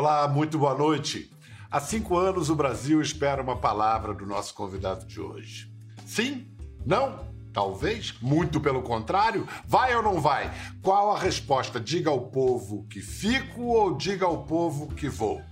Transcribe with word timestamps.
Olá, 0.00 0.28
muito 0.28 0.56
boa 0.56 0.76
noite. 0.78 1.28
Há 1.68 1.80
cinco 1.80 2.16
anos 2.16 2.48
o 2.48 2.54
Brasil 2.54 3.02
espera 3.02 3.42
uma 3.42 3.56
palavra 3.56 4.14
do 4.14 4.24
nosso 4.24 4.54
convidado 4.54 5.04
de 5.04 5.20
hoje. 5.20 5.68
Sim? 6.06 6.46
Não? 6.86 7.26
Talvez? 7.52 8.14
Muito 8.22 8.60
pelo 8.60 8.80
contrário? 8.80 9.44
Vai 9.66 9.96
ou 9.96 10.00
não 10.00 10.20
vai? 10.20 10.54
Qual 10.82 11.10
a 11.10 11.18
resposta? 11.18 11.80
Diga 11.80 12.10
ao 12.10 12.28
povo 12.28 12.86
que 12.88 13.00
fico 13.00 13.60
ou 13.60 13.96
diga 13.96 14.24
ao 14.24 14.44
povo 14.44 14.86
que 14.86 15.08
vou? 15.08 15.42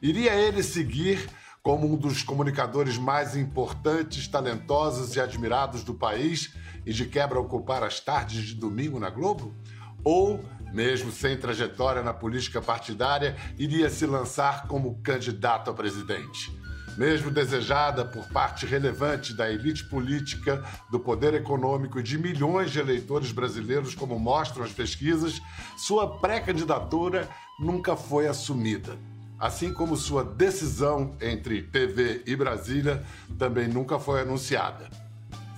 Iria 0.00 0.34
ele 0.36 0.62
seguir 0.62 1.28
como 1.62 1.86
um 1.86 1.94
dos 1.94 2.22
comunicadores 2.22 2.96
mais 2.96 3.36
importantes, 3.36 4.26
talentosos 4.26 5.14
e 5.16 5.20
admirados 5.20 5.84
do 5.84 5.92
país 5.92 6.54
e 6.86 6.94
de 6.94 7.04
quebra 7.04 7.38
ocupar 7.38 7.82
as 7.82 8.00
tardes 8.00 8.42
de 8.42 8.54
domingo 8.54 8.98
na 8.98 9.10
Globo? 9.10 9.54
Ou, 10.02 10.42
mesmo 10.72 11.12
sem 11.12 11.36
trajetória 11.36 12.02
na 12.02 12.14
política 12.14 12.60
partidária, 12.62 13.36
iria 13.58 13.90
se 13.90 14.06
lançar 14.06 14.66
como 14.66 15.00
candidato 15.02 15.70
a 15.70 15.74
presidente? 15.74 16.50
Mesmo 16.96 17.30
desejada 17.30 18.04
por 18.04 18.26
parte 18.28 18.66
relevante 18.66 19.34
da 19.34 19.50
elite 19.50 19.84
política, 19.84 20.62
do 20.90 21.00
poder 21.00 21.32
econômico 21.34 21.98
e 21.98 22.02
de 22.02 22.18
milhões 22.18 22.70
de 22.70 22.80
eleitores 22.80 23.32
brasileiros, 23.32 23.94
como 23.94 24.18
mostram 24.18 24.64
as 24.64 24.72
pesquisas, 24.72 25.40
sua 25.76 26.18
pré-candidatura 26.18 27.28
nunca 27.58 27.96
foi 27.96 28.26
assumida. 28.26 28.96
Assim 29.38 29.72
como 29.72 29.96
sua 29.96 30.22
decisão 30.22 31.16
entre 31.20 31.62
TV 31.62 32.22
e 32.26 32.36
Brasília 32.36 33.02
também 33.38 33.66
nunca 33.66 33.98
foi 33.98 34.20
anunciada. 34.20 34.88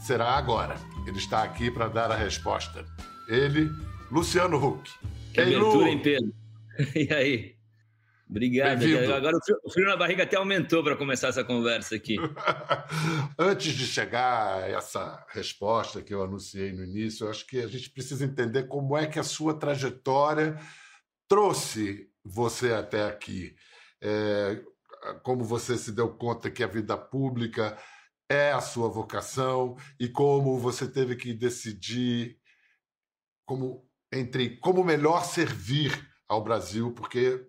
Será 0.01 0.37
agora. 0.37 0.77
Ele 1.07 1.19
está 1.19 1.43
aqui 1.43 1.71
para 1.71 1.89
dar 1.89 2.11
a 2.11 2.17
resposta. 2.17 2.85
Ele, 3.29 3.71
Luciano 4.15 4.65
Huck. 4.65 4.89
Ei, 5.37 5.57
Lu. 5.57 5.85
hein, 5.89 6.01
Pedro? 6.01 6.33
E 6.95 7.13
aí? 7.13 7.57
Obrigado. 8.31 8.85
Agora 9.13 9.37
o 9.65 9.71
frio 9.71 9.87
na 9.89 9.97
barriga 9.97 10.23
até 10.23 10.37
aumentou 10.37 10.85
para 10.85 10.97
começar 10.97 11.29
essa 11.29 11.43
conversa 11.43 11.97
aqui. 11.97 12.17
Antes 13.37 13.73
de 13.73 13.85
chegar 13.85 14.63
a 14.63 14.69
essa 14.69 15.27
resposta 15.31 16.01
que 16.01 16.15
eu 16.15 16.23
anunciei 16.23 16.73
no 16.73 16.85
início, 16.85 17.27
eu 17.27 17.31
acho 17.31 17.45
que 17.45 17.59
a 17.59 17.67
gente 17.67 17.91
precisa 17.91 18.25
entender 18.25 18.69
como 18.69 18.97
é 18.97 19.05
que 19.09 19.19
a 19.19 19.25
sua 19.25 19.53
trajetória 19.59 20.61
trouxe 21.29 22.09
você 22.25 22.73
até 22.73 23.09
aqui. 23.09 23.57
É, 24.01 24.63
como 25.25 25.43
você 25.43 25.77
se 25.77 25.91
deu 25.91 26.09
conta 26.09 26.53
que 26.53 26.63
a 26.63 26.69
vida 26.69 26.97
pública 26.97 27.77
é 28.29 28.53
a 28.53 28.61
sua 28.61 28.89
vocação 28.89 29.77
e 29.99 30.09
como 30.09 30.57
você 30.57 30.87
teve 30.89 31.17
que 31.17 31.35
decidir 31.35 32.39
como 33.45 33.85
entre 34.15 34.57
como 34.59 34.85
melhor 34.85 35.25
servir 35.25 35.93
ao 36.29 36.43
Brasil, 36.43 36.93
porque 36.93 37.45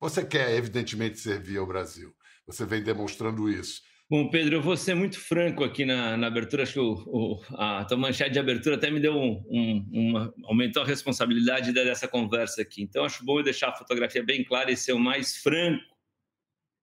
você 0.00 0.24
quer, 0.24 0.54
evidentemente, 0.54 1.18
servir 1.18 1.58
ao 1.58 1.66
Brasil. 1.66 2.14
Você 2.46 2.66
vem 2.66 2.82
demonstrando 2.82 3.48
isso. 3.48 3.80
Bom, 4.08 4.30
Pedro, 4.30 4.56
eu 4.56 4.62
vou 4.62 4.76
ser 4.76 4.94
muito 4.94 5.18
franco 5.18 5.64
aqui 5.64 5.84
na, 5.84 6.16
na 6.16 6.28
abertura. 6.28 6.62
Acho 6.62 6.74
que 6.74 6.78
o, 6.78 6.92
o, 7.06 7.42
a 7.56 7.84
tua 7.84 7.96
manchete 7.96 8.30
de 8.30 8.38
abertura 8.38 8.76
até 8.76 8.88
me 8.88 9.00
deu 9.00 9.14
um, 9.14 9.44
um, 9.50 9.90
uma, 9.92 10.34
aumentou 10.44 10.82
a 10.82 10.86
responsabilidade 10.86 11.72
dessa 11.72 12.06
conversa 12.06 12.62
aqui. 12.62 12.82
Então, 12.82 13.04
acho 13.04 13.24
bom 13.24 13.40
eu 13.40 13.44
deixar 13.44 13.70
a 13.70 13.76
fotografia 13.76 14.22
bem 14.22 14.44
clara 14.44 14.70
e 14.70 14.76
ser 14.76 14.92
o 14.92 14.98
mais 14.98 15.36
franco 15.38 15.82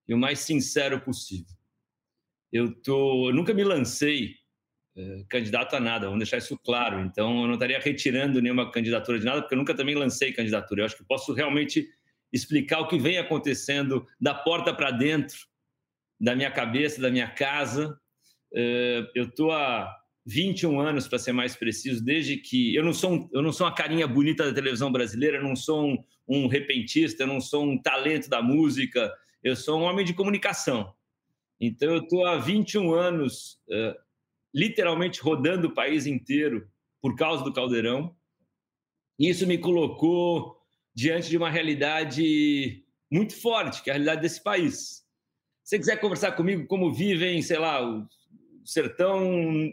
e 0.06 0.14
o 0.14 0.18
mais 0.18 0.40
sincero 0.40 1.00
possível. 1.00 1.56
Eu, 2.52 2.74
tô, 2.82 3.30
eu 3.30 3.34
nunca 3.34 3.54
me 3.54 3.64
lancei 3.64 4.36
candidato 5.30 5.76
a 5.76 5.80
nada, 5.80 6.06
vamos 6.06 6.20
deixar 6.20 6.38
isso 6.38 6.58
claro. 6.58 7.00
Então, 7.00 7.42
eu 7.42 7.48
não 7.48 7.56
estaria 7.56 7.80
retirando 7.80 8.42
nenhuma 8.42 8.72
candidatura 8.72 9.20
de 9.20 9.26
nada, 9.26 9.42
porque 9.42 9.56
eu 9.56 9.60
nunca 9.60 9.74
também 9.74 9.96
lancei 9.96 10.32
candidatura. 10.32 10.82
Eu 10.82 10.86
acho 10.86 10.98
que 10.98 11.04
posso 11.04 11.34
realmente 11.34 11.88
explicar 12.32 12.80
o 12.80 12.88
que 12.88 12.98
vem 12.98 13.18
acontecendo 13.18 14.06
da 14.20 14.34
porta 14.34 14.74
para 14.74 14.92
dentro 14.92 15.38
da 16.20 16.36
minha 16.36 16.50
cabeça, 16.50 17.02
da 17.02 17.12
minha 17.12 17.28
casa. 17.28 18.00
Uh, 18.52 19.06
eu 19.14 19.26
estou 19.26 19.52
há 19.52 19.94
21 20.26 20.80
anos, 20.80 21.08
para 21.08 21.20
ser 21.20 21.34
mais 21.34 21.56
preciso, 21.56 22.04
desde 22.04 22.38
que. 22.38 22.76
Eu 22.76 22.84
não, 22.84 22.94
sou 22.94 23.14
um, 23.14 23.30
eu 23.34 23.42
não 23.42 23.52
sou 23.52 23.68
uma 23.68 23.76
carinha 23.76 24.08
bonita 24.08 24.46
da 24.46 24.54
televisão 24.54 24.92
brasileira, 24.92 25.38
eu 25.38 25.44
não 25.44 25.56
sou 25.56 25.86
um, 25.86 26.04
um 26.28 26.48
repentista, 26.48 27.24
eu 27.24 27.28
não 27.28 27.42
sou 27.42 27.66
um 27.66 27.82
talento 27.82 28.30
da 28.30 28.42
música, 28.42 29.14
eu 29.44 29.56
sou 29.56 29.80
um 29.80 29.84
homem 29.84 30.06
de 30.06 30.14
comunicação. 30.14 30.94
Então, 31.60 31.90
eu 31.92 32.04
estou 32.04 32.26
há 32.26 32.38
21 32.38 32.94
anos, 32.94 33.60
uh, 33.70 33.96
literalmente 34.54 35.22
rodando 35.22 35.68
o 35.68 35.74
país 35.74 36.06
inteiro 36.06 36.68
por 37.02 37.16
causa 37.16 37.44
do 37.44 37.52
Caldeirão. 37.52 38.16
Isso 39.18 39.48
me 39.48 39.58
colocou 39.58 40.58
diante 40.94 41.30
de 41.30 41.38
uma 41.38 41.50
realidade 41.50 42.86
muito 43.12 43.36
forte, 43.40 43.82
que 43.82 43.90
é 43.90 43.94
a 43.94 43.96
realidade 43.96 44.22
desse 44.22 44.42
país. 44.42 45.04
Se 45.64 45.72
você 45.72 45.80
quiser 45.80 45.98
conversar 45.98 46.34
comigo 46.34 46.68
como 46.68 46.94
vivem, 46.94 47.42
sei 47.42 47.58
lá, 47.58 47.82
o 47.84 48.08
sertão 48.66 49.72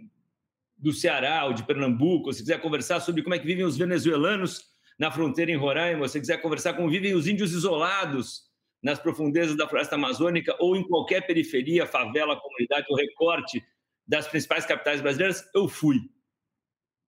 do 0.76 0.92
Ceará 0.92 1.44
ou 1.44 1.52
de 1.52 1.64
Pernambuco, 1.64 2.32
se 2.32 2.40
quiser 2.40 2.60
conversar 2.60 3.00
sobre 3.00 3.22
como 3.22 3.34
é 3.34 3.38
que 3.38 3.46
vivem 3.46 3.64
os 3.64 3.76
venezuelanos 3.76 4.64
na 4.98 5.10
fronteira 5.10 5.50
em 5.50 5.56
Roraima, 5.56 6.08
se 6.08 6.20
quiser 6.20 6.40
conversar 6.40 6.74
como 6.74 6.88
vivem 6.88 7.14
os 7.14 7.26
índios 7.26 7.52
isolados 7.52 8.48
nas 8.82 8.98
profundezas 8.98 9.56
da 9.56 9.68
floresta 9.68 9.94
amazônica 9.94 10.56
ou 10.58 10.74
em 10.76 10.86
qualquer 10.86 11.26
periferia, 11.26 11.86
favela, 11.86 12.40
comunidade 12.40 12.86
ou 12.88 12.96
recorte 12.96 13.62
das 14.10 14.26
principais 14.26 14.66
capitais 14.66 15.00
brasileiras, 15.00 15.48
eu 15.54 15.68
fui. 15.68 16.00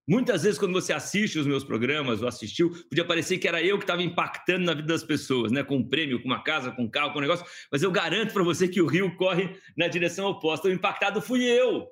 Muitas 0.07 0.43
vezes, 0.43 0.57
quando 0.57 0.71
você 0.71 0.93
assiste 0.93 1.37
os 1.37 1.45
meus 1.45 1.63
programas 1.63 2.21
ou 2.21 2.27
assistiu, 2.27 2.69
podia 2.89 3.05
parecer 3.05 3.37
que 3.37 3.47
era 3.47 3.61
eu 3.61 3.77
que 3.77 3.83
estava 3.83 4.01
impactando 4.01 4.65
na 4.65 4.73
vida 4.73 4.87
das 4.87 5.03
pessoas, 5.03 5.51
né? 5.51 5.63
com 5.63 5.77
um 5.77 5.87
prêmio, 5.87 6.21
com 6.21 6.27
uma 6.27 6.41
casa, 6.41 6.71
com 6.71 6.83
um 6.83 6.89
carro, 6.89 7.11
com 7.11 7.19
um 7.19 7.21
negócio. 7.21 7.45
Mas 7.69 7.83
eu 7.83 7.91
garanto 7.91 8.33
para 8.33 8.43
você 8.43 8.69
que 8.69 8.81
o 8.81 8.87
rio 8.87 9.15
corre 9.17 9.57
na 9.77 9.87
direção 9.87 10.27
oposta. 10.27 10.69
O 10.69 10.71
impactado 10.71 11.21
fui 11.21 11.43
eu. 11.43 11.87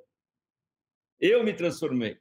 Eu 1.20 1.44
me 1.44 1.54
transformei. 1.54 2.18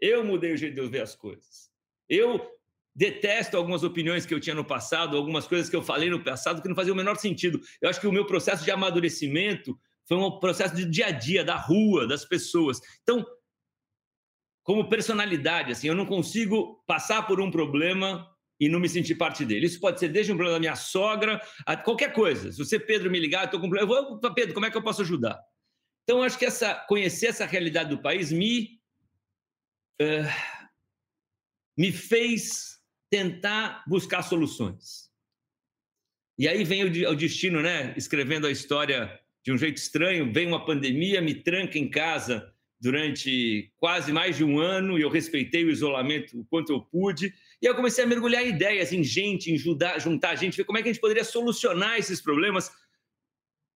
Eu 0.00 0.24
mudei 0.24 0.52
o 0.52 0.56
jeito 0.56 0.74
de 0.74 0.80
eu 0.80 0.88
ver 0.88 1.02
as 1.02 1.16
coisas. 1.16 1.68
Eu 2.08 2.48
detesto 2.94 3.56
algumas 3.56 3.82
opiniões 3.82 4.24
que 4.24 4.34
eu 4.34 4.40
tinha 4.40 4.54
no 4.54 4.64
passado, 4.64 5.16
algumas 5.16 5.46
coisas 5.46 5.68
que 5.68 5.76
eu 5.76 5.82
falei 5.82 6.10
no 6.10 6.22
passado 6.22 6.62
que 6.62 6.68
não 6.68 6.76
faziam 6.76 6.94
o 6.94 6.96
menor 6.96 7.16
sentido. 7.16 7.60
Eu 7.80 7.88
acho 7.88 8.00
que 8.00 8.06
o 8.06 8.12
meu 8.12 8.26
processo 8.26 8.64
de 8.64 8.70
amadurecimento 8.70 9.78
foi 10.10 10.18
um 10.18 10.40
processo 10.40 10.74
de 10.74 10.84
dia 10.84 11.06
a 11.06 11.10
dia, 11.12 11.44
da 11.44 11.54
rua, 11.54 12.04
das 12.04 12.24
pessoas. 12.24 12.80
Então, 13.00 13.24
como 14.64 14.88
personalidade, 14.88 15.70
assim, 15.70 15.86
eu 15.86 15.94
não 15.94 16.04
consigo 16.04 16.82
passar 16.84 17.28
por 17.28 17.40
um 17.40 17.48
problema 17.48 18.28
e 18.58 18.68
não 18.68 18.80
me 18.80 18.88
sentir 18.88 19.14
parte 19.14 19.44
dele. 19.44 19.66
Isso 19.66 19.78
pode 19.78 20.00
ser 20.00 20.08
desde 20.08 20.32
um 20.32 20.34
problema 20.34 20.56
da 20.56 20.60
minha 20.60 20.74
sogra, 20.74 21.40
a 21.64 21.76
qualquer 21.76 22.12
coisa. 22.12 22.50
Se 22.50 22.58
você, 22.58 22.76
Pedro, 22.76 23.08
me 23.08 23.20
ligar, 23.20 23.42
eu 23.42 23.44
estou 23.44 23.60
com 23.60 23.68
um 23.68 23.70
problema, 23.70 24.00
eu 24.00 24.18
vou, 24.18 24.34
Pedro, 24.34 24.52
como 24.52 24.66
é 24.66 24.70
que 24.72 24.76
eu 24.76 24.82
posso 24.82 25.02
ajudar? 25.02 25.40
Então, 26.02 26.24
acho 26.24 26.36
que 26.36 26.44
essa, 26.44 26.74
conhecer 26.88 27.28
essa 27.28 27.46
realidade 27.46 27.90
do 27.90 28.02
país 28.02 28.32
me, 28.32 28.80
uh, 30.02 30.26
me 31.78 31.92
fez 31.92 32.80
tentar 33.08 33.84
buscar 33.86 34.22
soluções. 34.22 35.08
E 36.36 36.48
aí 36.48 36.64
vem 36.64 36.82
o, 36.82 37.10
o 37.12 37.14
destino, 37.14 37.62
né? 37.62 37.94
Escrevendo 37.96 38.48
a 38.48 38.50
história 38.50 39.20
de 39.44 39.52
um 39.52 39.58
jeito 39.58 39.78
estranho, 39.78 40.32
vem 40.32 40.46
uma 40.46 40.64
pandemia, 40.64 41.20
me 41.20 41.34
tranca 41.34 41.78
em 41.78 41.88
casa 41.88 42.52
durante 42.80 43.70
quase 43.76 44.12
mais 44.12 44.36
de 44.36 44.44
um 44.44 44.58
ano 44.58 44.98
e 44.98 45.02
eu 45.02 45.10
respeitei 45.10 45.64
o 45.64 45.70
isolamento 45.70 46.40
o 46.40 46.44
quanto 46.46 46.72
eu 46.72 46.80
pude. 46.80 47.34
E 47.60 47.66
eu 47.66 47.74
comecei 47.74 48.02
a 48.02 48.06
mergulhar 48.06 48.46
ideias, 48.46 48.92
em 48.92 49.04
gente, 49.04 49.52
em 49.52 49.58
juntar, 49.58 49.98
juntar 49.98 50.34
gente, 50.36 50.56
ver 50.56 50.64
como 50.64 50.78
é 50.78 50.82
que 50.82 50.88
a 50.88 50.92
gente 50.92 51.00
poderia 51.00 51.24
solucionar 51.24 51.98
esses 51.98 52.20
problemas 52.20 52.70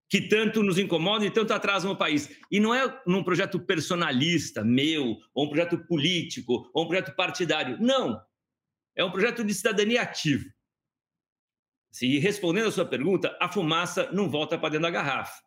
que 0.09 0.23
tanto 0.23 0.63
nos 0.63 0.79
incomodam 0.79 1.27
e 1.27 1.31
tanto 1.31 1.53
atrasam 1.53 1.93
o 1.93 1.97
país. 1.97 2.31
E 2.51 2.61
não 2.61 2.75
é 2.75 3.03
num 3.07 3.23
projeto 3.23 3.59
personalista, 3.59 4.65
meu, 4.65 5.19
ou 5.35 5.47
um 5.47 5.49
projeto 5.49 5.79
político, 5.87 6.71
ou 6.73 6.85
um 6.85 6.87
projeto 6.87 7.15
partidário. 7.15 7.79
Não. 7.81 8.21
É 8.97 9.05
um 9.05 9.11
projeto 9.11 9.45
de 9.45 9.53
cidadania 9.53 10.03
ativa. 10.03 10.45
Se 11.91 12.19
respondendo 12.19 12.69
a 12.69 12.73
sua 12.73 12.85
pergunta, 12.85 13.37
a 13.41 13.49
fumaça 13.49 14.11
não 14.13 14.29
volta 14.29 14.59
para 14.59 14.71
dentro 14.71 14.83
da 14.83 14.91
garrafa. 14.91 15.43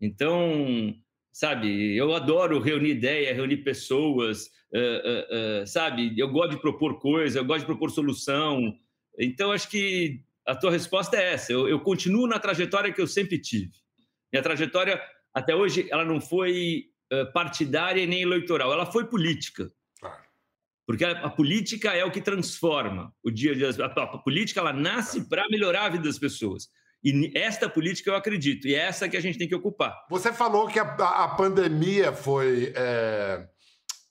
Então, 0.00 0.94
sabe? 1.32 1.96
Eu 1.96 2.14
adoro 2.14 2.60
reunir 2.60 2.90
ideia, 2.90 3.34
reunir 3.34 3.58
pessoas, 3.58 4.46
uh, 4.72 5.60
uh, 5.60 5.62
uh, 5.62 5.66
sabe? 5.66 6.18
Eu 6.18 6.28
gosto 6.28 6.52
de 6.52 6.60
propor 6.60 6.98
coisa, 6.98 7.38
eu 7.38 7.44
gosto 7.44 7.60
de 7.60 7.66
propor 7.66 7.90
solução. 7.90 8.74
Então, 9.18 9.52
acho 9.52 9.68
que 9.68 10.22
a 10.46 10.54
tua 10.54 10.70
resposta 10.70 11.16
é 11.16 11.32
essa. 11.32 11.52
Eu, 11.52 11.68
eu, 11.68 11.80
continuo 11.80 12.26
na 12.26 12.38
trajetória 12.38 12.92
que 12.92 13.00
eu 13.00 13.06
sempre 13.06 13.38
tive. 13.38 13.72
Minha 14.32 14.42
trajetória, 14.42 15.00
até 15.34 15.54
hoje, 15.54 15.86
ela 15.90 16.04
não 16.04 16.20
foi 16.20 16.86
partidária 17.32 18.04
nem 18.04 18.20
eleitoral, 18.20 18.72
ela 18.72 18.84
foi 18.84 19.06
política. 19.06 19.70
Porque 20.86 21.04
a, 21.04 21.26
a, 21.26 21.30
política 21.30 21.92
é 21.92 22.04
o 22.04 22.10
que 22.10 22.20
transforma 22.20 23.12
o 23.22 23.30
dia 23.30 23.52
a 23.52 23.54
dia. 23.54 23.84
A, 23.84 23.86
a 23.86 24.18
política, 24.18 24.60
ela 24.60 24.72
nasce 24.72 25.28
para 25.28 25.48
melhorar 25.50 25.86
a 25.86 25.88
vida 25.88 26.04
das 26.04 26.18
pessoas. 26.18 26.68
E 27.06 27.30
esta 27.38 27.68
política 27.68 28.10
eu 28.10 28.16
acredito, 28.16 28.66
e 28.66 28.74
é 28.74 28.80
essa 28.80 29.08
que 29.08 29.16
a 29.16 29.20
gente 29.20 29.38
tem 29.38 29.46
que 29.46 29.54
ocupar. 29.54 29.94
Você 30.10 30.32
falou 30.32 30.66
que 30.66 30.80
a, 30.80 30.82
a 30.82 31.28
pandemia 31.28 32.12
foi. 32.12 32.72
É, 32.74 33.46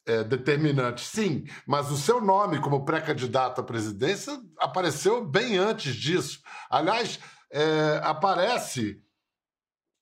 é, 0.08 0.24
determinantes, 0.24 1.08
sim, 1.08 1.46
mas 1.66 1.90
o 1.90 1.98
seu 1.98 2.22
nome 2.22 2.62
como 2.62 2.86
pré-candidato 2.86 3.60
à 3.60 3.64
presidência 3.64 4.40
apareceu 4.60 5.26
bem 5.26 5.58
antes 5.58 5.96
disso. 5.96 6.42
Aliás, 6.70 7.20
é, 7.52 8.00
aparece 8.04 9.02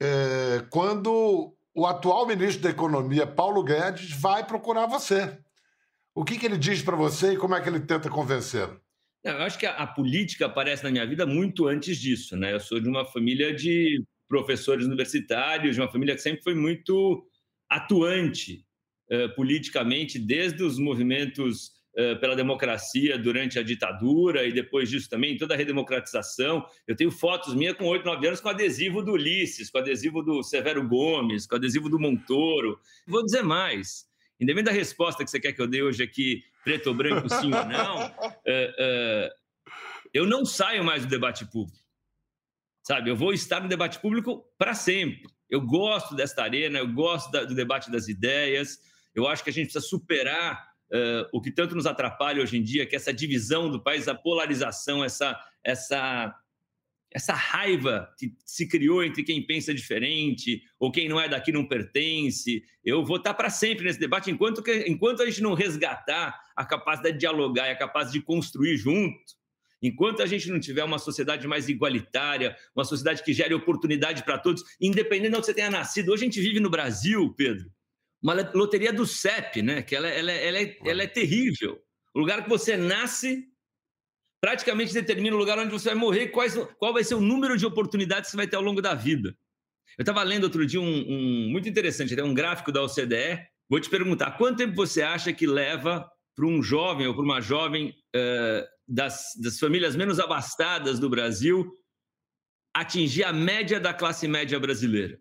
é, 0.02 0.66
quando 0.70 1.56
o 1.74 1.88
atual 1.88 2.28
ministro 2.28 2.64
da 2.64 2.70
Economia, 2.70 3.26
Paulo 3.26 3.64
Guedes, 3.64 4.12
vai 4.12 4.46
procurar 4.46 4.88
você. 4.88 5.40
O 6.14 6.26
que, 6.26 6.38
que 6.38 6.46
ele 6.46 6.58
diz 6.58 6.82
para 6.82 6.98
você 6.98 7.34
e 7.34 7.38
como 7.38 7.56
é 7.56 7.62
que 7.62 7.70
ele 7.70 7.80
tenta 7.80 8.10
convencê-lo? 8.10 8.83
Eu 9.24 9.38
acho 9.38 9.58
que 9.58 9.66
a, 9.66 9.72
a, 9.72 9.88
política 9.88 10.48
aparece 10.48 10.84
na 10.84 10.92
minha 10.92 11.06
vida 11.06 11.26
muito 11.26 11.66
antes 11.68 11.98
disso. 11.98 12.36
Né? 12.36 12.54
Eu 12.54 12.60
sou 12.60 12.80
de 12.80 12.90
uma 12.90 13.06
família 13.06 13.54
de 13.54 14.04
professores 14.28 14.86
universitários, 14.86 15.76
de 15.76 15.82
uma 15.82 15.92
família 15.92 16.14
que 16.14 16.22
sempre 16.22 16.44
foi 16.44 16.54
muito 16.54 17.26
atuante 17.70 18.66
uh, 19.10 19.34
politicamente, 19.36 20.20
desde 20.20 20.62
os 20.62 20.78
movimentos 20.78 21.68
uh, 21.98 22.20
pela 22.20 22.36
democracia 22.36 23.18
durante 23.18 23.58
a 23.58 23.64
ditadura 23.64 24.46
e 24.46 24.52
depois 24.52 24.90
disso 24.90 25.10
também, 25.10 25.38
toda 25.38 25.54
a 25.54 25.58
redemocratização. 25.58 26.66
Eu 26.86 26.96
tenho 26.96 27.12
fotos 27.12 27.56
minhas 27.56 27.78
com 27.78 27.86
8, 27.86 28.06
9 28.06 28.28
anos 28.28 28.42
com 28.42 28.50
adesivo 28.50 29.02
do 29.02 29.14
Ulisses, 29.14 29.70
com 29.70 29.78
adesivo 29.78 30.22
do 30.22 30.44
Severo 30.44 30.86
Gomes, 30.86 31.48
com 31.48 31.56
adesivo 31.56 31.88
do 31.88 32.00
Montoro. 32.00 32.78
Vou 33.08 33.24
dizer 33.24 33.44
mais. 33.44 34.06
Independente 34.40 34.66
da 34.66 34.78
resposta 34.78 35.24
que 35.24 35.30
você 35.30 35.40
quer 35.40 35.54
que 35.54 35.62
eu 35.62 35.68
dê 35.68 35.82
hoje 35.82 36.04
aqui, 36.04 36.44
preto 36.64 36.88
ou 36.88 36.96
branco, 36.96 37.30
sim 37.30 37.54
ou 37.54 37.66
não, 37.66 38.12
eu 40.14 40.26
não 40.26 40.46
saio 40.46 40.84
mais 40.84 41.04
do 41.04 41.10
debate 41.10 41.46
público. 41.46 41.84
Sabe, 42.84 43.10
eu 43.10 43.16
vou 43.16 43.34
estar 43.34 43.62
no 43.62 43.70
debate 43.70 44.00
público 44.00 44.46
para 44.58 44.74
sempre. 44.74 45.24
Eu 45.50 45.62
gosto 45.62 46.16
desta 46.16 46.44
arena, 46.44 46.80
eu 46.80 46.88
gosto 46.88 47.32
da, 47.32 47.46
do 47.46 47.56
debate 47.56 47.90
das 47.90 48.10
ideias. 48.10 48.78
Eu 49.16 49.28
acho 49.28 49.44
que 49.44 49.50
a 49.50 49.54
gente 49.54 49.72
precisa 49.72 49.86
superar 49.86 50.68
uh, 50.92 51.30
o 51.32 51.42
que 51.42 51.50
tanto 51.50 51.76
nos 51.76 51.86
atrapalha 51.86 52.42
hoje 52.42 52.58
em 52.58 52.64
dia, 52.64 52.86
que 52.86 52.96
é 52.96 52.98
essa 52.98 53.14
divisão 53.14 53.70
do 53.70 53.82
país, 53.82 54.08
a 54.08 54.16
polarização, 54.16 55.02
essa, 55.02 55.40
essa, 55.64 56.36
essa 57.10 57.34
raiva 57.34 58.14
que 58.18 58.36
se 58.46 58.68
criou 58.68 59.02
entre 59.02 59.24
quem 59.24 59.46
pensa 59.46 59.74
diferente 59.74 60.62
ou 60.78 60.92
quem 60.92 61.08
não 61.08 61.22
é 61.22 61.30
daqui 61.30 61.54
não 61.54 61.66
pertence. 61.66 62.64
Eu 62.84 63.06
vou 63.06 63.16
estar 63.16 63.34
para 63.34 63.50
sempre 63.50 63.86
nesse 63.86 64.00
debate 64.00 64.30
enquanto, 64.30 64.62
que, 64.62 64.90
enquanto 64.90 65.22
a 65.22 65.26
gente 65.26 65.42
não 65.42 65.54
resgatar 65.54 66.38
a 66.56 66.66
capacidade 66.66 67.14
de 67.14 67.20
dialogar 67.20 67.68
e 67.68 67.72
a 67.72 67.78
capacidade 67.78 68.20
de 68.20 68.26
construir 68.26 68.78
junto 68.78 69.44
Enquanto 69.84 70.24
a 70.24 70.26
gente 70.26 70.50
não 70.50 70.62
tiver 70.62 70.84
uma 70.86 70.98
sociedade 70.98 71.46
mais 71.46 71.68
igualitária, 71.68 72.56
uma 72.74 72.86
sociedade 72.86 73.22
que 73.22 73.34
gere 73.34 73.54
oportunidade 73.54 74.24
para 74.24 74.38
todos, 74.38 74.64
independente 74.80 75.32
de 75.32 75.36
onde 75.36 75.46
você 75.46 75.54
tenha 75.54 75.70
nascido. 75.70 76.10
Hoje 76.10 76.24
a 76.24 76.26
gente 76.26 76.40
vive 76.40 76.62
no 76.62 76.70
Brasil, 76.70 77.34
Pedro, 77.36 77.70
uma 78.22 78.34
loteria 78.54 78.94
do 78.94 79.06
CEP, 79.06 79.62
né? 79.62 79.82
que 79.82 79.94
ela, 79.94 80.08
ela, 80.08 80.32
ela, 80.32 80.58
é, 80.58 80.78
ela 80.86 81.04
é 81.04 81.08
terrível. 81.08 81.78
O 82.16 82.20
lugar 82.20 82.44
que 82.44 82.50
você 82.50 82.78
nasce 82.78 83.46
praticamente 84.40 84.94
determina 84.94 85.36
o 85.36 85.40
lugar 85.40 85.60
onde 85.60 85.72
você 85.72 85.90
vai 85.90 85.98
morrer, 85.98 86.30
quais, 86.30 86.56
qual 86.78 86.94
vai 86.94 87.04
ser 87.04 87.16
o 87.16 87.22
número 87.22 87.58
de 87.58 87.66
oportunidades 87.66 88.28
que 88.28 88.32
você 88.32 88.38
vai 88.38 88.48
ter 88.48 88.56
ao 88.56 88.64
longo 88.64 88.82
da 88.82 88.94
vida. 88.94 89.36
Eu 89.98 90.04
estava 90.04 90.24
lendo 90.24 90.46
outro 90.46 90.66
dia 90.66 90.80
um, 90.80 90.86
um 90.86 91.50
muito 91.50 91.68
interessante, 91.68 92.20
um 92.22 92.34
gráfico 92.34 92.72
da 92.72 92.82
OCDE. 92.82 93.46
Vou 93.70 93.82
te 93.82 93.90
perguntar, 93.90 94.38
quanto 94.38 94.60
tempo 94.60 94.76
você 94.76 95.02
acha 95.02 95.34
que 95.34 95.46
leva 95.46 96.10
para 96.36 96.46
um 96.46 96.62
jovem 96.62 97.08
ou 97.08 97.14
para 97.14 97.24
uma 97.24 97.42
jovem 97.42 97.90
uh, 98.16 98.68
das, 98.88 99.34
das 99.42 99.60
famílias 99.60 99.96
menos 99.96 100.20
abastadas 100.20 101.00
do 101.00 101.10
Brasil 101.10 101.72
atingir 102.76 103.24
a 103.24 103.32
média 103.32 103.80
da 103.80 103.94
classe 103.94 104.28
média 104.28 104.60
brasileira? 104.60 105.20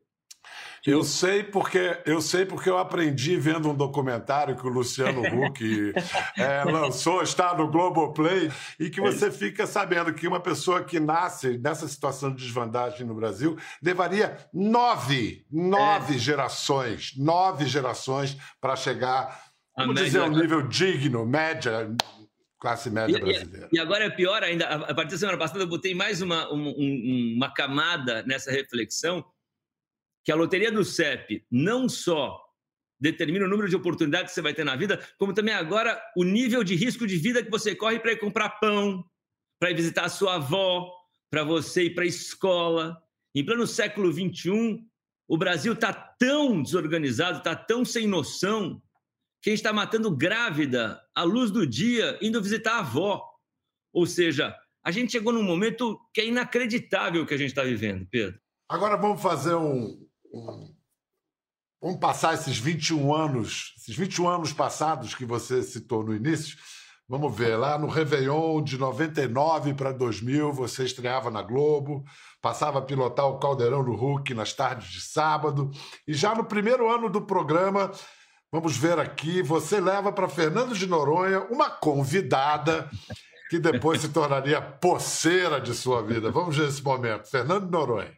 Eu 0.84 1.04
sei 1.04 1.44
porque 1.44 2.02
eu 2.04 2.20
sei 2.20 2.44
porque 2.44 2.68
eu 2.68 2.76
aprendi 2.76 3.36
vendo 3.36 3.70
um 3.70 3.74
documentário 3.74 4.56
que 4.56 4.66
o 4.66 4.70
Luciano 4.70 5.22
Huck 5.46 5.92
é, 6.36 6.64
lançou, 6.64 7.22
está 7.22 7.54
no 7.54 7.70
Globoplay, 7.70 8.50
e 8.80 8.90
que 8.90 9.00
você 9.00 9.30
fica 9.30 9.64
sabendo 9.64 10.12
que 10.12 10.26
uma 10.26 10.40
pessoa 10.40 10.82
que 10.82 10.98
nasce 10.98 11.56
nessa 11.58 11.86
situação 11.86 12.34
de 12.34 12.42
desvantagem 12.42 13.06
no 13.06 13.14
Brasil 13.14 13.56
levaria 13.80 14.36
nove, 14.52 15.46
nove 15.48 16.16
é. 16.16 16.18
gerações, 16.18 17.12
nove 17.16 17.66
gerações 17.66 18.36
para 18.60 18.74
chegar, 18.74 19.51
vamos 19.76 19.94
dizer, 19.96 20.20
a 20.20 20.24
um 20.26 20.36
nível 20.36 20.66
digno, 20.68 21.26
média, 21.26 21.94
classe 22.60 22.90
média 22.90 23.16
e, 23.16 23.20
brasileira. 23.20 23.68
E, 23.72 23.78
agora 23.78 24.04
é 24.04 24.10
pior 24.10 24.42
ainda, 24.42 24.66
a 24.66 24.94
partir 24.94 25.12
da 25.12 25.18
semana 25.18 25.38
passada 25.38 25.60
eu 25.60 25.66
botei 25.66 25.94
mais 25.94 26.22
uma, 26.22 26.52
um, 26.52 27.34
uma 27.36 27.52
camada 27.52 28.22
nessa 28.24 28.50
reflexão, 28.50 29.24
que 30.24 30.30
a 30.30 30.36
loteria 30.36 30.70
do 30.70 30.84
CEP 30.84 31.44
não 31.50 31.88
só 31.88 32.40
determina 33.00 33.44
o 33.44 33.48
número 33.48 33.68
de 33.68 33.74
oportunidades 33.74 34.30
que 34.30 34.34
você 34.36 34.42
vai 34.42 34.54
ter 34.54 34.64
na 34.64 34.76
vida, 34.76 35.04
como 35.18 35.34
também 35.34 35.52
agora 35.52 36.00
o 36.16 36.22
nível 36.22 36.62
de 36.62 36.76
risco 36.76 37.04
de 37.04 37.16
vida 37.16 37.42
que 37.42 37.50
você 37.50 37.74
corre 37.74 37.98
para 37.98 38.12
ir 38.12 38.18
comprar 38.18 38.48
pão, 38.60 39.04
para 39.58 39.72
ir 39.72 39.74
visitar 39.74 40.04
a 40.04 40.08
sua 40.08 40.36
avó, 40.36 40.88
para 41.28 41.42
você 41.42 41.84
ir 41.84 41.94
para 41.94 42.04
a 42.04 42.06
escola. 42.06 42.96
Em 43.34 43.44
pleno 43.44 43.66
século 43.66 44.12
XXI, 44.12 44.84
o 45.26 45.36
Brasil 45.36 45.72
está 45.72 45.92
tão 45.92 46.62
desorganizado, 46.62 47.38
está 47.38 47.56
tão 47.56 47.84
sem 47.84 48.06
noção, 48.06 48.80
quem 49.42 49.52
está 49.52 49.72
matando 49.72 50.14
grávida 50.16 51.02
à 51.14 51.24
luz 51.24 51.50
do 51.50 51.66
dia, 51.66 52.16
indo 52.22 52.40
visitar 52.40 52.76
a 52.76 52.78
avó. 52.78 53.22
Ou 53.92 54.06
seja, 54.06 54.56
a 54.84 54.90
gente 54.90 55.12
chegou 55.12 55.32
num 55.32 55.42
momento 55.42 55.98
que 56.14 56.20
é 56.20 56.26
inacreditável 56.26 57.22
o 57.22 57.26
que 57.26 57.34
a 57.34 57.36
gente 57.36 57.48
está 57.48 57.64
vivendo, 57.64 58.06
Pedro. 58.08 58.40
Agora 58.68 58.96
vamos 58.96 59.20
fazer 59.20 59.54
um, 59.54 60.06
um, 60.32 60.74
Vamos 61.82 61.98
passar 61.98 62.34
esses 62.34 62.56
21 62.58 63.12
anos, 63.12 63.74
esses 63.76 63.96
21 63.96 64.28
anos 64.28 64.52
passados 64.52 65.16
que 65.16 65.24
você 65.24 65.60
citou 65.64 66.04
no 66.04 66.14
início. 66.14 66.56
Vamos 67.08 67.36
ver, 67.36 67.56
lá 67.56 67.76
no 67.76 67.88
Réveillon 67.88 68.62
de 68.62 68.78
99 68.78 69.74
para 69.74 69.90
2000, 69.90 70.52
você 70.52 70.84
estreava 70.84 71.28
na 71.28 71.42
Globo, 71.42 72.04
passava 72.40 72.78
a 72.78 72.82
pilotar 72.82 73.26
o 73.26 73.40
Caldeirão 73.40 73.84
do 73.84 73.96
Hulk 73.96 74.32
nas 74.32 74.52
tardes 74.52 74.92
de 74.92 75.00
sábado, 75.00 75.72
e 76.06 76.14
já 76.14 76.32
no 76.36 76.44
primeiro 76.44 76.88
ano 76.88 77.10
do 77.10 77.22
programa 77.26 77.90
Vamos 78.52 78.76
ver 78.76 78.98
aqui. 78.98 79.40
Você 79.40 79.80
leva 79.80 80.12
para 80.12 80.28
Fernando 80.28 80.74
de 80.74 80.86
Noronha 80.86 81.40
uma 81.50 81.70
convidada 81.70 82.86
que 83.48 83.58
depois 83.58 84.02
se 84.02 84.10
tornaria 84.10 84.60
poceira 84.60 85.58
de 85.58 85.72
sua 85.74 86.02
vida. 86.02 86.30
Vamos 86.30 86.54
ver 86.54 86.68
esse 86.68 86.82
momento. 86.82 87.30
Fernando 87.30 87.64
de 87.64 87.72
Noronha. 87.72 88.12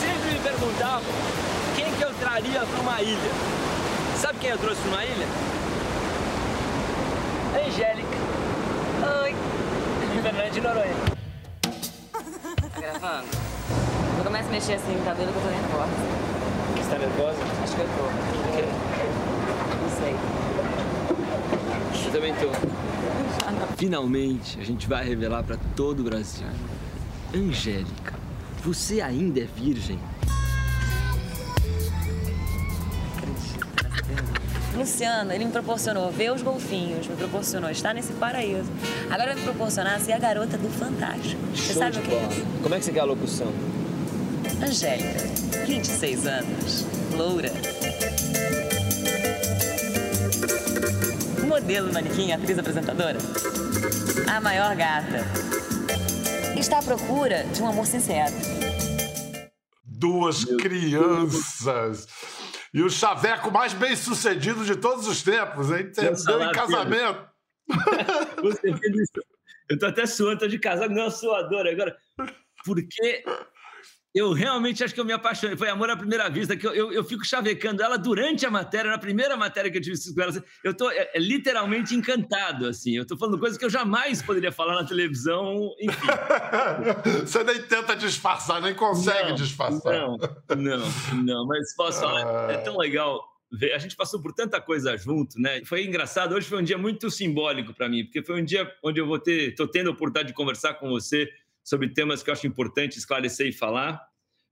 Sempre 0.00 0.32
me 0.32 0.40
perguntavam 0.40 1.14
quem 1.76 1.94
que 1.94 2.02
eu 2.02 2.12
traria 2.14 2.66
para 2.66 2.80
uma 2.80 3.00
ilha. 3.00 3.30
Sabe 4.16 4.40
quem 4.40 4.50
eu 4.50 4.58
trouxe 4.58 4.80
para 4.80 4.90
uma 4.90 5.04
ilha? 5.04 5.26
Angélica. 7.64 8.18
Oi. 9.22 9.34
Fernando 10.20 10.52
de 10.52 10.60
Noronha. 10.60 10.94
Tá 12.72 12.80
gravando? 12.80 13.28
Não 14.16 14.24
comece 14.24 14.48
a 14.48 14.50
mexer 14.50 14.72
assim 14.74 14.96
no 14.96 15.04
cabelo 15.04 15.30
que 15.30 15.38
eu 15.38 15.42
tô 15.42 15.48
nervosa. 15.48 16.33
Você 16.84 16.90
tá 16.90 16.98
nervosa? 16.98 17.38
Acho 17.62 17.76
que 17.76 17.80
eu 17.80 17.86
tô. 17.96 18.02
Não 19.80 19.88
sei. 19.98 20.14
Eu 22.04 22.12
também 22.12 22.34
tô. 22.34 22.50
Finalmente, 23.78 24.60
a 24.60 24.64
gente 24.64 24.86
vai 24.86 25.02
revelar 25.02 25.42
para 25.44 25.56
todo 25.74 26.00
o 26.00 26.04
Brasil. 26.04 26.46
Angélica, 27.34 28.12
você 28.62 29.00
ainda 29.00 29.40
é 29.40 29.46
virgem? 29.56 29.98
Luciano, 34.76 35.32
ele 35.32 35.46
me 35.46 35.52
proporcionou 35.52 36.10
ver 36.10 36.32
os 36.32 36.42
golfinhos, 36.42 37.06
me 37.06 37.16
proporcionou 37.16 37.70
estar 37.70 37.94
nesse 37.94 38.12
paraíso. 38.12 38.70
Agora 39.06 39.32
vai 39.32 39.36
me 39.36 39.42
proporcionar 39.42 39.98
ser 40.00 40.12
a 40.12 40.18
garota 40.18 40.58
do 40.58 40.68
Fantástico. 40.68 41.40
Você 41.54 41.72
Show 41.72 41.82
sabe 41.82 41.98
o 41.98 42.02
que 42.02 42.12
é 42.12 42.28
isso? 42.30 42.46
Como 42.62 42.74
é 42.74 42.78
que 42.78 42.84
você 42.84 42.92
quer 42.92 43.00
a 43.00 43.04
locução? 43.04 43.50
Angélica, 44.64 45.18
26 45.66 46.26
anos, 46.26 46.86
loura. 47.14 47.50
Modelo, 51.46 51.92
manequim, 51.92 52.32
atriz 52.32 52.58
apresentadora. 52.58 53.18
A 54.26 54.40
maior 54.40 54.74
gata. 54.74 55.18
Está 56.58 56.78
à 56.78 56.82
procura 56.82 57.44
de 57.44 57.62
um 57.62 57.68
amor 57.68 57.84
sincero. 57.84 58.32
Duas 59.84 60.46
Meu 60.46 60.56
crianças. 60.56 62.06
Deus. 62.06 62.08
E 62.72 62.82
o 62.82 62.88
chaveco 62.88 63.50
mais 63.50 63.74
bem 63.74 63.94
sucedido 63.94 64.64
de 64.64 64.76
todos 64.76 65.06
os 65.06 65.22
tempos, 65.22 65.70
hein? 65.70 65.92
Deu 65.94 66.42
em 66.42 66.52
casamento. 66.52 67.28
Você 68.42 68.74
fez 68.78 68.96
isso. 68.96 69.22
Eu 69.68 69.78
tô 69.78 69.86
até 69.86 70.06
suando, 70.06 70.40
tô 70.40 70.48
de 70.48 70.58
casado, 70.58 70.94
não 70.94 71.02
é 71.04 71.10
suador 71.10 71.66
agora. 71.66 71.94
Porque 72.64 73.22
eu 74.14 74.32
realmente 74.32 74.84
acho 74.84 74.94
que 74.94 75.00
eu 75.00 75.04
me 75.04 75.12
apaixonei. 75.12 75.56
Foi 75.56 75.68
amor 75.68 75.90
à 75.90 75.96
primeira 75.96 76.30
vista, 76.30 76.56
que 76.56 76.64
eu, 76.64 76.72
eu, 76.72 76.92
eu, 76.92 77.02
fico 77.02 77.26
chavecando 77.26 77.82
ela 77.82 77.98
durante 77.98 78.46
a 78.46 78.50
matéria, 78.50 78.88
na 78.88 78.98
primeira 78.98 79.36
matéria 79.36 79.68
que 79.68 79.78
eu 79.78 79.82
tive 79.82 79.98
com 80.14 80.22
ela. 80.22 80.32
Eu 80.62 80.70
estou 80.70 80.88
é, 80.92 81.10
é, 81.12 81.18
literalmente 81.18 81.96
encantado, 81.96 82.68
assim. 82.68 82.94
Eu 82.94 83.02
estou 83.02 83.18
falando 83.18 83.40
coisas 83.40 83.58
que 83.58 83.64
eu 83.64 83.70
jamais 83.70 84.22
poderia 84.22 84.52
falar 84.52 84.76
na 84.76 84.86
televisão, 84.86 85.68
enfim. 85.80 86.06
Você 87.26 87.42
nem 87.42 87.60
tenta 87.62 87.96
disfarçar, 87.96 88.62
nem 88.62 88.72
consegue 88.72 89.30
não, 89.30 89.34
disfarçar. 89.34 89.92
Não, 89.92 90.16
não, 90.56 91.24
não. 91.24 91.46
Mas 91.46 91.74
posso 91.74 91.98
falar, 91.98 92.52
é 92.52 92.58
tão 92.58 92.78
legal 92.78 93.20
ver. 93.50 93.72
A 93.72 93.78
gente 93.78 93.96
passou 93.96 94.22
por 94.22 94.32
tanta 94.32 94.60
coisa 94.60 94.96
junto, 94.96 95.40
né? 95.40 95.64
Foi 95.64 95.84
engraçado. 95.84 96.36
Hoje 96.36 96.46
foi 96.46 96.60
um 96.60 96.64
dia 96.64 96.78
muito 96.78 97.10
simbólico 97.10 97.74
para 97.74 97.88
mim, 97.88 98.04
porque 98.04 98.22
foi 98.22 98.40
um 98.40 98.44
dia 98.44 98.70
onde 98.80 99.00
eu 99.00 99.06
vou 99.08 99.18
ter, 99.18 99.50
estou 99.50 99.66
tendo 99.66 99.88
a 99.88 99.92
oportunidade 99.92 100.28
de 100.28 100.34
conversar 100.34 100.74
com 100.74 100.88
você 100.88 101.28
sobre 101.64 101.88
temas 101.88 102.22
que 102.22 102.30
eu 102.30 102.34
acho 102.34 102.46
importante 102.46 102.98
esclarecer 102.98 103.48
e 103.48 103.52
falar. 103.52 104.00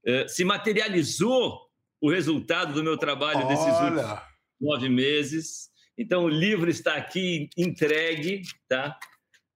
Uh, 0.05 0.27
se 0.27 0.43
materializou 0.43 1.59
o 2.01 2.09
resultado 2.09 2.73
do 2.73 2.83
meu 2.83 2.97
trabalho 2.97 3.45
Olha. 3.45 3.47
desses 3.47 3.79
últimos 3.79 4.19
nove 4.59 4.89
meses. 4.89 5.69
Então, 5.97 6.25
o 6.25 6.29
livro 6.29 6.69
está 6.69 6.95
aqui 6.95 7.49
entregue, 7.55 8.41
tá? 8.67 8.97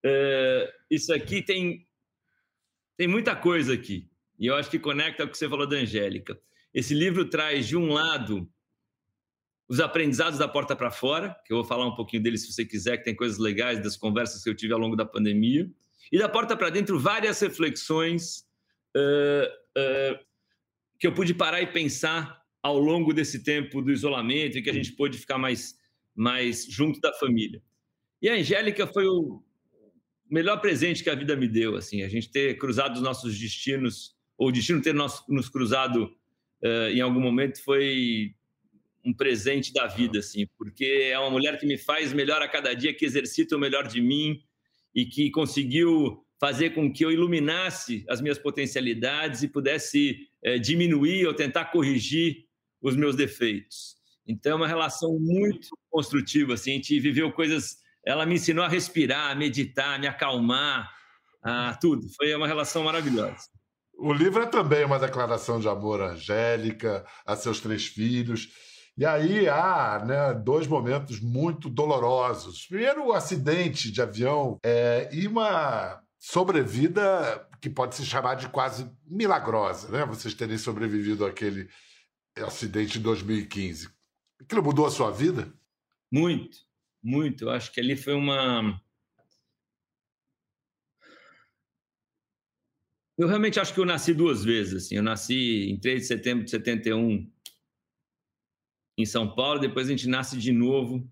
Uh, 0.05 0.71
isso 0.89 1.13
aqui 1.13 1.41
tem, 1.41 1.85
tem 2.95 3.07
muita 3.07 3.35
coisa 3.35 3.73
aqui. 3.73 4.09
E 4.39 4.45
eu 4.45 4.55
acho 4.55 4.69
que 4.69 4.77
conecta 4.77 5.23
com 5.23 5.29
o 5.29 5.31
que 5.31 5.37
você 5.37 5.49
falou 5.49 5.67
da 5.67 5.77
Angélica. 5.77 6.39
Esse 6.73 6.93
livro 6.93 7.25
traz, 7.25 7.67
de 7.67 7.75
um 7.75 7.91
lado, 7.91 8.47
os 9.67 9.79
aprendizados 9.79 10.37
da 10.37 10.47
porta 10.47 10.75
para 10.75 10.91
fora, 10.91 11.35
que 11.45 11.51
eu 11.51 11.57
vou 11.57 11.65
falar 11.65 11.87
um 11.87 11.95
pouquinho 11.95 12.21
deles 12.21 12.41
se 12.41 12.53
você 12.53 12.63
quiser, 12.63 12.97
que 12.97 13.03
tem 13.03 13.15
coisas 13.15 13.37
legais 13.39 13.81
das 13.81 13.97
conversas 13.97 14.43
que 14.43 14.49
eu 14.49 14.55
tive 14.55 14.73
ao 14.73 14.79
longo 14.79 14.95
da 14.95 15.05
pandemia. 15.05 15.69
E 16.11 16.17
da 16.17 16.29
porta 16.29 16.55
para 16.55 16.69
dentro, 16.69 16.99
várias 16.99 17.39
reflexões 17.39 18.45
uh, 18.95 19.47
uh, 19.77 20.19
que 20.99 21.07
eu 21.07 21.13
pude 21.13 21.33
parar 21.33 21.61
e 21.61 21.67
pensar 21.67 22.41
ao 22.61 22.77
longo 22.77 23.13
desse 23.13 23.43
tempo 23.43 23.81
do 23.81 23.91
isolamento 23.91 24.57
e 24.57 24.61
que 24.61 24.69
a 24.69 24.73
gente 24.73 24.91
pôde 24.93 25.17
ficar 25.17 25.37
mais, 25.37 25.75
mais 26.15 26.65
junto 26.65 26.99
da 26.99 27.13
família. 27.13 27.61
E 28.21 28.29
a 28.29 28.33
Angélica 28.33 28.87
foi 28.87 29.05
o 29.05 29.43
melhor 30.29 30.59
presente 30.59 31.03
que 31.03 31.09
a 31.09 31.15
vida 31.15 31.35
me 31.35 31.47
deu, 31.47 31.75
assim, 31.75 32.01
a 32.03 32.09
gente 32.09 32.29
ter 32.29 32.57
cruzado 32.57 32.95
os 32.95 33.01
nossos 33.01 33.37
destinos, 33.37 34.15
ou 34.37 34.49
o 34.49 34.51
destino 34.51 34.81
ter 34.81 34.93
nos, 34.93 35.23
nos 35.27 35.49
cruzado 35.49 36.05
uh, 36.63 36.89
em 36.91 37.01
algum 37.01 37.19
momento 37.19 37.63
foi 37.63 38.33
um 39.05 39.13
presente 39.13 39.71
da 39.71 39.87
vida, 39.87 40.19
assim, 40.19 40.45
porque 40.57 41.09
é 41.11 41.17
uma 41.17 41.29
mulher 41.29 41.57
que 41.57 41.65
me 41.65 41.77
faz 41.77 42.11
melhor 42.11 42.41
a 42.41 42.47
cada 42.47 42.73
dia, 42.73 42.93
que 42.93 43.05
exercita 43.05 43.55
o 43.55 43.59
melhor 43.59 43.87
de 43.87 44.01
mim 44.01 44.43
e 44.97 45.05
que 45.05 45.29
conseguiu 45.29 46.25
fazer 46.39 46.71
com 46.71 46.91
que 46.91 47.05
eu 47.05 47.11
iluminasse 47.11 48.03
as 48.09 48.19
minhas 48.19 48.39
potencialidades 48.39 49.43
e 49.43 49.47
pudesse 49.47 50.17
é, 50.43 50.57
diminuir 50.57 51.27
ou 51.27 51.35
tentar 51.35 51.65
corrigir 51.65 52.45
os 52.81 52.95
meus 52.95 53.15
defeitos. 53.15 53.95
Então, 54.27 54.53
é 54.53 54.55
uma 54.55 54.67
relação 54.67 55.19
muito 55.19 55.69
construtiva. 55.87 56.55
Assim, 56.55 56.71
a 56.71 56.73
gente 56.73 56.99
viveu 56.99 57.31
coisas. 57.31 57.77
Ela 58.03 58.25
me 58.25 58.35
ensinou 58.35 58.65
a 58.65 58.67
respirar, 58.67 59.31
a 59.31 59.35
meditar, 59.35 59.95
a 59.95 59.99
me 59.99 60.07
acalmar, 60.07 60.91
a 61.43 61.75
tudo. 61.75 62.07
Foi 62.15 62.33
uma 62.33 62.47
relação 62.47 62.83
maravilhosa. 62.83 63.45
O 63.99 64.11
livro 64.11 64.41
é 64.41 64.47
também 64.47 64.83
uma 64.83 64.99
declaração 64.99 65.59
de 65.59 65.67
amor 65.67 66.01
à 66.01 66.11
Angélica, 66.11 67.05
a 67.25 67.35
seus 67.35 67.59
três 67.59 67.85
filhos. 67.85 68.49
E 68.97 69.05
aí 69.05 69.47
há 69.47 70.03
né, 70.03 70.33
dois 70.33 70.65
momentos 70.65 71.19
muito 71.19 71.69
dolorosos. 71.69 72.65
Primeiro, 72.65 73.05
o 73.05 73.13
acidente 73.13 73.91
de 73.91 74.01
avião 74.01 74.57
é, 74.65 75.07
e 75.13 75.27
uma 75.27 76.01
sobrevida 76.17 77.47
que 77.61 77.69
pode 77.69 77.93
se 77.95 78.03
chamar 78.03 78.35
de 78.35 78.49
quase 78.49 78.89
milagrosa, 79.05 79.89
né? 79.89 80.03
Vocês 80.05 80.33
terem 80.33 80.57
sobrevivido 80.57 81.25
àquele 81.25 81.69
acidente 82.35 82.97
em 82.97 83.01
2015. 83.01 83.87
Aquilo 84.41 84.63
mudou 84.63 84.87
a 84.87 84.91
sua 84.91 85.11
vida? 85.11 85.53
Muito, 86.11 86.57
muito. 87.03 87.45
Eu 87.45 87.49
acho 87.51 87.71
que 87.71 87.79
ali 87.79 87.95
foi 87.95 88.13
uma. 88.13 88.81
Eu 93.15 93.27
realmente 93.27 93.59
acho 93.59 93.73
que 93.73 93.79
eu 93.79 93.85
nasci 93.85 94.13
duas 94.13 94.43
vezes. 94.43 94.85
Assim. 94.85 94.95
Eu 94.95 95.03
nasci 95.03 95.69
em 95.71 95.79
3 95.79 96.01
de 96.01 96.07
setembro 96.07 96.45
de 96.45 96.51
71 96.51 97.31
em 98.97 99.05
São 99.05 99.29
Paulo, 99.33 99.59
depois 99.59 99.87
a 99.87 99.91
gente 99.91 100.07
nasce 100.07 100.37
de 100.37 100.51
novo 100.51 101.07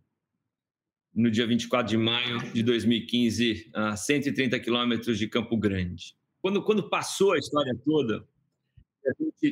no 1.13 1.31
dia 1.31 1.47
24 1.47 1.87
de 1.87 1.97
maio 1.97 2.39
de 2.51 2.61
2015, 2.63 3.69
a 3.73 3.95
130 3.95 4.59
quilômetros 4.59 5.17
de 5.17 5.27
Campo 5.29 5.55
Grande. 5.55 6.17
Quando, 6.41 6.61
quando 6.63 6.89
passou 6.89 7.33
a 7.33 7.37
história 7.37 7.73
toda, 7.85 8.27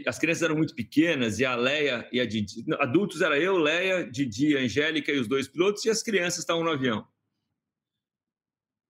as 0.05 0.17
crianças 0.19 0.43
eram 0.43 0.57
muito 0.57 0.75
pequenas 0.75 1.39
e 1.39 1.45
a 1.45 1.55
Leia 1.55 2.09
e 2.11 2.19
a 2.19 2.25
Didi, 2.25 2.65
adultos 2.79 3.21
era 3.21 3.39
eu, 3.39 3.57
Leia, 3.57 4.09
Didi, 4.09 4.57
Angélica 4.57 5.11
e 5.11 5.19
os 5.19 5.27
dois 5.27 5.47
pilotos 5.47 5.85
e 5.85 5.89
as 5.89 6.01
crianças 6.03 6.39
estavam 6.39 6.63
no 6.63 6.71
avião. 6.71 7.07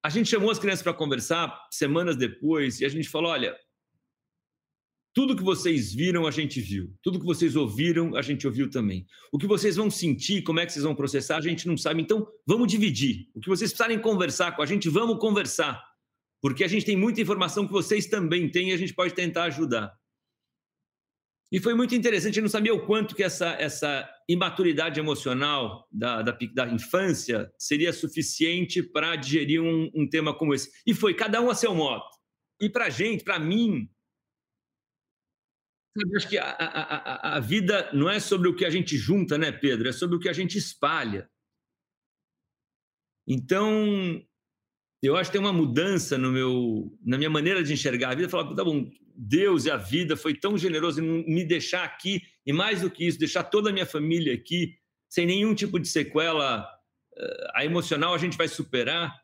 A 0.01 0.09
gente 0.09 0.29
chamou 0.29 0.49
as 0.49 0.59
crianças 0.59 0.81
para 0.81 0.93
conversar 0.93 1.67
semanas 1.69 2.15
depois 2.15 2.81
e 2.81 2.85
a 2.85 2.89
gente 2.89 3.07
falou: 3.07 3.31
olha, 3.31 3.55
tudo 5.13 5.35
que 5.35 5.43
vocês 5.43 5.93
viram, 5.93 6.25
a 6.25 6.31
gente 6.31 6.59
viu. 6.59 6.91
Tudo 7.03 7.19
que 7.19 7.25
vocês 7.25 7.55
ouviram, 7.55 8.15
a 8.15 8.21
gente 8.21 8.47
ouviu 8.47 8.69
também. 8.69 9.05
O 9.31 9.37
que 9.37 9.45
vocês 9.45 9.75
vão 9.75 9.89
sentir, 9.89 10.41
como 10.41 10.59
é 10.59 10.65
que 10.65 10.73
vocês 10.73 10.83
vão 10.83 10.95
processar, 10.95 11.37
a 11.37 11.41
gente 11.41 11.67
não 11.67 11.77
sabe. 11.77 12.01
Então, 12.01 12.27
vamos 12.47 12.67
dividir. 12.67 13.29
O 13.35 13.39
que 13.39 13.47
vocês 13.47 13.71
precisarem 13.71 13.99
conversar 13.99 14.55
com 14.55 14.63
a 14.63 14.65
gente, 14.65 14.89
vamos 14.89 15.19
conversar. 15.19 15.83
Porque 16.41 16.63
a 16.63 16.67
gente 16.67 16.85
tem 16.85 16.97
muita 16.97 17.21
informação 17.21 17.67
que 17.67 17.71
vocês 17.71 18.07
também 18.07 18.49
têm 18.49 18.71
e 18.71 18.73
a 18.73 18.77
gente 18.77 18.93
pode 18.93 19.13
tentar 19.13 19.43
ajudar. 19.43 19.93
E 21.51 21.59
foi 21.59 21.75
muito 21.75 21.93
interessante, 21.93 22.37
eu 22.37 22.41
não 22.41 22.49
sabia 22.49 22.73
o 22.73 22.83
quanto 22.83 23.13
que 23.13 23.21
essa, 23.21 23.49
essa 23.59 24.09
imaturidade 24.27 24.99
emocional 24.99 25.87
da, 25.91 26.23
da, 26.23 26.35
da 26.51 26.67
infância 26.67 27.53
seria 27.59 27.93
suficiente 27.93 28.81
para 28.81 29.15
digerir 29.15 29.61
um, 29.61 29.91
um 29.93 30.09
tema 30.09 30.33
como 30.33 30.55
esse. 30.55 30.71
E 30.87 30.95
foi, 30.95 31.13
cada 31.13 31.39
um 31.39 31.51
a 31.51 31.55
seu 31.55 31.75
modo. 31.75 32.03
E 32.59 32.67
para 32.67 32.85
a 32.85 32.89
gente, 32.89 33.23
para 33.23 33.37
mim, 33.37 33.87
acho 36.15 36.27
que 36.27 36.37
a, 36.37 36.49
a, 36.49 37.37
a, 37.37 37.39
vida 37.39 37.89
não 37.93 38.09
é 38.09 38.19
sobre 38.19 38.49
o 38.49 38.55
que 38.55 38.65
a 38.65 38.69
gente 38.69 38.97
junta, 38.97 39.37
né, 39.37 39.51
Pedro? 39.51 39.87
É 39.87 39.91
sobre 39.91 40.15
o 40.15 40.19
que 40.19 40.29
a 40.29 40.33
gente 40.33 40.57
espalha. 40.57 41.29
Então, 43.27 44.21
eu 45.01 45.15
acho 45.15 45.29
que 45.29 45.37
tem 45.37 45.45
uma 45.45 45.53
mudança 45.53 46.17
no 46.17 46.31
meu, 46.31 46.97
na 47.05 47.17
minha 47.17 47.29
maneira 47.29 47.63
de 47.63 47.73
enxergar 47.73 48.09
a 48.09 48.15
vida. 48.15 48.29
Falar, 48.29 48.53
tá 48.55 48.63
bom, 48.63 48.89
Deus 49.15 49.65
e 49.65 49.71
a 49.71 49.77
vida 49.77 50.17
foi 50.17 50.33
tão 50.33 50.57
generoso 50.57 51.01
em 51.01 51.25
me 51.31 51.45
deixar 51.45 51.83
aqui, 51.83 52.21
e 52.45 52.51
mais 52.51 52.81
do 52.81 52.89
que 52.89 53.05
isso, 53.07 53.19
deixar 53.19 53.43
toda 53.43 53.69
a 53.69 53.73
minha 53.73 53.85
família 53.85 54.33
aqui, 54.33 54.75
sem 55.07 55.25
nenhum 55.25 55.53
tipo 55.53 55.79
de 55.79 55.87
sequela. 55.87 56.67
Eh, 57.15 57.47
a 57.53 57.65
emocional 57.65 58.13
a 58.13 58.17
gente 58.17 58.35
vai 58.35 58.47
superar 58.47 59.22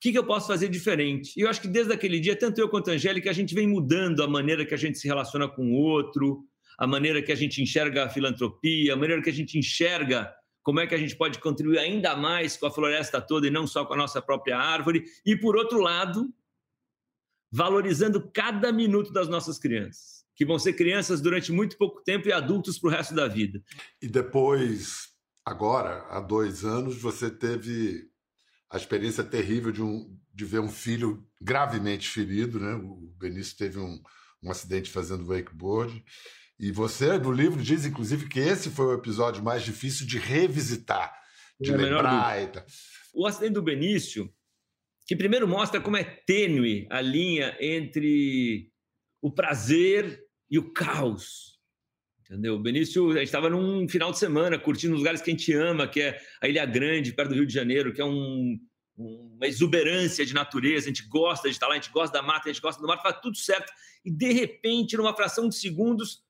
que, 0.00 0.12
que 0.12 0.18
eu 0.18 0.24
posso 0.24 0.46
fazer 0.46 0.68
diferente? 0.68 1.34
E 1.36 1.42
eu 1.42 1.48
acho 1.48 1.60
que 1.60 1.68
desde 1.68 1.92
aquele 1.92 2.18
dia, 2.18 2.34
tanto 2.34 2.58
eu 2.58 2.68
quanto 2.70 2.90
a 2.90 2.94
Angélica, 2.94 3.28
a 3.28 3.34
gente 3.34 3.54
vem 3.54 3.66
mudando 3.66 4.22
a 4.22 4.28
maneira 4.28 4.64
que 4.64 4.72
a 4.72 4.78
gente 4.78 4.98
se 4.98 5.06
relaciona 5.06 5.46
com 5.46 5.72
o 5.72 5.74
outro, 5.74 6.42
a 6.78 6.86
maneira 6.86 7.22
que 7.22 7.30
a 7.30 7.34
gente 7.36 7.62
enxerga 7.62 8.06
a 8.06 8.08
filantropia, 8.08 8.94
a 8.94 8.96
maneira 8.96 9.22
que 9.22 9.28
a 9.28 9.32
gente 9.32 9.58
enxerga 9.58 10.32
como 10.62 10.80
é 10.80 10.86
que 10.86 10.94
a 10.94 10.98
gente 10.98 11.14
pode 11.14 11.38
contribuir 11.38 11.78
ainda 11.78 12.16
mais 12.16 12.56
com 12.56 12.66
a 12.66 12.70
floresta 12.70 13.20
toda 13.20 13.46
e 13.46 13.50
não 13.50 13.66
só 13.66 13.84
com 13.84 13.92
a 13.92 13.96
nossa 13.96 14.22
própria 14.22 14.58
árvore. 14.58 15.04
E, 15.24 15.36
por 15.36 15.54
outro 15.54 15.80
lado, 15.80 16.32
valorizando 17.52 18.30
cada 18.32 18.72
minuto 18.72 19.12
das 19.12 19.28
nossas 19.28 19.58
crianças, 19.58 20.24
que 20.34 20.46
vão 20.46 20.58
ser 20.58 20.72
crianças 20.72 21.20
durante 21.20 21.52
muito 21.52 21.76
pouco 21.76 22.02
tempo 22.02 22.28
e 22.28 22.32
adultos 22.32 22.78
para 22.78 22.88
o 22.88 22.90
resto 22.90 23.14
da 23.14 23.28
vida. 23.28 23.62
E 24.00 24.08
depois, 24.08 25.10
agora, 25.44 26.06
há 26.08 26.20
dois 26.20 26.64
anos, 26.64 26.96
você 26.96 27.30
teve 27.30 28.09
a 28.70 28.76
experiência 28.76 29.24
terrível 29.24 29.72
de, 29.72 29.82
um, 29.82 30.16
de 30.32 30.44
ver 30.44 30.60
um 30.60 30.70
filho 30.70 31.26
gravemente 31.40 32.08
ferido, 32.08 32.60
né? 32.60 32.74
O 32.74 33.12
Benício 33.18 33.56
teve 33.56 33.78
um, 33.78 34.00
um 34.42 34.50
acidente 34.50 34.90
fazendo 34.90 35.26
wakeboard. 35.26 36.04
E 36.58 36.70
você, 36.70 37.18
no 37.18 37.32
livro, 37.32 37.60
diz, 37.60 37.84
inclusive, 37.84 38.28
que 38.28 38.38
esse 38.38 38.70
foi 38.70 38.86
o 38.86 38.94
episódio 38.94 39.42
mais 39.42 39.64
difícil 39.64 40.06
de 40.06 40.18
revisitar, 40.18 41.12
de 41.60 41.72
é 41.72 41.76
lembrar. 41.76 42.42
E 42.42 42.46
tal. 42.46 42.64
O 43.12 43.26
acidente 43.26 43.54
do 43.54 43.62
Benício, 43.62 44.32
que 45.06 45.16
primeiro 45.16 45.48
mostra 45.48 45.80
como 45.80 45.96
é 45.96 46.04
tênue 46.04 46.86
a 46.90 47.00
linha 47.00 47.56
entre 47.60 48.70
o 49.20 49.32
prazer 49.32 50.22
e 50.48 50.58
o 50.58 50.72
caos. 50.72 51.59
Entendeu? 52.30 52.54
O 52.54 52.58
Benício, 52.60 53.10
a 53.10 53.14
gente 53.14 53.24
estava 53.24 53.50
num 53.50 53.88
final 53.88 54.12
de 54.12 54.18
semana 54.20 54.56
curtindo 54.56 54.94
lugares 54.94 55.20
que 55.20 55.30
a 55.30 55.32
gente 55.32 55.52
ama, 55.52 55.88
que 55.88 56.00
é 56.00 56.20
a 56.40 56.46
Ilha 56.46 56.64
Grande, 56.64 57.12
perto 57.12 57.30
do 57.30 57.34
Rio 57.34 57.44
de 57.44 57.52
Janeiro, 57.52 57.92
que 57.92 58.00
é 58.00 58.04
um, 58.04 58.56
uma 58.96 59.48
exuberância 59.48 60.24
de 60.24 60.32
natureza, 60.32 60.86
a 60.86 60.90
gente 60.90 61.08
gosta 61.08 61.48
de 61.48 61.54
estar 61.56 61.66
lá, 61.66 61.72
a 61.72 61.76
gente 61.76 61.90
gosta 61.90 62.16
da 62.16 62.22
mata, 62.22 62.48
a 62.48 62.52
gente 62.52 62.62
gosta 62.62 62.80
do 62.80 62.86
mar, 62.86 63.02
faz 63.02 63.18
tudo 63.20 63.36
certo. 63.36 63.72
E 64.04 64.12
de 64.12 64.32
repente, 64.32 64.96
numa 64.96 65.12
fração 65.12 65.48
de 65.48 65.56
segundos, 65.56 66.22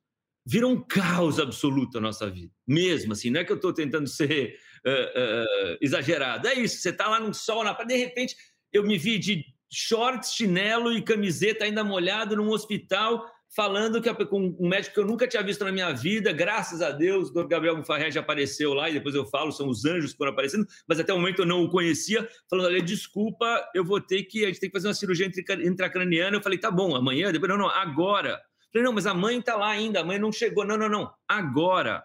vira 0.46 0.66
um 0.66 0.80
caos 0.80 1.38
absoluto 1.38 1.98
a 1.98 2.00
nossa 2.00 2.30
vida. 2.30 2.50
Mesmo 2.66 3.12
assim, 3.12 3.28
não 3.28 3.42
é 3.42 3.44
que 3.44 3.52
eu 3.52 3.56
estou 3.56 3.74
tentando 3.74 4.08
ser 4.08 4.58
uh, 4.86 4.90
uh, 4.90 5.78
exagerado. 5.82 6.48
É 6.48 6.54
isso, 6.54 6.78
você 6.78 6.88
está 6.88 7.10
lá 7.10 7.20
no 7.20 7.34
sol, 7.34 7.62
na 7.62 7.74
de 7.74 7.96
repente 7.96 8.34
eu 8.72 8.84
me 8.84 8.96
vi 8.96 9.18
de 9.18 9.44
shorts, 9.70 10.32
chinelo 10.32 10.94
e 10.94 11.02
camiseta 11.02 11.66
ainda 11.66 11.84
molhado 11.84 12.36
num 12.36 12.48
hospital 12.48 13.30
falando 13.54 14.00
que 14.00 14.12
com 14.26 14.56
um 14.58 14.68
médico 14.68 14.94
que 14.94 15.00
eu 15.00 15.06
nunca 15.06 15.26
tinha 15.26 15.42
visto 15.42 15.64
na 15.64 15.72
minha 15.72 15.92
vida, 15.92 16.32
graças 16.32 16.80
a 16.80 16.90
Deus, 16.90 17.30
o 17.30 17.32
Dr. 17.32 17.48
Gabriel 17.48 17.76
Mufarrege 17.76 18.18
apareceu 18.18 18.72
lá, 18.72 18.88
e 18.88 18.94
depois 18.94 19.14
eu 19.14 19.26
falo, 19.26 19.50
são 19.50 19.68
os 19.68 19.84
anjos 19.84 20.12
que 20.12 20.18
foram 20.18 20.32
aparecendo, 20.32 20.66
mas 20.88 21.00
até 21.00 21.12
o 21.12 21.18
momento 21.18 21.42
eu 21.42 21.46
não 21.46 21.64
o 21.64 21.70
conhecia, 21.70 22.28
falando, 22.48 22.80
desculpa, 22.82 23.68
eu 23.74 23.84
vou 23.84 24.00
ter 24.00 24.22
que, 24.22 24.44
a 24.44 24.48
gente 24.48 24.60
tem 24.60 24.70
que 24.70 24.76
fazer 24.76 24.88
uma 24.88 24.94
cirurgia 24.94 25.28
intracraniana, 25.64 26.36
eu 26.36 26.42
falei, 26.42 26.58
tá 26.58 26.70
bom, 26.70 26.94
amanhã, 26.94 27.32
depois, 27.32 27.50
não, 27.50 27.58
não, 27.58 27.68
agora. 27.68 28.30
Eu 28.30 28.72
falei, 28.72 28.84
não, 28.84 28.92
mas 28.92 29.06
a 29.06 29.14
mãe 29.14 29.42
tá 29.42 29.56
lá 29.56 29.70
ainda, 29.70 30.00
a 30.00 30.04
mãe 30.04 30.18
não 30.18 30.30
chegou, 30.30 30.64
não, 30.64 30.76
não, 30.76 30.88
não, 30.88 31.12
agora. 31.26 32.04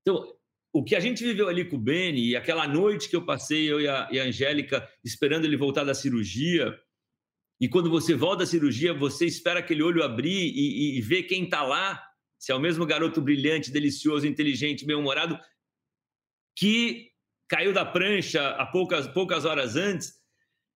Então, 0.00 0.34
o 0.72 0.82
que 0.82 0.96
a 0.96 1.00
gente 1.00 1.22
viveu 1.22 1.48
ali 1.48 1.64
com 1.64 1.76
o 1.76 1.78
Beni, 1.78 2.30
e 2.30 2.36
aquela 2.36 2.66
noite 2.66 3.08
que 3.08 3.14
eu 3.14 3.24
passei, 3.24 3.70
eu 3.70 3.80
e 3.80 3.86
a, 3.86 4.08
e 4.10 4.18
a 4.18 4.24
Angélica, 4.24 4.88
esperando 5.04 5.44
ele 5.44 5.56
voltar 5.56 5.84
da 5.84 5.94
cirurgia, 5.94 6.74
e 7.60 7.68
quando 7.68 7.88
você 7.88 8.14
volta 8.14 8.38
da 8.38 8.46
cirurgia, 8.46 8.92
você 8.92 9.26
espera 9.26 9.60
aquele 9.60 9.82
olho 9.82 10.02
abrir 10.02 10.52
e, 10.54 10.98
e, 10.98 11.00
ver 11.00 11.24
quem 11.24 11.44
está 11.44 11.62
lá, 11.62 12.02
se 12.38 12.50
é 12.50 12.54
o 12.54 12.60
mesmo 12.60 12.84
garoto 12.84 13.20
brilhante, 13.20 13.70
delicioso, 13.70 14.26
inteligente, 14.26 14.84
bem-humorado, 14.84 15.38
que 16.56 17.10
caiu 17.48 17.72
da 17.72 17.84
prancha 17.84 18.50
há 18.50 18.66
poucas, 18.66 19.06
poucas 19.06 19.44
horas 19.44 19.76
antes, 19.76 20.14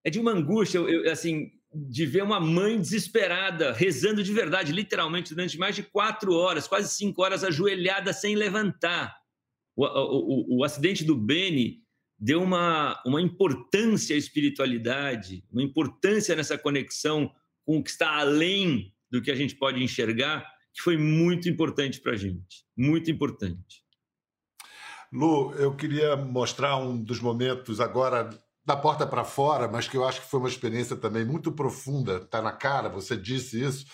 é 0.05 0.11
de 0.11 0.21
uma 0.21 0.31
angústia, 0.31 0.79
eu, 0.79 1.11
assim, 1.11 1.51
de 1.75 2.07
ver 2.07 2.23
uma 2.23 2.41
mãe 2.41 2.79
desesperada, 2.81 3.73
rezando 3.73 4.23
de 4.23 4.33
verdade, 4.33 4.73
literalmente, 4.73 5.35
durante 5.35 5.59
mais 5.59 5.75
de 5.75 5.83
quatro 5.83 6.33
horas, 6.33 6.69
quase 6.69 6.95
cinco 6.95 7.23
horas, 7.23 7.45
ajoelhada 7.45 8.13
sem 8.13 8.37
levantar. 8.37 9.15
O, 9.77 9.85
o, 9.85 10.57
o, 10.57 10.59
o 10.59 10.65
acidente 10.65 11.05
do 11.05 11.17
Beni 11.17 11.83
deu 12.19 12.43
uma, 12.43 13.01
uma 13.07 13.23
importância 13.23 14.17
à 14.17 14.19
espiritualidade, 14.19 15.45
uma 15.53 15.63
importância 15.63 16.35
nessa 16.35 16.59
conexão 16.59 17.31
com 17.65 17.79
o 17.79 17.83
que 17.83 17.91
está 17.91 18.19
além 18.19 18.93
do 19.11 19.23
que 19.23 19.31
a 19.31 19.35
gente 19.35 19.55
pode 19.55 19.83
enxergar, 19.83 20.47
que 20.73 20.83
foi 20.83 20.97
muito 20.97 21.49
importante 21.49 22.01
para 22.01 22.13
a 22.13 22.17
gente. 22.17 22.65
Muito 22.77 23.11
importante. 23.11 23.85
Lu, 25.13 25.53
eu 25.55 25.75
queria 25.75 26.17
mostrar 26.17 26.77
um 26.77 26.97
dos 26.97 27.21
momentos 27.21 27.81
agora 27.81 28.29
da 28.65 28.77
porta 28.77 29.07
para 29.07 29.25
fora, 29.25 29.67
mas 29.67 29.89
que 29.89 29.97
eu 29.97 30.07
acho 30.07 30.21
que 30.21 30.31
foi 30.31 30.41
uma 30.41 30.49
experiência 30.49 30.95
também 30.95 31.25
muito 31.25 31.51
profunda, 31.51 32.17
está 32.17 32.43
na 32.43 32.53
cara, 32.53 32.91
você 32.91 33.17
disse 33.17 33.63
isso, 33.63 33.87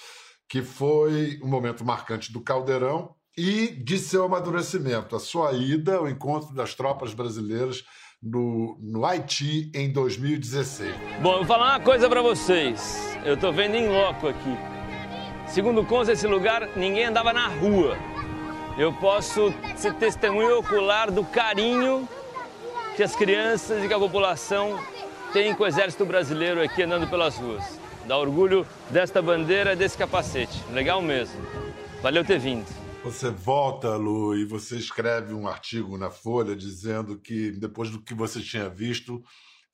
que 0.49 0.63
foi 0.63 1.39
um 1.43 1.49
momento 1.49 1.85
marcante 1.85 2.33
do 2.33 2.41
Caldeirão 2.41 3.15
e 3.37 3.69
de 3.69 3.99
seu 3.99 4.25
amadurecimento, 4.25 5.15
a 5.15 5.21
sua 5.21 5.53
ida 5.53 5.97
ao 5.97 6.09
encontro 6.09 6.53
das 6.53 6.75
tropas 6.75 7.15
brasileiras 7.15 7.85
no, 8.25 8.79
no 8.81 9.05
Haiti 9.05 9.71
em 9.75 9.93
2016. 9.93 10.95
Bom, 11.21 11.33
eu 11.33 11.39
vou 11.39 11.45
falar 11.45 11.73
uma 11.73 11.81
coisa 11.81 12.09
para 12.09 12.23
vocês. 12.23 13.17
Eu 13.25 13.35
estou 13.35 13.53
vendo 13.53 13.75
em 13.75 13.89
loco 13.89 14.27
aqui. 14.27 14.57
Segundo 15.47 15.85
consta, 15.85 16.13
esse 16.13 16.27
lugar 16.27 16.71
ninguém 16.75 17.05
andava 17.05 17.33
na 17.33 17.49
rua. 17.49 17.99
Eu 18.79 18.93
posso 18.95 19.53
ser 19.77 19.95
testemunho 19.95 20.59
ocular 20.59 21.11
do 21.11 21.23
carinho 21.25 22.09
que 22.97 23.03
as 23.03 23.15
crianças 23.15 23.85
e 23.85 23.89
que 23.89 23.95
a 23.95 23.99
população 23.99 24.81
tem 25.33 25.55
com 25.55 25.65
o 25.65 25.67
Exército 25.67 26.05
Brasileiro 26.07 26.63
aqui 26.63 26.83
andando 26.83 27.07
pelas 27.07 27.37
ruas. 27.37 27.79
Dá 28.07 28.17
orgulho 28.17 28.67
desta 28.91 29.21
bandeira, 29.21 29.77
desse 29.77 29.97
capacete. 29.97 30.63
Legal 30.73 31.01
mesmo. 31.03 31.41
Valeu 32.03 32.25
ter 32.25 32.39
vindo. 32.39 32.84
Você 33.05 33.29
volta, 33.29 33.97
Lu, 33.97 34.35
e 34.35 34.47
você 34.47 34.77
escreve 34.77 35.35
um 35.35 35.47
artigo 35.47 35.99
na 35.99 36.11
Folha 36.11 36.57
dizendo 36.57 37.21
que, 37.21 37.51
depois 37.51 37.91
do 37.91 38.01
que 38.01 38.15
você 38.15 38.41
tinha 38.41 38.67
visto, 38.67 39.23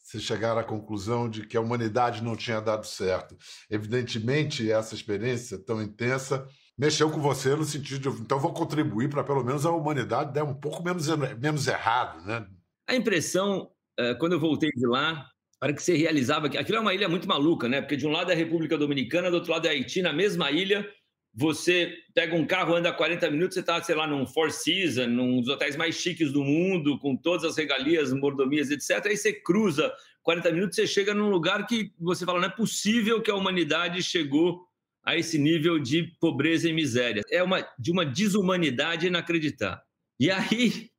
você 0.02 0.18
chegaram 0.18 0.58
à 0.60 0.64
conclusão 0.64 1.30
de 1.30 1.46
que 1.46 1.56
a 1.56 1.60
humanidade 1.60 2.24
não 2.24 2.34
tinha 2.34 2.60
dado 2.60 2.84
certo. 2.84 3.36
Evidentemente, 3.70 4.68
essa 4.72 4.96
experiência 4.96 5.56
tão 5.58 5.80
intensa 5.80 6.44
mexeu 6.76 7.08
com 7.08 7.20
você 7.20 7.54
no 7.54 7.62
sentido 7.62 8.10
de, 8.10 8.20
então 8.20 8.40
vou 8.40 8.52
contribuir 8.52 9.08
para 9.08 9.22
pelo 9.22 9.44
menos 9.44 9.64
a 9.64 9.70
humanidade 9.70 10.32
der 10.32 10.42
um 10.42 10.54
pouco 10.54 10.82
menos, 10.82 11.06
menos 11.38 11.68
errado, 11.68 12.26
né? 12.26 12.44
A 12.88 12.96
impressão, 12.96 13.70
eh, 13.96 14.14
quando 14.16 14.32
eu 14.32 14.40
voltei 14.40 14.70
de 14.70 14.86
lá, 14.88 15.24
para 15.60 15.72
que 15.72 15.80
você 15.80 15.96
realizava 15.96 16.48
aquilo 16.48 16.78
é 16.78 16.80
uma 16.80 16.94
ilha 16.94 17.08
muito 17.08 17.28
maluca, 17.28 17.68
né? 17.68 17.80
Porque 17.80 17.96
de 17.96 18.08
um 18.08 18.10
lado 18.10 18.32
é 18.32 18.34
a 18.34 18.36
República 18.36 18.76
Dominicana, 18.76 19.30
do 19.30 19.36
outro 19.36 19.52
lado 19.52 19.66
é 19.66 19.70
Haiti, 19.70 20.02
na 20.02 20.12
mesma 20.12 20.50
ilha. 20.50 20.84
Você 21.32 21.94
pega 22.12 22.34
um 22.34 22.46
carro, 22.46 22.74
anda 22.74 22.92
40 22.92 23.30
minutos, 23.30 23.54
você 23.54 23.60
está, 23.60 23.80
sei 23.82 23.94
lá, 23.94 24.06
num 24.06 24.26
Four 24.26 24.50
Seasons, 24.50 25.08
num 25.08 25.40
dos 25.40 25.48
hotéis 25.48 25.76
mais 25.76 25.94
chiques 25.94 26.32
do 26.32 26.42
mundo, 26.42 26.98
com 26.98 27.16
todas 27.16 27.44
as 27.44 27.56
regalias, 27.56 28.12
mordomias, 28.12 28.70
etc. 28.70 29.06
Aí 29.06 29.16
você 29.16 29.32
cruza 29.32 29.92
40 30.22 30.52
minutos, 30.52 30.76
você 30.76 30.86
chega 30.86 31.14
num 31.14 31.30
lugar 31.30 31.66
que 31.66 31.92
você 31.98 32.24
fala, 32.24 32.40
não 32.40 32.48
é 32.48 32.50
possível 32.50 33.22
que 33.22 33.30
a 33.30 33.36
humanidade 33.36 34.02
chegou 34.02 34.66
a 35.04 35.16
esse 35.16 35.38
nível 35.38 35.78
de 35.78 36.02
pobreza 36.20 36.68
e 36.68 36.72
miséria. 36.72 37.22
É 37.30 37.42
uma, 37.42 37.66
de 37.78 37.90
uma 37.90 38.04
desumanidade 38.04 39.06
inacreditável. 39.06 39.82
E 40.18 40.30
aí 40.30 40.90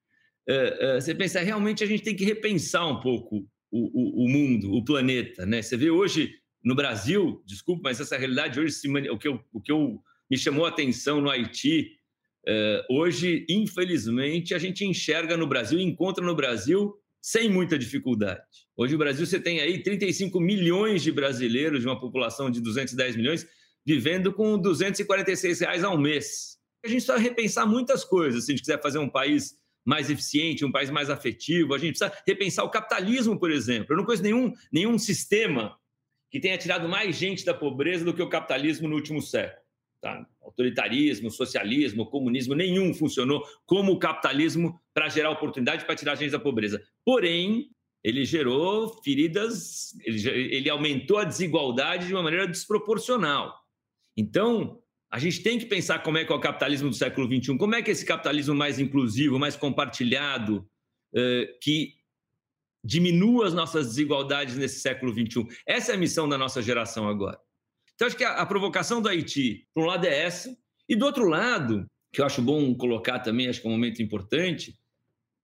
é, 0.48 0.96
é, 0.98 1.00
você 1.00 1.14
pensa, 1.14 1.40
realmente 1.40 1.84
a 1.84 1.88
gente 1.88 2.04
tem 2.04 2.16
que 2.16 2.26
repensar 2.26 2.88
um 2.88 3.00
pouco 3.00 3.48
o, 3.72 4.24
o, 4.24 4.26
o, 4.26 4.30
mundo, 4.30 4.74
o 4.74 4.84
planeta. 4.84 5.46
Né? 5.46 5.62
Você 5.62 5.78
vê 5.78 5.90
hoje 5.90 6.34
no 6.64 6.76
Brasil, 6.76 7.42
desculpa, 7.46 7.84
mas 7.86 8.00
essa 8.00 8.18
realidade 8.18 8.60
hoje, 8.60 8.76
o, 9.10 9.18
que 9.18 9.28
eu, 9.28 9.40
o 9.54 9.62
que 9.62 9.72
eu, 9.72 10.02
me 10.32 10.38
chamou 10.38 10.66
a 10.66 10.70
atenção 10.70 11.20
no 11.20 11.30
Haiti, 11.30 11.92
é, 12.48 12.86
hoje, 12.90 13.46
infelizmente, 13.50 14.56
a 14.56 14.58
gente 14.58 14.86
enxerga 14.86 15.36
no 15.36 15.46
Brasil, 15.46 15.78
encontra 15.78 16.26
no 16.26 16.34
Brasil 16.34 16.96
sem 17.22 17.50
muita 17.50 17.78
dificuldade. 17.78 18.42
Hoje, 18.78 18.96
o 18.96 18.98
Brasil, 18.98 19.26
você 19.26 19.42
tem 19.42 19.60
aí 19.60 19.84
35 19.84 20.40
milhões 20.40 21.04
de 21.04 21.12
brasileiros, 21.12 21.82
de 21.82 21.86
uma 21.86 22.00
população 22.00 22.50
de 22.50 22.62
210 22.62 23.18
milhões, 23.18 23.46
vivendo 23.86 24.32
com 24.32 24.58
246 24.58 25.60
reais 25.60 25.84
ao 25.84 25.98
mês. 25.98 26.58
A 26.86 26.88
gente 26.88 27.06
precisa 27.06 27.18
repensar 27.18 27.68
muitas 27.68 28.06
coisas 28.06 28.46
se 28.46 28.52
a 28.52 28.56
gente 28.56 28.62
quiser 28.62 28.82
fazer 28.82 29.00
um 29.00 29.10
país 29.10 29.58
mais 29.86 30.10
eficiente, 30.10 30.64
um 30.64 30.72
país 30.72 30.90
mais 30.90 31.10
afetivo. 31.10 31.74
A 31.74 31.78
gente 31.78 31.98
precisa 31.98 32.18
repensar 32.26 32.64
o 32.64 32.72
capitalismo, 32.72 33.38
por 33.38 33.52
exemplo. 33.52 33.88
Eu 33.90 33.98
não 33.98 34.06
conheço 34.06 34.24
nenhum, 34.24 34.54
nenhum 34.72 34.98
sistema 34.98 35.78
que 36.32 36.40
tenha 36.40 36.58
tirado 36.58 36.88
mais 36.88 37.18
gente 37.18 37.44
da 37.44 37.54
pobreza 37.54 38.06
do 38.06 38.14
que 38.14 38.22
o 38.22 38.30
capitalismo 38.30 38.88
no 38.88 38.96
último 38.96 39.22
século. 39.22 39.62
Tá? 40.02 40.26
Autoritarismo, 40.42 41.30
socialismo, 41.30 42.08
comunismo, 42.08 42.56
nenhum 42.56 42.92
funcionou 42.92 43.46
como 43.68 43.92
o 43.92 44.00
capitalismo 44.00 44.82
para 44.94 45.08
gerar 45.08 45.30
oportunidade 45.30 45.86
para 45.86 45.96
tirar 45.96 46.14
a 46.14 46.16
gente 46.16 46.32
da 46.32 46.40
pobreza. 46.40 46.82
Porém, 47.06 47.70
ele 48.04 48.26
gerou 48.26 49.00
feridas, 49.04 49.96
ele, 50.04 50.28
ele 50.28 50.70
aumentou 50.72 51.20
a 51.20 51.24
desigualdade 51.24 52.08
de 52.08 52.14
uma 52.14 52.24
maneira 52.24 52.48
desproporcional. 52.48 53.56
Então, 54.18 54.82
a 55.12 55.20
gente 55.20 55.44
tem 55.44 55.60
que 55.60 55.68
pensar 55.68 56.00
como 56.00 56.18
é 56.18 56.26
que 56.26 56.32
é 56.32 56.36
o 56.36 56.40
capitalismo 56.40 56.90
do 56.90 56.96
século 56.96 57.28
XXI, 57.28 57.58
como 57.58 57.76
é 57.76 57.82
que 57.84 57.92
é 57.92 57.94
esse 57.94 58.06
capitalismo 58.06 58.56
mais 58.56 58.80
inclusivo, 58.80 59.38
mais 59.38 59.56
compartilhado, 59.56 60.68
eh, 61.14 61.58
que 61.62 61.94
diminua 62.84 63.46
as 63.46 63.54
nossas 63.54 63.88
desigualdades 63.88 64.58
nesse 64.58 64.80
século 64.80 65.12
XXI. 65.14 65.48
Essa 65.68 65.92
é 65.92 65.96
a 65.96 65.98
missão 65.98 66.28
da 66.28 66.38
nossa 66.38 66.62
geração 66.62 67.08
agora. 67.08 67.40
Então, 68.02 68.08
acho 68.08 68.18
que 68.18 68.24
a, 68.24 68.32
a 68.32 68.46
provocação 68.48 69.00
do 69.00 69.08
Haiti, 69.08 69.68
por 69.76 69.84
um 69.84 69.86
lado, 69.86 70.08
é 70.08 70.24
essa, 70.24 70.58
e 70.90 70.96
do 70.96 71.06
outro 71.06 71.24
lado, 71.30 71.86
que 72.12 72.20
eu 72.20 72.26
acho 72.26 72.42
bom 72.42 72.74
colocar 72.74 73.20
também, 73.20 73.48
acho 73.48 73.62
que 73.62 73.68
é 73.68 73.70
um 73.70 73.74
momento 73.74 74.02
importante, 74.02 74.74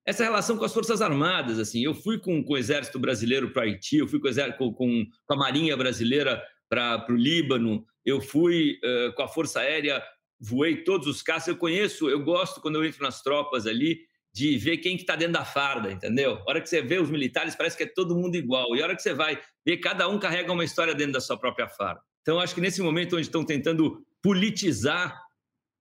essa 0.04 0.24
relação 0.24 0.58
com 0.58 0.66
as 0.66 0.74
Forças 0.74 1.00
Armadas. 1.00 1.60
Assim, 1.60 1.84
eu 1.84 1.94
fui 1.94 2.18
com, 2.18 2.44
com 2.44 2.54
o 2.54 2.58
Exército 2.58 2.98
Brasileiro 2.98 3.54
para 3.54 3.62
Haiti, 3.62 3.98
eu 3.98 4.08
fui 4.08 4.20
com, 4.20 4.74
com, 4.74 5.06
com 5.06 5.34
a 5.36 5.38
Marinha 5.38 5.78
Brasileira 5.78 6.42
para 6.68 7.06
o 7.08 7.16
Líbano, 7.16 7.86
eu 8.04 8.20
fui 8.20 8.80
uh, 8.84 9.14
com 9.14 9.22
a 9.22 9.28
Força 9.28 9.60
Aérea, 9.60 10.02
voei 10.40 10.78
todos 10.78 11.06
os 11.06 11.22
caças, 11.22 11.50
eu 11.50 11.58
conheço, 11.58 12.10
eu 12.10 12.24
gosto 12.24 12.60
quando 12.60 12.78
eu 12.78 12.86
entro 12.86 13.04
nas 13.04 13.22
tropas 13.22 13.68
ali, 13.68 14.00
de 14.34 14.58
ver 14.58 14.78
quem 14.78 14.96
que 14.96 15.04
está 15.04 15.16
dentro 15.16 15.34
da 15.34 15.46
farda, 15.46 15.92
entendeu? 15.92 16.40
A 16.40 16.50
hora 16.50 16.62
que 16.62 16.68
você 16.68 16.82
vê 16.82 16.98
os 16.98 17.12
militares, 17.12 17.56
parece 17.56 17.78
que 17.78 17.84
é 17.84 17.88
todo 17.88 18.16
mundo 18.16 18.36
igual. 18.36 18.76
E 18.76 18.82
a 18.82 18.86
hora 18.86 18.96
que 18.96 19.04
você 19.04 19.14
vai 19.14 19.40
ver, 19.64 19.78
cada 19.78 20.08
um 20.10 20.18
carrega 20.18 20.52
uma 20.52 20.66
história 20.66 20.96
dentro 20.96 21.14
da 21.14 21.22
sua 21.22 21.38
própria 21.38 21.70
farda. 21.70 22.07
Então, 22.28 22.42
acho 22.42 22.54
que 22.54 22.60
nesse 22.60 22.82
momento 22.82 23.16
onde 23.16 23.26
estão 23.26 23.42
tentando 23.42 24.06
politizar 24.22 25.18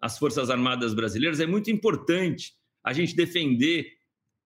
as 0.01 0.17
Forças 0.17 0.49
Armadas 0.49 0.95
brasileiras, 0.95 1.41
é 1.41 1.47
muito 1.47 1.73
importante 1.73 2.53
a 2.85 2.93
gente 2.93 3.17
defender 3.17 3.89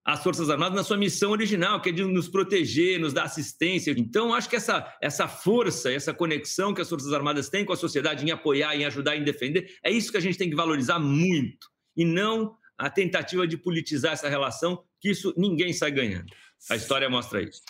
as 0.03 0.23
Forças 0.23 0.49
Armadas 0.49 0.75
na 0.75 0.83
sua 0.83 0.97
missão 0.97 1.31
original, 1.31 1.79
que 1.79 1.91
é 1.91 1.93
de 1.93 2.03
nos 2.03 2.27
proteger, 2.27 2.99
nos 2.99 3.13
dar 3.13 3.25
assistência. 3.25 3.91
Então, 3.91 4.33
acho 4.33 4.49
que 4.49 4.57
essa, 4.57 4.97
essa 5.03 5.29
força, 5.29 5.93
essa 5.93 6.15
conexão 6.15 6.73
que 6.73 6.81
as 6.81 6.89
Forças 6.89 7.13
Armadas 7.13 7.51
têm 7.51 7.67
com 7.67 7.75
a 7.75 7.77
sociedade 7.77 8.25
em 8.25 8.31
apoiar, 8.31 8.75
em 8.75 8.87
ajudar, 8.87 9.15
em 9.17 9.23
defender, 9.23 9.77
é 9.85 9.91
isso 9.91 10.11
que 10.11 10.17
a 10.17 10.23
gente 10.23 10.39
tem 10.39 10.49
que 10.49 10.57
valorizar 10.57 10.99
muito. 10.99 11.69
E 11.95 12.03
não 12.03 12.57
a 12.79 12.89
tentativa 12.89 13.47
de 13.47 13.59
politizar 13.59 14.15
essa 14.15 14.31
relação, 14.31 14.83
que 14.99 15.11
isso 15.11 15.35
ninguém 15.37 15.75
sai 15.75 15.91
ganhando. 15.91 16.33
A 16.71 16.77
história 16.77 17.11
mostra 17.11 17.43
isso. 17.43 17.61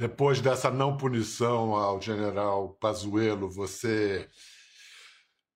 Depois 0.00 0.40
dessa 0.40 0.70
não 0.70 0.96
punição 0.96 1.74
ao 1.74 2.00
general 2.00 2.70
Pazuello, 2.80 3.50
você 3.50 4.26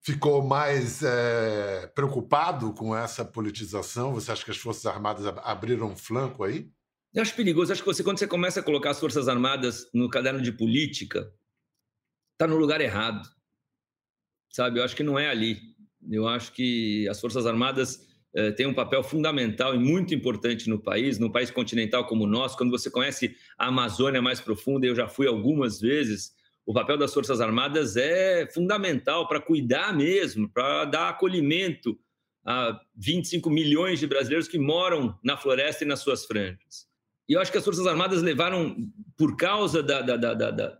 ficou 0.03 0.45
mais 0.45 1.03
é, 1.03 1.87
preocupado 1.95 2.75
com 2.75 2.95
essa 2.95 3.25
politização? 3.25 4.13
Você 4.13 4.31
acha 4.31 4.45
que 4.45 4.51
as 4.51 4.59
Forças 4.59 4.85
Armadas 4.85 5.25
abriram 5.43 5.87
um 5.87 5.97
flanco 5.97 6.45
aí? 6.45 6.71
Eu 7.15 7.23
acho 7.23 7.35
perigoso. 7.35 7.73
Acho 7.73 7.81
que 7.81 7.87
você, 7.87 8.05
quando 8.05 8.19
você 8.19 8.27
começa 8.27 8.61
a 8.61 8.63
colocar 8.63 8.91
as 8.91 9.01
Forças 9.01 9.29
Armadas 9.29 9.89
no 9.95 10.11
caderno 10.11 10.43
de 10.43 10.53
política, 10.53 11.33
está 12.33 12.47
no 12.47 12.59
lugar 12.59 12.83
errado. 12.83 13.27
Sabe? 14.53 14.79
Eu 14.79 14.85
acho 14.85 14.95
que 14.95 15.03
não 15.03 15.19
é 15.19 15.31
ali. 15.31 15.59
Eu 16.11 16.29
acho 16.29 16.53
que 16.53 17.09
as 17.09 17.19
Forças 17.19 17.47
Armadas 17.47 17.99
eh, 18.35 18.51
têm 18.51 18.67
um 18.67 18.75
papel 18.75 19.03
fundamental 19.03 19.75
e 19.75 19.79
muito 19.79 20.13
importante 20.13 20.69
no 20.69 20.79
país, 20.79 21.19
num 21.19 21.31
país 21.31 21.51
continental 21.51 22.05
como 22.07 22.25
o 22.25 22.27
nosso. 22.27 22.57
Quando 22.57 22.71
você 22.71 22.91
conhece 22.91 23.37
a 23.57 23.69
Amazônia 23.69 24.21
mais 24.21 24.41
profunda, 24.41 24.87
eu 24.87 24.95
já 24.95 25.07
fui 25.07 25.29
algumas 25.29 25.81
vezes, 25.81 26.33
o 26.67 26.73
papel 26.73 26.99
das 26.99 27.15
Forças 27.15 27.41
Armadas 27.41 27.97
é 27.97 28.47
fundamental 28.53 29.29
para 29.29 29.41
cuidar 29.41 29.97
mesmo, 29.97 30.49
para 30.49 30.85
dar 30.85 31.11
acolhimento 31.11 31.97
a 32.45 32.79
25 32.97 33.49
milhões 33.49 34.01
de 34.01 34.07
brasileiros 34.07 34.49
que 34.49 34.59
moram 34.59 35.17
na 35.23 35.37
floresta 35.37 35.85
e 35.85 35.87
nas 35.87 36.01
suas 36.01 36.27
franjas. 36.27 36.89
E 37.29 37.35
eu 37.35 37.41
acho 37.41 37.53
que 37.53 37.59
as 37.59 37.65
Forças 37.65 37.87
Armadas 37.87 38.21
levaram, 38.21 38.77
por 39.17 39.37
causa 39.37 39.83
da, 39.83 40.03
da, 40.03 40.17
da, 40.17 40.79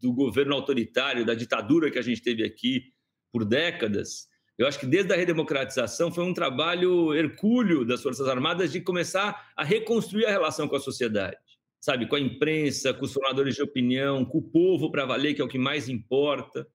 do 0.00 0.12
governo 0.12 0.54
autoritário, 0.54 1.26
da 1.26 1.34
ditadura 1.34 1.90
que 1.90 1.98
a 1.98 2.02
gente 2.02 2.22
teve 2.22 2.44
aqui 2.44 2.92
por 3.32 3.44
décadas, 3.44 4.28
eu 4.58 4.66
acho 4.66 4.78
que 4.78 4.86
desde 4.86 5.12
a 5.12 5.16
redemocratização 5.16 6.10
foi 6.10 6.24
um 6.24 6.32
trabalho 6.32 7.14
hercúleo 7.14 7.84
das 7.84 8.02
Forças 8.02 8.26
Armadas 8.26 8.72
de 8.72 8.80
começar 8.80 9.52
a 9.54 9.62
reconstruir 9.62 10.24
a 10.24 10.30
relação 10.30 10.66
com 10.66 10.76
a 10.76 10.80
sociedade, 10.80 11.36
sabe? 11.78 12.08
Com 12.08 12.16
a 12.16 12.20
imprensa, 12.20 12.94
com 12.94 13.04
os 13.04 13.12
formadores 13.12 13.54
de 13.54 13.62
opinião, 13.62 14.24
com 14.24 14.38
o 14.38 14.42
povo 14.42 14.90
para 14.90 15.04
valer, 15.04 15.34
que 15.34 15.42
é 15.42 15.44
o 15.44 15.48
que 15.48 15.58
mais 15.58 15.88
importa. 15.90 16.66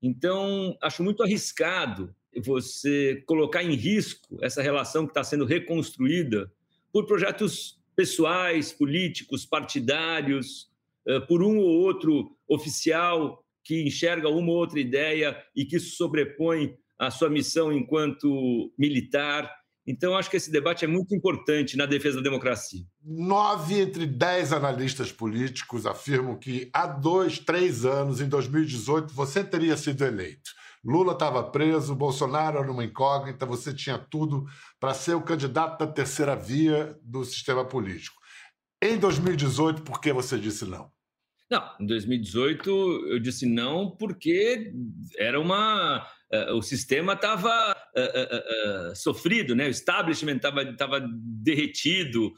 Então, 0.00 0.76
acho 0.80 1.02
muito 1.02 1.22
arriscado 1.24 2.14
você 2.44 3.22
colocar 3.26 3.64
em 3.64 3.74
risco 3.74 4.38
essa 4.40 4.62
relação 4.62 5.04
que 5.04 5.10
está 5.10 5.24
sendo 5.24 5.44
reconstruída 5.44 6.52
por 6.92 7.06
projetos 7.06 7.80
pessoais, 7.96 8.72
políticos, 8.72 9.44
partidários, 9.44 10.70
eh, 11.06 11.20
por 11.20 11.42
um 11.42 11.58
ou 11.58 11.80
outro 11.80 12.36
oficial 12.48 13.44
que 13.62 13.82
enxerga 13.82 14.28
uma 14.28 14.52
ou 14.52 14.58
outra 14.58 14.78
ideia 14.78 15.36
e 15.56 15.64
que 15.64 15.76
isso 15.76 15.96
sobrepõe 15.96 16.76
a 16.98 17.10
sua 17.10 17.28
missão 17.28 17.72
enquanto 17.72 18.72
militar. 18.78 19.50
Então, 19.86 20.16
acho 20.16 20.30
que 20.30 20.36
esse 20.36 20.50
debate 20.50 20.84
é 20.84 20.88
muito 20.88 21.14
importante 21.14 21.76
na 21.76 21.84
defesa 21.84 22.16
da 22.16 22.22
democracia. 22.22 22.80
Nove 23.02 23.80
entre 23.80 24.06
dez 24.06 24.52
analistas 24.52 25.12
políticos 25.12 25.84
afirmam 25.84 26.38
que 26.38 26.70
há 26.72 26.86
dois, 26.86 27.38
três 27.38 27.84
anos, 27.84 28.20
em 28.20 28.28
2018, 28.28 29.12
você 29.12 29.44
teria 29.44 29.76
sido 29.76 30.04
eleito. 30.04 30.50
Lula 30.82 31.12
estava 31.12 31.42
preso, 31.42 31.94
Bolsonaro 31.94 32.58
era 32.58 32.70
uma 32.70 32.84
incógnita, 32.84 33.46
você 33.46 33.72
tinha 33.72 33.98
tudo 33.98 34.44
para 34.78 34.92
ser 34.92 35.14
o 35.14 35.22
candidato 35.22 35.78
da 35.78 35.90
terceira 35.90 36.36
via 36.36 36.98
do 37.02 37.24
sistema 37.24 37.64
político. 37.64 38.20
Em 38.82 38.98
2018, 38.98 39.82
por 39.82 39.98
que 39.98 40.12
você 40.12 40.38
disse 40.38 40.66
não? 40.66 40.93
Não, 41.50 41.62
em 41.78 41.86
2018 41.86 42.70
eu 43.08 43.18
disse 43.18 43.46
não 43.46 43.90
porque 43.90 44.72
era 45.18 45.38
uma. 45.38 46.06
Uh, 46.32 46.54
o 46.54 46.62
sistema 46.62 47.12
estava 47.12 47.76
uh, 47.96 48.90
uh, 48.90 48.96
sofrido, 48.96 49.54
né? 49.54 49.66
o 49.66 49.70
establishment 49.70 50.36
estava 50.36 51.00
derretido. 51.00 52.32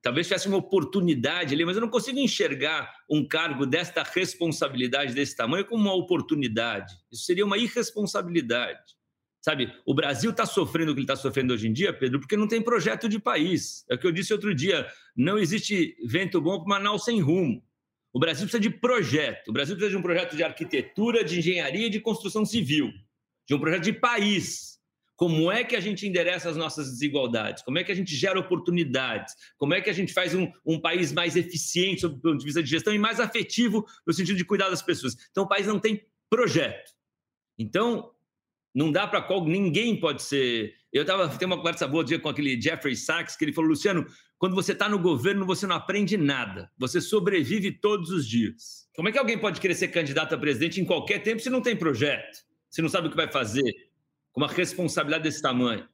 talvez 0.00 0.28
tivesse 0.28 0.48
uma 0.48 0.56
oportunidade 0.56 1.52
ali, 1.52 1.64
mas 1.64 1.76
eu 1.76 1.82
não 1.82 1.90
consigo 1.90 2.18
enxergar 2.18 2.90
um 3.10 3.26
cargo 3.26 3.66
desta 3.66 4.02
responsabilidade, 4.02 5.12
desse 5.12 5.36
tamanho, 5.36 5.66
como 5.66 5.82
uma 5.82 5.94
oportunidade. 5.94 6.94
Isso 7.12 7.24
seria 7.24 7.44
uma 7.44 7.58
irresponsabilidade. 7.58 9.00
Sabe, 9.42 9.72
o 9.86 9.94
Brasil 9.94 10.30
está 10.30 10.44
sofrendo 10.44 10.92
o 10.92 10.94
que 10.94 11.00
ele 11.00 11.04
está 11.04 11.16
sofrendo 11.16 11.54
hoje 11.54 11.66
em 11.66 11.72
dia, 11.72 11.94
Pedro, 11.94 12.20
porque 12.20 12.36
não 12.36 12.46
tem 12.46 12.60
projeto 12.60 13.08
de 13.08 13.18
país. 13.18 13.86
É 13.90 13.94
o 13.94 13.98
que 13.98 14.06
eu 14.06 14.12
disse 14.12 14.34
outro 14.34 14.54
dia: 14.54 14.86
não 15.16 15.38
existe 15.38 15.96
vento 16.06 16.40
bom 16.40 16.58
para 16.58 16.68
Manaus 16.68 17.04
sem 17.04 17.20
rumo. 17.20 17.62
O 18.12 18.18
Brasil 18.18 18.46
precisa 18.46 18.60
de 18.60 18.70
projeto. 18.70 19.48
O 19.48 19.52
Brasil 19.52 19.76
precisa 19.76 19.96
de 19.96 19.98
um 19.98 20.02
projeto 20.02 20.36
de 20.36 20.42
arquitetura, 20.42 21.24
de 21.24 21.38
engenharia 21.38 21.86
e 21.86 21.90
de 21.90 22.00
construção 22.00 22.44
civil, 22.44 22.90
de 23.46 23.54
um 23.54 23.60
projeto 23.60 23.84
de 23.84 23.92
país. 23.92 24.78
Como 25.16 25.52
é 25.52 25.62
que 25.62 25.76
a 25.76 25.80
gente 25.80 26.06
endereça 26.06 26.48
as 26.48 26.56
nossas 26.56 26.90
desigualdades? 26.90 27.62
Como 27.62 27.78
é 27.78 27.84
que 27.84 27.92
a 27.92 27.94
gente 27.94 28.16
gera 28.16 28.40
oportunidades? 28.40 29.34
Como 29.58 29.74
é 29.74 29.80
que 29.80 29.90
a 29.90 29.92
gente 29.92 30.14
faz 30.14 30.34
um, 30.34 30.50
um 30.64 30.80
país 30.80 31.12
mais 31.12 31.36
eficiente 31.36 32.00
sob 32.00 32.16
o 32.16 32.18
ponto 32.18 32.38
de 32.38 32.44
vista 32.44 32.62
de 32.62 32.70
gestão 32.70 32.94
e 32.94 32.98
mais 32.98 33.20
afetivo 33.20 33.86
no 34.06 34.14
sentido 34.14 34.36
de 34.36 34.44
cuidar 34.46 34.70
das 34.70 34.80
pessoas? 34.80 35.14
Então, 35.30 35.44
o 35.44 35.48
país 35.48 35.66
não 35.66 35.78
tem 35.78 36.02
projeto. 36.30 36.92
Então, 37.58 38.10
não 38.74 38.90
dá 38.90 39.06
para 39.06 39.20
qual 39.20 39.44
ninguém 39.44 39.98
pode 40.00 40.22
ser. 40.22 40.74
Eu 40.92 41.04
tava 41.04 41.28
tem 41.28 41.46
uma 41.46 41.58
conversa 41.58 41.86
boa 41.86 42.02
dia 42.02 42.18
com 42.18 42.28
aquele 42.28 42.60
Jeffrey 42.60 42.96
Sachs 42.96 43.36
que 43.36 43.44
ele 43.44 43.52
falou, 43.52 43.70
Luciano, 43.70 44.06
quando 44.40 44.54
você 44.54 44.72
está 44.72 44.88
no 44.88 44.98
governo 44.98 45.44
você 45.44 45.66
não 45.66 45.76
aprende 45.76 46.16
nada, 46.16 46.72
você 46.78 46.98
sobrevive 46.98 47.70
todos 47.70 48.08
os 48.08 48.26
dias. 48.26 48.88
Como 48.96 49.06
é 49.06 49.12
que 49.12 49.18
alguém 49.18 49.38
pode 49.38 49.60
querer 49.60 49.74
ser 49.74 49.88
candidato 49.88 50.34
a 50.34 50.38
presidente 50.38 50.80
em 50.80 50.84
qualquer 50.86 51.18
tempo 51.18 51.42
se 51.42 51.50
não 51.50 51.60
tem 51.60 51.76
projeto, 51.76 52.38
se 52.70 52.80
não 52.80 52.88
sabe 52.88 53.06
o 53.06 53.10
que 53.10 53.16
vai 53.18 53.30
fazer, 53.30 53.70
com 54.32 54.40
uma 54.40 54.48
responsabilidade 54.48 55.24
desse 55.24 55.42
tamanho? 55.42 55.86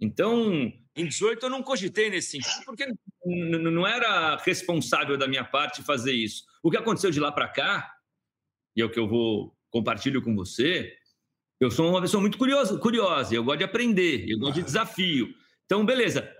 Então, 0.00 0.72
em 0.96 1.04
18 1.04 1.44
eu 1.44 1.50
não 1.50 1.62
cogitei 1.62 2.08
nesse 2.08 2.30
sentido, 2.30 2.64
porque 2.64 2.86
não 3.22 3.86
era 3.86 4.38
responsável 4.38 5.18
da 5.18 5.28
minha 5.28 5.44
parte 5.44 5.82
fazer 5.82 6.14
isso. 6.14 6.46
O 6.62 6.70
que 6.70 6.78
aconteceu 6.78 7.10
de 7.10 7.20
lá 7.20 7.30
para 7.30 7.48
cá, 7.48 7.98
e 8.74 8.80
é 8.80 8.84
o 8.86 8.90
que 8.90 8.98
eu 8.98 9.06
vou 9.06 9.54
compartilho 9.68 10.22
com 10.22 10.34
você, 10.34 10.96
eu 11.60 11.70
sou 11.70 11.90
uma 11.90 12.00
pessoa 12.00 12.22
muito 12.22 12.38
curiosa, 12.38 12.78
curiosa, 12.78 13.34
eu 13.34 13.44
gosto 13.44 13.58
de 13.58 13.64
aprender, 13.64 14.24
eu 14.26 14.38
gosto 14.38 14.54
de 14.54 14.62
desafio. 14.62 15.34
Então, 15.66 15.84
beleza. 15.84 16.34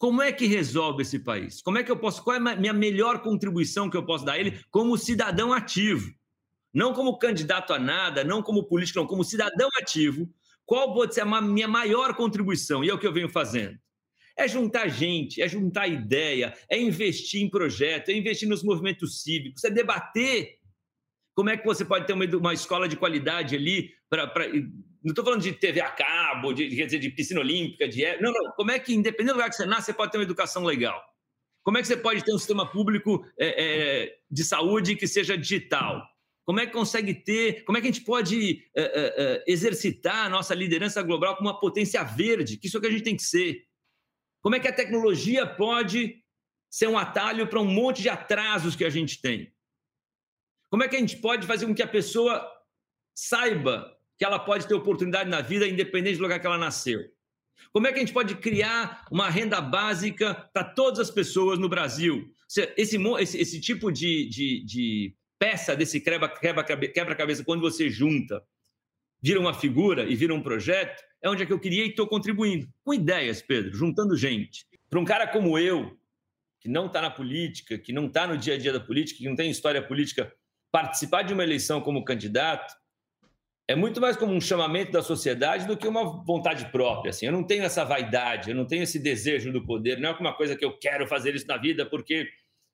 Como 0.00 0.22
é 0.22 0.32
que 0.32 0.46
resolve 0.46 1.02
esse 1.02 1.18
país? 1.18 1.60
Como 1.60 1.76
é 1.76 1.84
que 1.84 1.90
eu 1.90 1.96
posso? 1.98 2.24
Qual 2.24 2.34
é 2.34 2.38
a 2.38 2.56
minha 2.56 2.72
melhor 2.72 3.20
contribuição 3.20 3.90
que 3.90 3.98
eu 3.98 4.02
posso 4.02 4.24
dar 4.24 4.32
a 4.32 4.38
ele 4.38 4.58
como 4.70 4.96
cidadão 4.96 5.52
ativo? 5.52 6.10
Não 6.72 6.94
como 6.94 7.18
candidato 7.18 7.74
a 7.74 7.78
nada, 7.78 8.24
não 8.24 8.42
como 8.42 8.64
político, 8.64 8.98
não, 8.98 9.06
como 9.06 9.22
cidadão 9.22 9.68
ativo. 9.78 10.26
Qual 10.64 10.94
pode 10.94 11.14
ser 11.14 11.20
a 11.20 11.40
minha 11.42 11.68
maior 11.68 12.14
contribuição? 12.14 12.82
E 12.82 12.88
é 12.88 12.94
o 12.94 12.98
que 12.98 13.06
eu 13.06 13.12
venho 13.12 13.28
fazendo. 13.28 13.78
É 14.34 14.48
juntar 14.48 14.88
gente, 14.88 15.42
é 15.42 15.46
juntar 15.46 15.86
ideia, 15.86 16.56
é 16.70 16.80
investir 16.80 17.42
em 17.42 17.50
projeto, 17.50 18.08
é 18.08 18.14
investir 18.14 18.48
nos 18.48 18.64
movimentos 18.64 19.20
cívicos, 19.20 19.64
é 19.64 19.70
debater 19.70 20.59
como 21.40 21.48
é 21.48 21.56
que 21.56 21.64
você 21.64 21.86
pode 21.86 22.06
ter 22.06 22.12
uma, 22.12 22.26
uma 22.36 22.52
escola 22.52 22.86
de 22.86 22.96
qualidade 22.96 23.56
ali? 23.56 23.94
Pra, 24.10 24.30
não 25.02 25.08
estou 25.08 25.24
falando 25.24 25.40
de 25.40 25.54
TV 25.54 25.80
a 25.80 25.88
cabo, 25.88 26.52
de, 26.52 26.68
quer 26.68 26.84
dizer, 26.84 26.98
de 26.98 27.08
piscina 27.08 27.40
olímpica, 27.40 27.88
de. 27.88 28.04
Não, 28.20 28.30
não. 28.30 28.52
Como 28.52 28.70
é 28.70 28.78
que, 28.78 28.92
independente 28.92 29.32
do 29.32 29.36
lugar 29.36 29.48
que 29.48 29.56
você 29.56 29.64
nasce, 29.64 29.86
você 29.86 29.94
pode 29.94 30.12
ter 30.12 30.18
uma 30.18 30.24
educação 30.24 30.64
legal? 30.64 31.02
Como 31.62 31.78
é 31.78 31.80
que 31.80 31.88
você 31.88 31.96
pode 31.96 32.22
ter 32.22 32.34
um 32.34 32.36
sistema 32.36 32.70
público 32.70 33.26
é, 33.38 34.02
é, 34.02 34.18
de 34.30 34.44
saúde 34.44 34.96
que 34.96 35.06
seja 35.06 35.34
digital? 35.34 36.06
Como 36.44 36.60
é 36.60 36.66
que 36.66 36.74
consegue 36.74 37.14
ter, 37.14 37.64
como 37.64 37.78
é 37.78 37.80
que 37.80 37.88
a 37.88 37.90
gente 37.90 38.04
pode 38.04 38.62
é, 38.76 38.82
é, 38.82 39.14
é 39.16 39.44
exercitar 39.46 40.26
a 40.26 40.28
nossa 40.28 40.54
liderança 40.54 41.00
global 41.00 41.36
como 41.36 41.48
uma 41.48 41.58
potência 41.58 42.04
verde, 42.04 42.58
que 42.58 42.66
isso 42.66 42.76
é 42.76 42.78
o 42.78 42.82
que 42.82 42.88
a 42.88 42.90
gente 42.90 43.04
tem 43.04 43.16
que 43.16 43.22
ser? 43.22 43.64
Como 44.42 44.56
é 44.56 44.60
que 44.60 44.68
a 44.68 44.74
tecnologia 44.74 45.46
pode 45.46 46.22
ser 46.70 46.86
um 46.86 46.98
atalho 46.98 47.46
para 47.46 47.60
um 47.60 47.64
monte 47.64 48.02
de 48.02 48.10
atrasos 48.10 48.76
que 48.76 48.84
a 48.84 48.90
gente 48.90 49.22
tem? 49.22 49.50
Como 50.70 50.84
é 50.84 50.88
que 50.88 50.96
a 50.96 51.00
gente 51.00 51.16
pode 51.16 51.46
fazer 51.46 51.66
com 51.66 51.74
que 51.74 51.82
a 51.82 51.88
pessoa 51.88 52.48
saiba 53.12 53.92
que 54.16 54.24
ela 54.24 54.38
pode 54.38 54.68
ter 54.68 54.74
oportunidade 54.74 55.28
na 55.28 55.40
vida, 55.40 55.66
independente 55.66 56.16
do 56.16 56.22
lugar 56.22 56.38
que 56.38 56.46
ela 56.46 56.56
nasceu? 56.56 57.00
Como 57.72 57.86
é 57.86 57.92
que 57.92 57.96
a 57.96 58.00
gente 58.00 58.12
pode 58.12 58.36
criar 58.36 59.04
uma 59.10 59.28
renda 59.28 59.60
básica 59.60 60.34
para 60.52 60.64
todas 60.64 61.00
as 61.00 61.10
pessoas 61.10 61.58
no 61.58 61.68
Brasil? 61.68 62.32
Esse, 62.76 62.96
esse, 62.96 63.38
esse 63.38 63.60
tipo 63.60 63.90
de, 63.90 64.28
de, 64.28 64.64
de, 64.64 65.16
peça 65.38 65.74
desse 65.74 66.00
quebra-cabeça, 66.00 67.44
quando 67.44 67.60
você 67.60 67.88
junta, 67.88 68.42
vira 69.22 69.40
uma 69.40 69.54
figura 69.54 70.04
e 70.04 70.14
vira 70.14 70.34
um 70.34 70.42
projeto, 70.42 71.02
é 71.22 71.28
onde 71.28 71.42
é 71.42 71.46
que 71.46 71.52
eu 71.52 71.60
queria 71.60 71.84
e 71.84 71.90
estou 71.90 72.06
contribuindo. 72.06 72.68
Com 72.84 72.94
ideias, 72.94 73.42
Pedro, 73.42 73.74
juntando 73.74 74.16
gente. 74.16 74.66
Para 74.88 75.00
um 75.00 75.04
cara 75.04 75.26
como 75.26 75.58
eu, 75.58 75.96
que 76.60 76.68
não 76.68 76.86
está 76.86 77.00
na 77.00 77.10
política, 77.10 77.78
que 77.78 77.92
não 77.92 78.06
está 78.06 78.26
no 78.26 78.36
dia 78.36 78.54
a 78.54 78.58
dia 78.58 78.72
da 78.72 78.80
política, 78.80 79.18
que 79.18 79.28
não 79.28 79.36
tem 79.36 79.50
história 79.50 79.82
política 79.82 80.32
participar 80.72 81.22
de 81.22 81.32
uma 81.32 81.42
eleição 81.42 81.80
como 81.80 82.04
candidato 82.04 82.74
é 83.68 83.76
muito 83.76 84.00
mais 84.00 84.16
como 84.16 84.32
um 84.32 84.40
chamamento 84.40 84.90
da 84.90 85.00
sociedade 85.00 85.64
do 85.64 85.76
que 85.76 85.86
uma 85.86 86.24
vontade 86.24 86.72
própria. 86.72 87.10
Assim, 87.10 87.26
eu 87.26 87.32
não 87.32 87.44
tenho 87.44 87.62
essa 87.62 87.84
vaidade, 87.84 88.50
eu 88.50 88.56
não 88.56 88.66
tenho 88.66 88.82
esse 88.82 88.98
desejo 88.98 89.52
do 89.52 89.64
poder. 89.64 90.00
Não 90.00 90.10
é 90.10 90.12
uma 90.12 90.34
coisa 90.34 90.56
que 90.56 90.64
eu 90.64 90.76
quero 90.76 91.06
fazer 91.06 91.36
isso 91.36 91.46
na 91.46 91.56
vida, 91.56 91.86
porque 91.86 92.28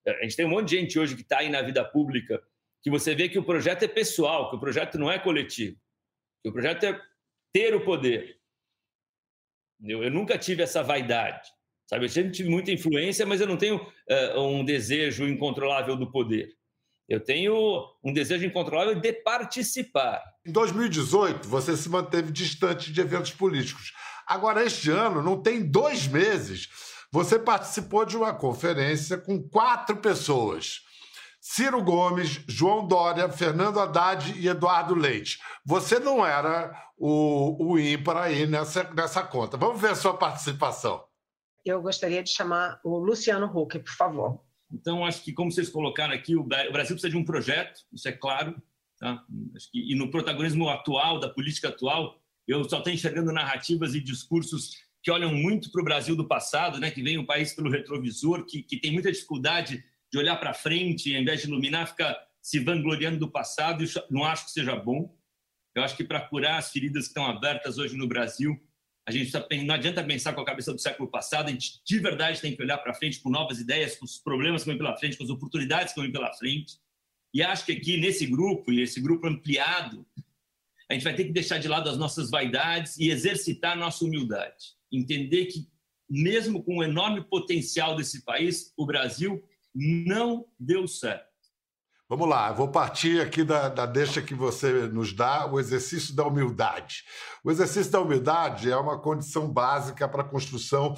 a 0.06 0.22
gente 0.22 0.36
tem 0.36 0.46
um 0.46 0.50
monte 0.50 0.70
de 0.70 0.76
gente 0.78 0.98
hoje 0.98 1.14
que 1.14 1.20
está 1.20 1.40
aí 1.40 1.50
na 1.50 1.60
vida 1.60 1.84
pública 1.84 2.42
que 2.82 2.90
você 2.90 3.14
vê 3.14 3.28
que 3.28 3.38
o 3.38 3.44
projeto 3.44 3.82
é 3.82 3.88
pessoal, 3.88 4.48
que 4.48 4.56
o 4.56 4.60
projeto 4.60 4.96
não 4.96 5.10
é 5.10 5.18
coletivo, 5.18 5.76
que 6.42 6.48
o 6.48 6.52
projeto 6.52 6.84
é 6.84 7.02
ter 7.52 7.74
o 7.74 7.84
poder. 7.84 8.38
Eu, 9.82 10.04
eu 10.04 10.10
nunca 10.10 10.38
tive 10.38 10.62
essa 10.62 10.82
vaidade, 10.82 11.50
sabe? 11.90 12.04
Eu 12.04 12.08
sempre 12.08 12.30
tive 12.30 12.48
muita 12.48 12.70
influência, 12.70 13.26
mas 13.26 13.40
eu 13.40 13.46
não 13.46 13.56
tenho 13.56 13.76
uh, 13.76 14.40
um 14.40 14.64
desejo 14.64 15.26
incontrolável 15.26 15.96
do 15.96 16.10
poder. 16.10 16.56
Eu 17.08 17.22
tenho 17.22 17.54
um 18.02 18.12
desejo 18.12 18.44
incontrolável 18.44 18.96
de 18.96 19.12
participar. 19.12 20.22
Em 20.44 20.50
2018, 20.50 21.48
você 21.48 21.76
se 21.76 21.88
manteve 21.88 22.32
distante 22.32 22.92
de 22.92 23.00
eventos 23.00 23.30
políticos. 23.32 23.92
Agora, 24.26 24.64
este 24.64 24.90
ano, 24.90 25.22
não 25.22 25.40
tem 25.40 25.62
dois 25.62 26.08
meses, 26.08 26.68
você 27.12 27.38
participou 27.38 28.04
de 28.04 28.16
uma 28.16 28.34
conferência 28.34 29.16
com 29.16 29.40
quatro 29.40 29.96
pessoas. 29.98 30.80
Ciro 31.40 31.80
Gomes, 31.80 32.40
João 32.48 32.88
Dória, 32.88 33.28
Fernando 33.28 33.78
Haddad 33.78 34.34
e 34.36 34.48
Eduardo 34.48 34.96
Leite. 34.96 35.38
Você 35.64 36.00
não 36.00 36.26
era 36.26 36.74
o, 36.98 37.72
o 37.72 37.78
ímpar 37.78 38.16
aí 38.16 38.46
nessa, 38.48 38.82
nessa 38.92 39.22
conta. 39.22 39.56
Vamos 39.56 39.80
ver 39.80 39.90
a 39.90 39.94
sua 39.94 40.16
participação. 40.16 41.04
Eu 41.64 41.80
gostaria 41.80 42.22
de 42.22 42.30
chamar 42.30 42.80
o 42.84 42.98
Luciano 42.98 43.46
Huck, 43.46 43.78
por 43.78 43.92
favor. 43.92 44.40
Então, 44.72 45.04
acho 45.04 45.22
que, 45.22 45.32
como 45.32 45.50
vocês 45.50 45.68
colocaram 45.68 46.12
aqui, 46.12 46.34
o 46.34 46.42
Brasil 46.42 46.72
precisa 46.72 47.10
de 47.10 47.16
um 47.16 47.24
projeto, 47.24 47.84
isso 47.92 48.08
é 48.08 48.12
claro. 48.12 48.60
Tá? 48.98 49.24
Que, 49.70 49.92
e 49.92 49.94
no 49.94 50.10
protagonismo 50.10 50.68
atual, 50.68 51.20
da 51.20 51.28
política 51.28 51.68
atual, 51.68 52.20
Eu 52.48 52.62
só 52.68 52.78
estou 52.78 52.92
enxergando 52.92 53.32
narrativas 53.32 53.94
e 53.94 54.00
discursos 54.00 54.76
que 55.02 55.10
olham 55.10 55.32
muito 55.32 55.70
para 55.70 55.80
o 55.80 55.84
Brasil 55.84 56.16
do 56.16 56.26
passado, 56.26 56.80
né? 56.80 56.90
que 56.90 57.02
vem 57.02 57.18
um 57.18 57.26
país 57.26 57.54
pelo 57.54 57.70
retrovisor, 57.70 58.44
que, 58.44 58.62
que 58.62 58.76
tem 58.76 58.92
muita 58.92 59.10
dificuldade 59.10 59.84
de 60.10 60.18
olhar 60.18 60.36
para 60.36 60.54
frente, 60.54 61.14
ao 61.14 61.22
invés 61.22 61.42
de 61.42 61.48
iluminar, 61.48 61.88
fica 61.88 62.16
se 62.42 62.58
vangloriando 62.60 63.18
do 63.18 63.30
passado. 63.30 63.84
Isso 63.84 64.02
não 64.10 64.24
acho 64.24 64.46
que 64.46 64.50
seja 64.52 64.74
bom. 64.74 65.16
Eu 65.74 65.82
acho 65.82 65.96
que 65.96 66.04
para 66.04 66.20
curar 66.20 66.58
as 66.58 66.70
feridas 66.70 67.04
que 67.04 67.10
estão 67.10 67.26
abertas 67.26 67.78
hoje 67.78 67.96
no 67.96 68.08
Brasil, 68.08 68.58
a 69.06 69.12
gente 69.12 69.32
não 69.64 69.74
adianta 69.74 70.02
pensar 70.02 70.32
com 70.32 70.40
a 70.40 70.44
cabeça 70.44 70.72
do 70.72 70.80
século 70.80 71.08
passado, 71.08 71.48
a 71.48 71.52
gente 71.52 71.80
de 71.84 71.98
verdade 72.00 72.40
tem 72.40 72.56
que 72.56 72.62
olhar 72.62 72.78
para 72.78 72.92
frente 72.92 73.20
com 73.20 73.30
novas 73.30 73.60
ideias, 73.60 73.96
com 73.96 74.04
os 74.04 74.18
problemas 74.18 74.64
que 74.64 74.68
vêm 74.68 74.76
pela 74.76 74.96
frente, 74.96 75.16
com 75.16 75.22
as 75.22 75.30
oportunidades 75.30 75.94
que 75.94 76.00
vêm 76.00 76.10
pela 76.10 76.32
frente. 76.32 76.78
E 77.32 77.40
acho 77.40 77.64
que 77.64 77.72
aqui 77.72 77.96
nesse 77.98 78.26
grupo, 78.26 78.72
e 78.72 78.80
esse 78.80 79.00
grupo 79.00 79.28
ampliado, 79.28 80.04
a 80.90 80.94
gente 80.94 81.04
vai 81.04 81.14
ter 81.14 81.24
que 81.24 81.32
deixar 81.32 81.58
de 81.58 81.68
lado 81.68 81.88
as 81.88 81.96
nossas 81.96 82.30
vaidades 82.30 82.98
e 82.98 83.08
exercitar 83.08 83.76
nossa 83.76 84.04
humildade. 84.04 84.74
Entender 84.90 85.46
que, 85.46 85.68
mesmo 86.10 86.62
com 86.62 86.78
o 86.78 86.82
enorme 86.82 87.22
potencial 87.22 87.94
desse 87.94 88.24
país, 88.24 88.72
o 88.76 88.84
Brasil 88.84 89.40
não 89.72 90.46
deu 90.58 90.88
certo. 90.88 91.25
Vamos 92.08 92.28
lá, 92.28 92.52
vou 92.52 92.68
partir 92.68 93.20
aqui 93.20 93.42
da, 93.42 93.68
da 93.68 93.84
deixa 93.84 94.22
que 94.22 94.32
você 94.32 94.86
nos 94.86 95.12
dá, 95.12 95.44
o 95.50 95.58
exercício 95.58 96.14
da 96.14 96.24
humildade. 96.24 97.02
O 97.42 97.50
exercício 97.50 97.90
da 97.90 98.00
humildade 98.00 98.70
é 98.70 98.76
uma 98.76 99.00
condição 99.00 99.52
básica 99.52 100.08
para 100.08 100.22
a 100.22 100.28
construção 100.28 100.94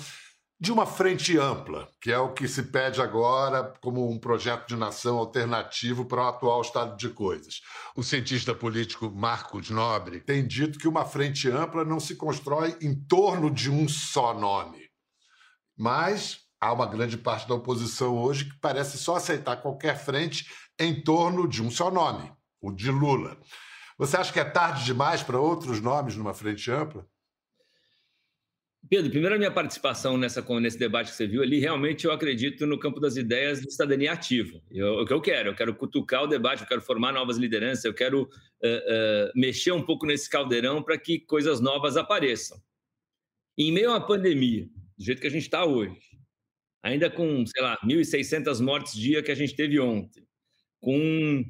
de 0.61 0.71
uma 0.71 0.85
frente 0.85 1.38
ampla, 1.38 1.88
que 1.99 2.12
é 2.12 2.18
o 2.18 2.35
que 2.35 2.47
se 2.47 2.64
pede 2.64 3.01
agora 3.01 3.73
como 3.81 4.11
um 4.11 4.18
projeto 4.18 4.66
de 4.66 4.77
nação 4.77 5.16
alternativo 5.16 6.05
para 6.05 6.25
o 6.25 6.29
atual 6.29 6.61
estado 6.61 6.94
de 6.99 7.09
coisas. 7.09 7.62
O 7.97 8.03
cientista 8.03 8.55
político 8.55 9.11
Marcos 9.11 9.71
Nobre 9.71 10.21
tem 10.21 10.47
dito 10.47 10.79
que 10.79 10.88
uma 10.88 11.07
frente 11.07 11.49
ampla 11.49 11.87
não 11.87 12.01
se 12.01 12.16
constrói 12.16 12.77
em 12.83 12.94
torno 13.07 13.51
de 13.51 13.71
um 13.71 13.88
só 13.88 14.35
nome, 14.35 14.90
mas 15.75 16.40
há 16.61 16.71
uma 16.71 16.87
grande 16.87 17.16
parte 17.16 17.49
da 17.49 17.55
oposição 17.55 18.18
hoje 18.18 18.47
que 18.47 18.59
parece 18.61 18.99
só 18.99 19.16
aceitar 19.16 19.62
qualquer 19.62 19.97
frente 19.97 20.44
em 20.78 21.00
torno 21.00 21.48
de 21.48 21.62
um 21.62 21.70
só 21.70 21.90
nome, 21.90 22.30
o 22.60 22.70
de 22.70 22.90
Lula. 22.90 23.38
Você 23.98 24.16
acha 24.16 24.32
que 24.32 24.38
é 24.38 24.44
tarde 24.44 24.84
demais 24.84 25.22
para 25.22 25.40
outros 25.40 25.80
nomes 25.80 26.16
numa 26.16 26.32
frente 26.32 26.70
ampla? 26.70 27.06
Pedro, 28.88 29.10
primeiro 29.10 29.34
a 29.34 29.38
minha 29.38 29.50
participação 29.50 30.16
nessa, 30.16 30.40
nesse 30.60 30.78
debate 30.78 31.10
que 31.10 31.16
você 31.16 31.26
viu 31.26 31.42
ali, 31.42 31.58
realmente 31.58 32.06
eu 32.06 32.12
acredito 32.12 32.64
no 32.64 32.78
campo 32.78 33.00
das 33.00 33.16
ideias 33.16 33.60
de 33.60 33.70
cidadania 33.70 34.12
ativa. 34.12 34.62
Eu, 34.70 35.00
o 35.00 35.04
que 35.04 35.12
eu 35.12 35.20
quero, 35.20 35.50
eu 35.50 35.54
quero 35.54 35.74
cutucar 35.74 36.22
o 36.22 36.26
debate, 36.26 36.62
eu 36.62 36.68
quero 36.68 36.80
formar 36.80 37.12
novas 37.12 37.36
lideranças, 37.36 37.84
eu 37.84 37.92
quero 37.92 38.22
uh, 38.22 38.26
uh, 38.26 39.32
mexer 39.34 39.72
um 39.72 39.82
pouco 39.82 40.06
nesse 40.06 40.30
caldeirão 40.30 40.82
para 40.82 40.96
que 40.96 41.18
coisas 41.18 41.60
novas 41.60 41.96
apareçam. 41.96 42.58
Em 43.58 43.72
meio 43.72 43.92
à 43.92 44.00
pandemia, 44.00 44.66
do 44.96 45.04
jeito 45.04 45.20
que 45.20 45.26
a 45.26 45.30
gente 45.30 45.42
está 45.42 45.64
hoje, 45.64 45.98
ainda 46.82 47.10
com, 47.10 47.44
sei 47.44 47.62
lá, 47.62 47.76
1.600 47.84 48.62
mortes 48.62 48.94
dia 48.94 49.22
que 49.22 49.32
a 49.32 49.34
gente 49.34 49.54
teve 49.54 49.78
ontem, 49.80 50.27
com 50.80 51.44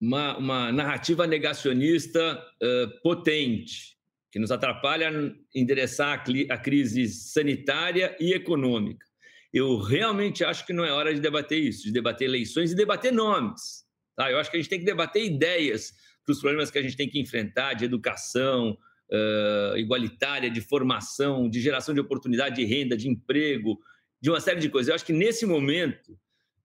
uma, 0.00 0.36
uma 0.38 0.72
narrativa 0.72 1.26
negacionista 1.26 2.42
uh, 2.62 3.02
potente, 3.02 3.96
que 4.32 4.38
nos 4.38 4.50
atrapalha 4.50 5.10
endereçar 5.54 6.18
a, 6.18 6.54
a 6.54 6.58
crise 6.58 7.08
sanitária 7.08 8.16
e 8.18 8.32
econômica. 8.32 9.04
Eu 9.52 9.78
realmente 9.78 10.44
acho 10.44 10.64
que 10.64 10.72
não 10.72 10.84
é 10.84 10.92
hora 10.92 11.12
de 11.12 11.20
debater 11.20 11.58
isso, 11.58 11.84
de 11.84 11.92
debater 11.92 12.28
eleições 12.28 12.70
e 12.70 12.76
debater 12.76 13.12
nomes. 13.12 13.84
Tá? 14.16 14.30
Eu 14.30 14.38
acho 14.38 14.50
que 14.50 14.56
a 14.56 14.60
gente 14.60 14.70
tem 14.70 14.78
que 14.78 14.84
debater 14.84 15.24
ideias 15.24 15.92
para 16.24 16.32
os 16.32 16.40
problemas 16.40 16.70
que 16.70 16.78
a 16.78 16.82
gente 16.82 16.96
tem 16.96 17.08
que 17.08 17.18
enfrentar 17.18 17.74
de 17.74 17.84
educação 17.84 18.76
uh, 19.10 19.76
igualitária, 19.76 20.50
de 20.50 20.60
formação, 20.60 21.48
de 21.48 21.60
geração 21.60 21.92
de 21.92 22.00
oportunidade 22.00 22.56
de 22.56 22.64
renda, 22.64 22.96
de 22.96 23.08
emprego, 23.08 23.78
de 24.20 24.30
uma 24.30 24.40
série 24.40 24.60
de 24.60 24.68
coisas. 24.68 24.88
Eu 24.88 24.94
acho 24.94 25.04
que 25.04 25.12
nesse 25.12 25.44
momento 25.44 26.16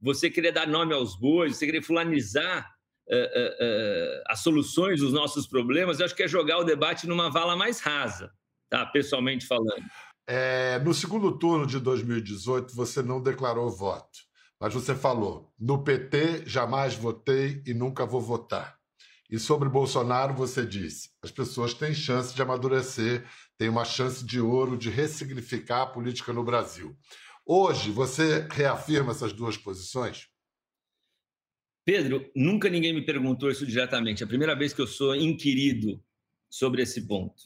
você 0.05 0.29
querer 0.29 0.51
dar 0.51 0.67
nome 0.67 0.93
aos 0.93 1.15
bois, 1.15 1.57
você 1.57 1.65
querer 1.65 1.81
fulanizar 1.81 2.71
uh, 3.09 3.15
uh, 3.15 4.21
as 4.27 4.39
soluções 4.41 4.99
dos 4.99 5.11
nossos 5.11 5.47
problemas, 5.47 5.99
eu 5.99 6.05
acho 6.05 6.15
que 6.15 6.21
é 6.21 6.27
jogar 6.27 6.59
o 6.59 6.63
debate 6.63 7.07
numa 7.07 7.31
vala 7.31 7.55
mais 7.55 7.79
rasa, 7.79 8.31
tá? 8.69 8.85
pessoalmente 8.85 9.47
falando. 9.47 9.83
É, 10.27 10.77
no 10.79 10.93
segundo 10.93 11.35
turno 11.39 11.65
de 11.65 11.79
2018, 11.79 12.75
você 12.75 13.01
não 13.01 13.19
declarou 13.19 13.67
voto, 13.71 14.19
mas 14.61 14.75
você 14.75 14.93
falou: 14.93 15.51
no 15.59 15.83
PT 15.83 16.43
jamais 16.45 16.93
votei 16.93 17.63
e 17.65 17.73
nunca 17.73 18.05
vou 18.05 18.21
votar. 18.21 18.75
E 19.27 19.39
sobre 19.39 19.67
Bolsonaro, 19.69 20.35
você 20.35 20.63
disse: 20.63 21.09
as 21.23 21.31
pessoas 21.31 21.73
têm 21.73 21.95
chance 21.95 22.35
de 22.35 22.43
amadurecer, 22.43 23.25
têm 23.57 23.69
uma 23.69 23.85
chance 23.85 24.23
de 24.23 24.39
ouro 24.39 24.77
de 24.77 24.91
ressignificar 24.91 25.81
a 25.81 25.87
política 25.87 26.31
no 26.31 26.43
Brasil. 26.43 26.95
Hoje, 27.47 27.91
você 27.91 28.47
reafirma 28.49 29.11
essas 29.11 29.31
duas 29.31 29.55
posições? 29.55 30.27
Pedro, 31.85 32.27
nunca 32.35 32.67
ninguém 32.67 32.91
me 32.91 33.05
perguntou 33.05 33.51
isso 33.51 33.67
diretamente. 33.67 34.23
É 34.23 34.25
a 34.25 34.27
primeira 34.27 34.55
vez 34.55 34.73
que 34.73 34.81
eu 34.81 34.87
sou 34.87 35.15
inquirido 35.15 36.03
sobre 36.49 36.81
esse 36.81 37.05
ponto. 37.05 37.43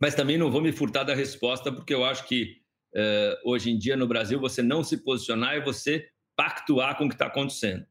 Mas 0.00 0.16
também 0.16 0.36
não 0.36 0.50
vou 0.50 0.60
me 0.60 0.72
furtar 0.72 1.04
da 1.04 1.14
resposta, 1.14 1.70
porque 1.70 1.94
eu 1.94 2.04
acho 2.04 2.26
que 2.26 2.60
uh, 2.96 3.48
hoje 3.48 3.70
em 3.70 3.78
dia 3.78 3.96
no 3.96 4.08
Brasil 4.08 4.40
você 4.40 4.60
não 4.60 4.82
se 4.82 4.96
posicionar 4.96 5.54
é 5.54 5.60
você 5.60 6.08
pactuar 6.34 6.98
com 6.98 7.04
o 7.04 7.08
que 7.08 7.14
está 7.14 7.26
acontecendo. 7.26 7.86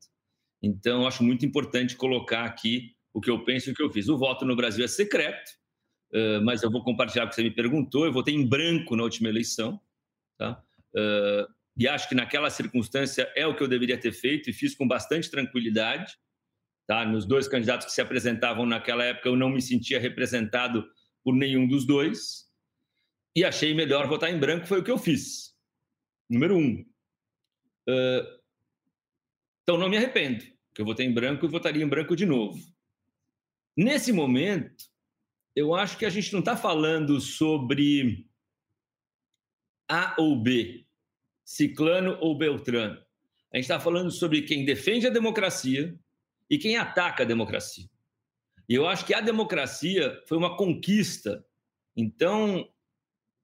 Então, 0.62 1.08
acho 1.08 1.24
muito 1.24 1.46
importante 1.46 1.96
colocar 1.96 2.44
aqui 2.44 2.98
o 3.14 3.22
que 3.22 3.30
eu 3.30 3.46
penso 3.46 3.70
e 3.70 3.72
o 3.72 3.76
que 3.76 3.82
eu 3.82 3.90
fiz. 3.90 4.10
O 4.10 4.18
voto 4.18 4.44
no 4.44 4.58
Brasil 4.58 4.84
é 4.84 4.90
secreto, 4.90 5.52
uh, 6.14 6.44
mas 6.44 6.62
eu 6.64 6.70
vou 6.70 6.84
compartilhar 6.84 7.24
o 7.24 7.30
que 7.30 7.36
você 7.36 7.44
me 7.44 7.52
perguntou. 7.52 8.06
Eu 8.06 8.12
votei 8.12 8.36
em 8.36 8.46
branco 8.46 8.98
na 8.98 9.04
última 9.04 9.30
eleição. 9.30 9.80
Tá? 10.38 10.62
Uh, 10.96 11.52
e 11.76 11.88
acho 11.88 12.08
que 12.08 12.16
naquela 12.16 12.50
circunstância 12.50 13.32
é 13.36 13.48
o 13.48 13.56
que 13.56 13.64
eu 13.64 13.68
deveria 13.68 13.98
ter 13.98 14.12
feito 14.12 14.50
e 14.50 14.54
fiz 14.54 14.76
com 14.76 14.88
bastante 14.88 15.30
tranquilidade. 15.30 16.16
Tá? 16.88 17.06
Nos 17.06 17.26
dois 17.26 17.48
candidatos 17.48 17.88
que 17.88 17.94
se 17.94 18.02
apresentavam 18.02 18.66
naquela 18.66 19.04
época, 19.04 19.30
eu 19.30 19.36
não 19.36 19.50
me 19.50 19.62
sentia 19.62 20.00
representado 20.00 20.86
por 21.24 21.34
nenhum 21.34 21.68
dos 21.68 21.86
dois 21.86 22.52
e 23.36 23.44
achei 23.44 23.74
melhor 23.74 24.08
votar 24.08 24.32
em 24.32 24.40
branco, 24.40 24.68
foi 24.68 24.80
o 24.80 24.84
que 24.84 24.92
eu 24.92 24.98
fiz. 24.98 25.56
Número 26.30 26.56
um. 26.56 26.82
Uh, 27.90 28.44
então, 29.64 29.78
não 29.78 29.90
me 29.90 29.98
arrependo, 29.98 30.44
que 30.76 30.82
eu 30.82 30.86
votei 30.86 31.06
em 31.06 31.14
branco 31.14 31.46
e 31.46 31.50
votaria 31.50 31.84
em 31.84 31.88
branco 31.88 32.16
de 32.16 32.26
novo. 32.26 32.60
Nesse 33.76 34.12
momento, 34.12 34.86
eu 35.56 35.74
acho 35.74 35.98
que 35.98 36.06
a 36.06 36.10
gente 36.10 36.32
não 36.32 36.42
está 36.42 36.56
falando 36.56 37.20
sobre 37.20 38.30
A 39.88 40.16
ou 40.18 40.36
B 40.36 40.84
ciclano 41.44 42.18
ou 42.20 42.38
beltrano. 42.38 42.98
A 43.52 43.58
gente 43.58 43.66
está 43.66 43.80
falando 43.80 44.10
sobre 44.10 44.42
quem 44.42 44.66
defende 44.66 45.06
a 45.06 45.12
democracia 45.12 45.96
e 46.50 46.58
quem 46.58 46.78
ataca 46.78 47.24
a 47.24 47.26
democracia. 47.26 47.88
E 48.68 48.74
eu 48.74 48.88
acho 48.88 49.06
que 49.06 49.14
a 49.14 49.22
democracia 49.22 50.22
foi 50.26 50.38
uma 50.38 50.58
conquista. 50.58 51.46
Então, 51.96 52.68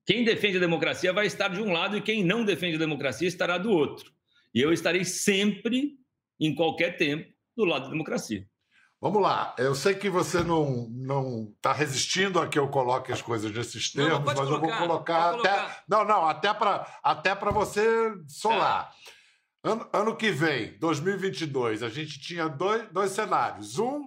quem 0.05 0.23
defende 0.23 0.57
a 0.57 0.61
democracia 0.61 1.13
vai 1.13 1.27
estar 1.27 1.49
de 1.49 1.61
um 1.61 1.71
lado 1.71 1.97
e 1.97 2.01
quem 2.01 2.23
não 2.23 2.43
defende 2.43 2.77
a 2.77 2.79
democracia 2.79 3.27
estará 3.27 3.57
do 3.57 3.69
outro. 3.69 4.11
E 4.53 4.61
eu 4.61 4.73
estarei 4.73 5.05
sempre, 5.05 5.99
em 6.39 6.55
qualquer 6.55 6.97
tempo, 6.97 7.31
do 7.55 7.65
lado 7.65 7.83
da 7.83 7.89
democracia. 7.91 8.48
Vamos 9.01 9.21
lá. 9.21 9.55
Eu 9.57 9.73
sei 9.73 9.95
que 9.95 10.09
você 10.09 10.43
não 10.43 10.89
não 10.89 11.53
está 11.55 11.71
resistindo 11.71 12.39
a 12.39 12.47
que 12.47 12.59
eu 12.59 12.67
coloque 12.67 13.13
as 13.13 13.21
coisas 13.21 13.49
nesses 13.51 13.91
termos, 13.93 14.19
não, 14.19 14.25
mas 14.25 14.35
colocar, 14.35 14.53
eu 14.53 14.59
vou 14.59 14.77
colocar 14.77 15.35
até 15.35 15.83
não 15.87 16.03
não 16.03 16.27
até 16.27 16.53
para 16.53 16.99
até 17.01 17.33
para 17.33 17.51
você 17.51 18.13
solar. 18.27 18.89
Tá. 18.89 18.93
Ano, 19.61 19.89
ano 19.91 20.15
que 20.15 20.31
vem, 20.31 20.77
2022, 20.79 21.83
a 21.83 21.89
gente 21.89 22.19
tinha 22.19 22.47
dois, 22.47 22.87
dois 22.91 23.11
cenários. 23.11 23.77
Um, 23.77 24.05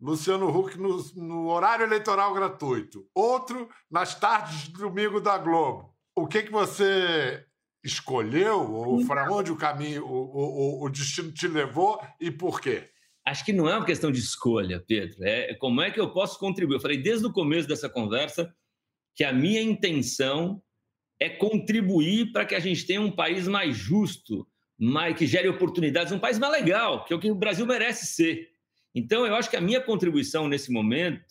Luciano 0.00 0.48
Huck 0.48 0.78
no, 0.78 0.98
no 1.16 1.48
horário 1.48 1.84
eleitoral 1.84 2.32
gratuito. 2.32 3.06
Outro, 3.14 3.68
nas 3.90 4.14
tardes 4.14 4.64
de 4.64 4.72
domingo 4.72 5.20
da 5.20 5.36
Globo. 5.36 5.94
O 6.16 6.26
que, 6.26 6.42
que 6.42 6.52
você 6.52 7.44
escolheu? 7.82 8.70
Ou 8.72 9.06
para 9.06 9.30
onde 9.30 9.52
o 9.52 9.56
caminho, 9.56 10.06
o, 10.06 10.80
o, 10.82 10.84
o 10.84 10.88
destino 10.90 11.32
te 11.32 11.48
levou 11.48 12.00
e 12.18 12.30
por 12.30 12.60
quê? 12.60 12.90
Acho 13.24 13.44
que 13.44 13.52
não 13.52 13.68
é 13.68 13.76
uma 13.76 13.86
questão 13.86 14.12
de 14.12 14.18
escolha, 14.18 14.82
Pedro. 14.86 15.24
É 15.24 15.54
como 15.54 15.80
é 15.80 15.90
que 15.90 15.98
eu 15.98 16.10
posso 16.10 16.38
contribuir. 16.38 16.76
Eu 16.76 16.80
falei 16.80 16.98
desde 16.98 17.26
o 17.26 17.32
começo 17.32 17.66
dessa 17.66 17.88
conversa 17.88 18.54
que 19.14 19.24
a 19.24 19.32
minha 19.32 19.62
intenção 19.62 20.62
é 21.18 21.28
contribuir 21.28 22.32
para 22.32 22.44
que 22.44 22.54
a 22.54 22.60
gente 22.60 22.84
tenha 22.84 23.00
um 23.00 23.10
país 23.10 23.46
mais 23.48 23.76
justo, 23.76 24.46
mais, 24.76 25.16
que 25.16 25.26
gere 25.26 25.48
oportunidades, 25.48 26.12
um 26.12 26.18
país 26.18 26.38
mais 26.38 26.52
legal, 26.52 27.04
que 27.04 27.12
é 27.12 27.16
o 27.16 27.20
que 27.20 27.30
o 27.30 27.34
Brasil 27.34 27.64
merece 27.64 28.06
ser. 28.06 28.50
Então, 28.94 29.24
eu 29.26 29.34
acho 29.34 29.48
que 29.48 29.56
a 29.56 29.60
minha 29.60 29.80
contribuição 29.80 30.48
nesse 30.48 30.70
momento, 30.70 31.24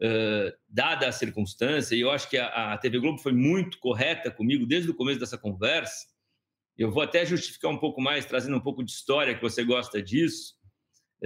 uh, 0.00 0.52
dada 0.68 1.08
a 1.08 1.12
circunstância, 1.12 1.94
e 1.94 2.00
eu 2.00 2.10
acho 2.10 2.28
que 2.28 2.38
a, 2.38 2.72
a 2.72 2.78
TV 2.78 2.98
Globo 2.98 3.18
foi 3.18 3.32
muito 3.32 3.78
correta 3.78 4.30
comigo 4.30 4.66
desde 4.66 4.90
o 4.90 4.94
começo 4.94 5.20
dessa 5.20 5.38
conversa, 5.38 6.06
eu 6.76 6.90
vou 6.90 7.02
até 7.02 7.24
justificar 7.24 7.70
um 7.70 7.78
pouco 7.78 8.00
mais, 8.00 8.26
trazendo 8.26 8.56
um 8.56 8.60
pouco 8.60 8.84
de 8.84 8.90
história, 8.90 9.34
que 9.34 9.40
você 9.40 9.64
gosta 9.64 10.02
disso. 10.02 10.55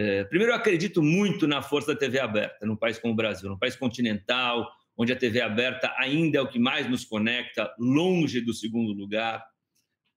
É, 0.03 0.25
primeiro, 0.25 0.55
eu 0.55 0.57
acredito 0.57 1.03
muito 1.03 1.47
na 1.47 1.61
força 1.61 1.93
da 1.93 2.01
TV 2.01 2.19
aberta 2.19 2.65
num 2.65 2.75
país 2.75 2.99
como 2.99 3.13
o 3.13 3.17
Brasil, 3.17 3.51
num 3.51 3.59
país 3.59 3.77
continental, 3.77 4.67
onde 4.97 5.13
a 5.13 5.17
TV 5.17 5.43
aberta 5.43 5.95
ainda 5.99 6.39
é 6.39 6.41
o 6.41 6.49
que 6.49 6.59
mais 6.59 6.89
nos 6.89 7.05
conecta, 7.05 7.71
longe 7.79 8.41
do 8.41 8.55
segundo 8.55 8.95
lugar. 8.95 9.45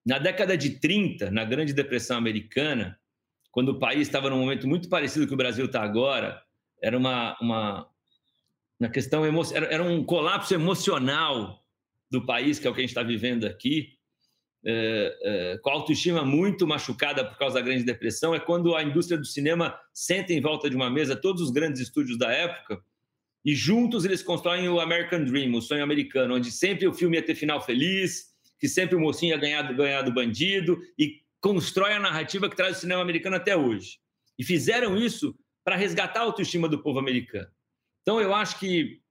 Na 0.06 0.20
década 0.20 0.58
de 0.58 0.80
30, 0.80 1.32
na 1.32 1.44
Grande 1.44 1.74
Depressão 1.74 2.16
Americana, 2.16 2.98
quando 3.52 3.70
o 3.74 3.80
país 3.80 4.04
estava 4.04 4.30
num 4.30 4.40
momento 4.40 4.70
muito 4.70 4.88
parecido 4.88 5.28
com 5.28 5.34
o 5.34 5.38
Brasil 5.38 5.66
está 5.66 5.84
agora, 5.84 6.42
era 6.82 6.98
uma, 6.98 7.38
uma, 7.42 7.86
uma 8.80 8.90
questão 8.90 9.26
era, 9.26 9.66
era 9.66 9.84
um 9.84 10.02
colapso 10.02 10.54
emocional 10.54 11.62
do 12.10 12.26
país, 12.26 12.58
que 12.58 12.66
é 12.66 12.70
o 12.70 12.74
que 12.74 12.80
a 12.80 12.84
gente 12.84 12.92
está 12.92 13.04
vivendo 13.04 13.46
aqui, 13.46 13.93
é, 14.66 15.18
é, 15.22 15.58
com 15.58 15.70
a 15.70 15.74
autoestima 15.74 16.24
muito 16.24 16.66
machucada 16.66 17.26
por 17.26 17.38
causa 17.38 17.56
da 17.56 17.62
Grande 17.62 17.84
Depressão, 17.84 18.34
é 18.34 18.40
quando 18.40 18.76
a 18.76 18.84
indústria 18.84 19.18
do 19.18 19.26
cinema 19.26 19.78
senta 19.94 20.34
em 20.34 20.42
volta 20.42 20.70
de 20.70 20.76
uma 20.76 20.90
mesa 20.90 21.16
todos 21.16 21.42
os 21.42 21.52
grandes 21.52 21.82
estúdios 21.82 22.18
da 22.18 22.32
época 22.32 22.82
e 23.44 23.54
juntos 23.54 24.06
eles 24.06 24.24
constroem 24.24 24.70
o 24.70 24.80
American 24.80 25.26
Dream, 25.26 25.54
o 25.54 25.62
sonho 25.62 25.84
americano, 25.84 26.36
onde 26.36 26.50
sempre 26.52 26.88
o 26.88 26.94
filme 26.94 27.18
ia 27.18 27.26
ter 27.26 27.36
final 27.36 27.62
feliz, 27.62 28.34
que 28.58 28.70
sempre 28.70 28.96
o 28.96 29.00
mocinho 29.00 29.32
ia 29.32 29.38
ganhar, 29.38 29.74
ganhar 29.74 30.02
do 30.02 30.14
bandido 30.14 30.80
e 30.98 31.22
constrói 31.42 31.94
a 31.94 32.00
narrativa 32.00 32.50
que 32.50 32.56
traz 32.56 32.78
o 32.78 32.80
cinema 32.80 33.02
americano 33.02 33.36
até 33.36 33.58
hoje. 33.58 34.00
E 34.40 34.44
fizeram 34.46 34.96
isso 34.98 35.36
para 35.64 35.76
resgatar 35.76 36.22
a 36.22 36.24
autoestima 36.24 36.70
do 36.70 36.82
povo 36.82 37.00
americano. 37.00 37.50
Então, 38.02 38.22
eu 38.22 38.34
acho 38.34 38.58
que, 38.60 39.02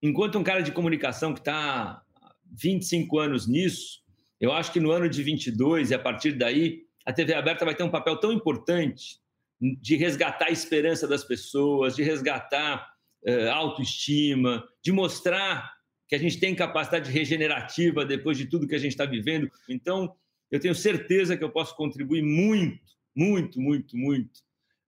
enquanto 0.00 0.38
um 0.38 0.44
cara 0.44 0.60
de 0.60 0.70
comunicação 0.70 1.32
que 1.32 1.40
está 1.40 2.02
25 2.52 3.18
anos 3.18 3.48
nisso, 3.48 3.99
eu 4.40 4.52
acho 4.52 4.72
que 4.72 4.80
no 4.80 4.90
ano 4.90 5.08
de 5.08 5.22
22 5.22 5.90
e 5.90 5.94
a 5.94 5.98
partir 5.98 6.32
daí, 6.32 6.84
a 7.04 7.12
TV 7.12 7.34
aberta 7.34 7.64
vai 7.64 7.74
ter 7.74 7.82
um 7.82 7.90
papel 7.90 8.16
tão 8.16 8.32
importante 8.32 9.20
de 9.60 9.96
resgatar 9.96 10.46
a 10.46 10.52
esperança 10.52 11.06
das 11.06 11.22
pessoas, 11.22 11.94
de 11.94 12.02
resgatar 12.02 12.90
uh, 13.26 13.50
autoestima, 13.50 14.66
de 14.82 14.90
mostrar 14.90 15.74
que 16.08 16.14
a 16.14 16.18
gente 16.18 16.40
tem 16.40 16.54
capacidade 16.54 17.10
regenerativa 17.10 18.04
depois 18.04 18.38
de 18.38 18.46
tudo 18.46 18.66
que 18.66 18.74
a 18.74 18.78
gente 18.78 18.92
está 18.92 19.04
vivendo. 19.04 19.50
Então, 19.68 20.14
eu 20.50 20.58
tenho 20.58 20.74
certeza 20.74 21.36
que 21.36 21.44
eu 21.44 21.50
posso 21.50 21.76
contribuir 21.76 22.22
muito, 22.22 22.80
muito, 23.14 23.60
muito, 23.60 23.96
muito 23.96 24.38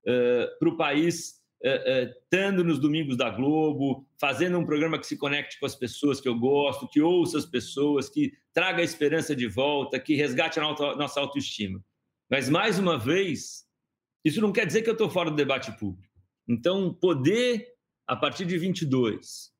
uh, 0.07 0.59
para 0.59 0.69
o 0.69 0.75
país, 0.75 1.42
estando 1.63 2.63
nos 2.63 2.77
domingos 2.77 3.15
da 3.15 3.29
Globo, 3.29 4.05
fazendo 4.19 4.59
um 4.59 4.65
programa 4.65 4.99
que 4.99 5.07
se 5.07 5.17
conecte 5.17 5.57
com 5.59 5.65
as 5.65 5.75
pessoas 5.75 6.19
que 6.19 6.27
eu 6.27 6.37
gosto, 6.37 6.89
que 6.89 7.01
ouça 7.01 7.37
as 7.37 7.45
pessoas, 7.45 8.09
que 8.09 8.33
traga 8.53 8.81
a 8.81 8.85
esperança 8.85 9.33
de 9.33 9.47
volta, 9.47 9.99
que 9.99 10.15
resgate 10.15 10.59
a 10.59 10.63
nossa 10.95 11.21
autoestima. 11.21 11.83
Mas, 12.29 12.49
mais 12.49 12.77
uma 12.77 12.97
vez, 12.97 13.65
isso 14.25 14.41
não 14.41 14.51
quer 14.51 14.65
dizer 14.65 14.81
que 14.81 14.89
eu 14.89 14.93
estou 14.93 15.09
fora 15.09 15.29
do 15.29 15.35
debate 15.35 15.71
público. 15.77 16.13
Então, 16.47 16.93
poder, 16.93 17.65
a 18.05 18.15
partir 18.15 18.45
de 18.45 18.57
22, 18.57 19.51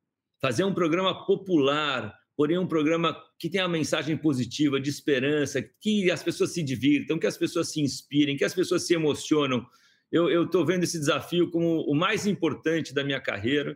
fazer 0.42 0.66
um 0.66 0.74
programa 0.74 1.26
popular, 1.26 2.14
porém 2.36 2.58
um 2.58 2.68
programa 2.68 3.16
que 3.40 3.50
tenha 3.50 3.64
uma 3.64 3.70
mensagem 3.70 4.18
positiva, 4.18 4.80
de 4.80 4.90
esperança, 4.90 5.62
que 5.62 6.12
as 6.12 6.22
pessoas 6.22 6.52
se 6.52 6.62
divirtam, 6.62 7.18
que 7.18 7.28
as 7.28 7.38
pessoas 7.38 7.72
se 7.72 7.80
inspirem, 7.80 8.36
que 8.36 8.44
as 8.44 8.54
pessoas 8.54 8.86
se 8.86 8.94
emocionam. 8.94 9.66
Eu 10.14 10.44
estou 10.44 10.64
vendo 10.64 10.84
esse 10.84 11.00
desafio 11.00 11.50
como 11.50 11.82
o 11.82 11.96
mais 11.96 12.28
importante 12.28 12.94
da 12.94 13.04
minha 13.04 13.20
carreira 13.20 13.76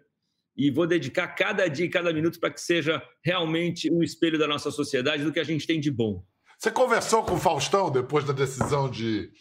e 0.56 0.70
vou 0.70 0.86
dedicar 0.86 1.28
cada 1.30 1.68
dia 1.68 1.86
e 1.86 1.90
cada 1.90 2.14
minuto 2.14 2.40
para 2.40 2.52
que 2.52 2.62
seja 2.62 3.02
realmente 3.24 3.92
um 3.92 4.04
espelho 4.04 4.38
da 4.38 4.48
nossa 4.48 4.70
sociedade, 4.70 5.24
do 5.24 5.32
que 5.32 5.40
a 5.40 5.44
gente 5.44 5.66
tem 5.66 5.80
de 5.80 5.90
bom. 5.90 6.24
Você 6.60 6.72
conversou 6.72 7.24
com 7.24 7.34
o 7.34 7.40
Faustão 7.40 7.92
depois 7.92 8.24
da 8.24 8.34
decisão 8.34 8.90
de 8.90 9.32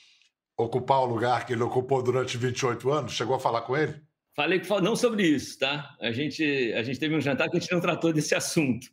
ocupar 0.59 1.01
o 1.01 1.07
lugar 1.07 1.47
que 1.47 1.53
ele 1.53 1.63
ocupou 1.63 2.03
durante 2.03 2.39
28 2.39 2.91
anos? 2.91 3.13
Chegou 3.13 3.37
a 3.37 3.41
falar 3.41 3.61
com 3.63 3.77
ele? 3.77 3.95
Falei 4.35 4.59
com 4.61 4.81
não 4.81 4.97
sobre 4.97 5.27
isso, 5.27 5.59
tá? 5.59 5.95
A 6.01 6.13
gente, 6.13 6.43
a 6.75 6.83
gente 6.83 6.99
teve 6.99 7.15
um 7.15 7.21
jantar 7.21 7.51
que 7.51 7.57
a 7.59 7.61
gente 7.61 7.73
não 7.73 7.81
tratou 7.81 8.11
desse 8.11 8.35
assunto 8.35 8.87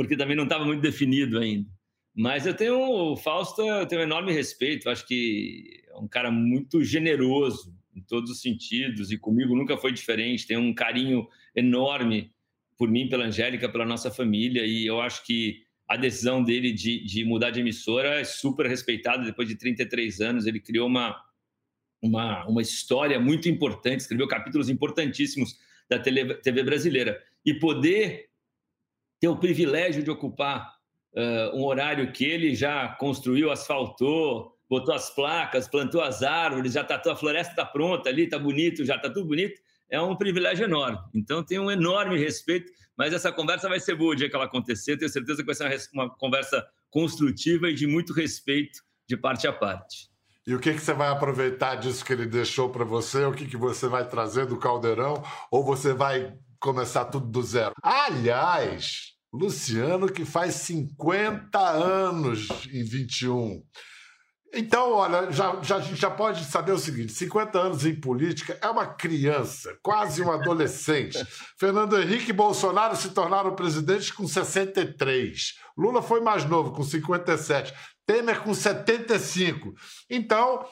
porque 0.00 0.16
também 0.16 0.34
não 0.34 0.44
estava 0.44 0.64
muito 0.64 0.80
definido 0.80 1.38
ainda. 1.38 1.68
Mas 2.16 2.46
eu 2.46 2.54
tenho 2.54 2.78
o 2.78 3.16
Fausto, 3.16 3.60
eu 3.60 3.86
tenho 3.86 4.00
um 4.00 4.04
enorme 4.04 4.32
respeito, 4.32 4.88
acho 4.88 5.06
que 5.06 5.82
um 6.00 6.08
cara 6.08 6.30
muito 6.30 6.82
generoso 6.82 7.74
em 7.94 8.00
todos 8.00 8.30
os 8.30 8.40
sentidos 8.40 9.10
e 9.10 9.18
comigo 9.18 9.54
nunca 9.54 9.76
foi 9.76 9.92
diferente, 9.92 10.46
tem 10.46 10.56
um 10.56 10.74
carinho 10.74 11.26
enorme 11.54 12.32
por 12.76 12.88
mim, 12.88 13.08
pela 13.08 13.24
Angélica, 13.24 13.68
pela 13.68 13.84
nossa 13.84 14.10
família 14.10 14.64
e 14.64 14.86
eu 14.86 15.00
acho 15.00 15.24
que 15.24 15.62
a 15.90 15.96
decisão 15.96 16.40
dele 16.42 16.72
de, 16.72 17.04
de 17.04 17.24
mudar 17.24 17.50
de 17.50 17.58
emissora 17.58 18.20
é 18.20 18.24
super 18.24 18.64
respeitada. 18.66 19.24
Depois 19.24 19.48
de 19.48 19.56
33 19.56 20.20
anos, 20.20 20.46
ele 20.46 20.60
criou 20.60 20.86
uma, 20.86 21.20
uma, 22.00 22.46
uma 22.46 22.62
história 22.62 23.18
muito 23.18 23.48
importante, 23.48 23.98
escreveu 23.98 24.28
capítulos 24.28 24.68
importantíssimos 24.68 25.58
da 25.88 25.98
TV 25.98 26.62
brasileira. 26.62 27.20
E 27.44 27.54
poder 27.54 28.28
ter 29.18 29.26
o 29.26 29.36
privilégio 29.36 30.00
de 30.04 30.12
ocupar 30.12 30.76
uh, 31.12 31.56
um 31.58 31.64
horário 31.64 32.12
que 32.12 32.24
ele 32.24 32.54
já 32.54 32.90
construiu, 32.90 33.50
asfaltou, 33.50 34.56
botou 34.70 34.94
as 34.94 35.10
placas, 35.10 35.66
plantou 35.66 36.00
as 36.00 36.22
árvores, 36.22 36.72
já 36.72 36.82
está 36.82 37.02
a 37.04 37.16
floresta 37.16 37.52
está 37.52 37.66
pronta 37.66 38.08
ali, 38.08 38.22
está 38.22 38.38
bonito, 38.38 38.84
já 38.84 38.94
está 38.94 39.10
tudo 39.10 39.26
bonito, 39.26 39.60
é 39.90 40.00
um 40.00 40.14
privilégio 40.14 40.64
enorme. 40.64 41.00
Então, 41.12 41.42
tenho 41.42 41.64
um 41.64 41.70
enorme 41.70 42.16
respeito, 42.16 42.70
mas 42.96 43.12
essa 43.12 43.32
conversa 43.32 43.68
vai 43.68 43.80
ser 43.80 43.96
boa 43.96 44.12
o 44.12 44.14
dia 44.14 44.30
que 44.30 44.36
ela 44.36 44.44
acontecer, 44.44 44.96
tenho 44.96 45.10
certeza 45.10 45.42
que 45.42 45.46
vai 45.46 45.56
ser 45.56 45.64
uma, 45.92 46.04
uma 46.04 46.16
conversa 46.16 46.64
construtiva 46.88 47.68
e 47.68 47.74
de 47.74 47.88
muito 47.88 48.12
respeito 48.12 48.78
de 49.08 49.16
parte 49.16 49.48
a 49.48 49.52
parte. 49.52 50.08
E 50.46 50.54
o 50.54 50.60
que, 50.60 50.72
que 50.72 50.80
você 50.80 50.94
vai 50.94 51.08
aproveitar 51.08 51.74
disso 51.74 52.04
que 52.04 52.12
ele 52.12 52.26
deixou 52.26 52.70
para 52.70 52.84
você? 52.84 53.24
O 53.24 53.32
que, 53.32 53.46
que 53.46 53.56
você 53.56 53.88
vai 53.88 54.08
trazer 54.08 54.46
do 54.46 54.56
caldeirão? 54.56 55.22
Ou 55.50 55.64
você 55.64 55.92
vai 55.92 56.32
começar 56.58 57.04
tudo 57.06 57.26
do 57.26 57.42
zero? 57.42 57.74
Aliás, 57.82 59.14
Luciano, 59.32 60.10
que 60.10 60.24
faz 60.24 60.54
50 60.54 61.58
anos 61.58 62.48
em 62.72 62.82
21. 62.82 63.62
Então, 64.52 64.92
olha, 64.92 65.30
já, 65.30 65.62
já, 65.62 65.76
a 65.76 65.80
gente 65.80 66.00
já 66.00 66.10
pode 66.10 66.44
saber 66.44 66.72
o 66.72 66.78
seguinte: 66.78 67.12
50 67.12 67.58
anos 67.58 67.86
em 67.86 67.94
política 67.94 68.58
é 68.60 68.68
uma 68.68 68.86
criança, 68.86 69.78
quase 69.82 70.22
um 70.22 70.30
adolescente. 70.30 71.18
Fernando 71.58 72.00
Henrique 72.00 72.30
e 72.30 72.34
Bolsonaro 72.34 72.96
se 72.96 73.10
tornaram 73.10 73.54
presidentes 73.54 74.10
com 74.10 74.26
63. 74.26 75.54
Lula 75.76 76.02
foi 76.02 76.20
mais 76.20 76.44
novo, 76.44 76.72
com 76.72 76.82
57. 76.82 77.72
Temer 78.04 78.40
com 78.42 78.52
75. 78.52 79.72
Então, 80.08 80.66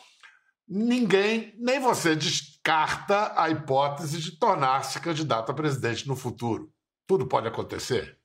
ninguém, 0.68 1.54
nem 1.56 1.78
você, 1.78 2.16
descarta 2.16 3.32
a 3.40 3.48
hipótese 3.48 4.18
de 4.18 4.32
tornar-se 4.38 4.98
candidato 5.00 5.52
a 5.52 5.54
presidente 5.54 6.08
no 6.08 6.16
futuro. 6.16 6.68
Tudo 7.06 7.26
pode 7.26 7.46
acontecer. 7.46 8.17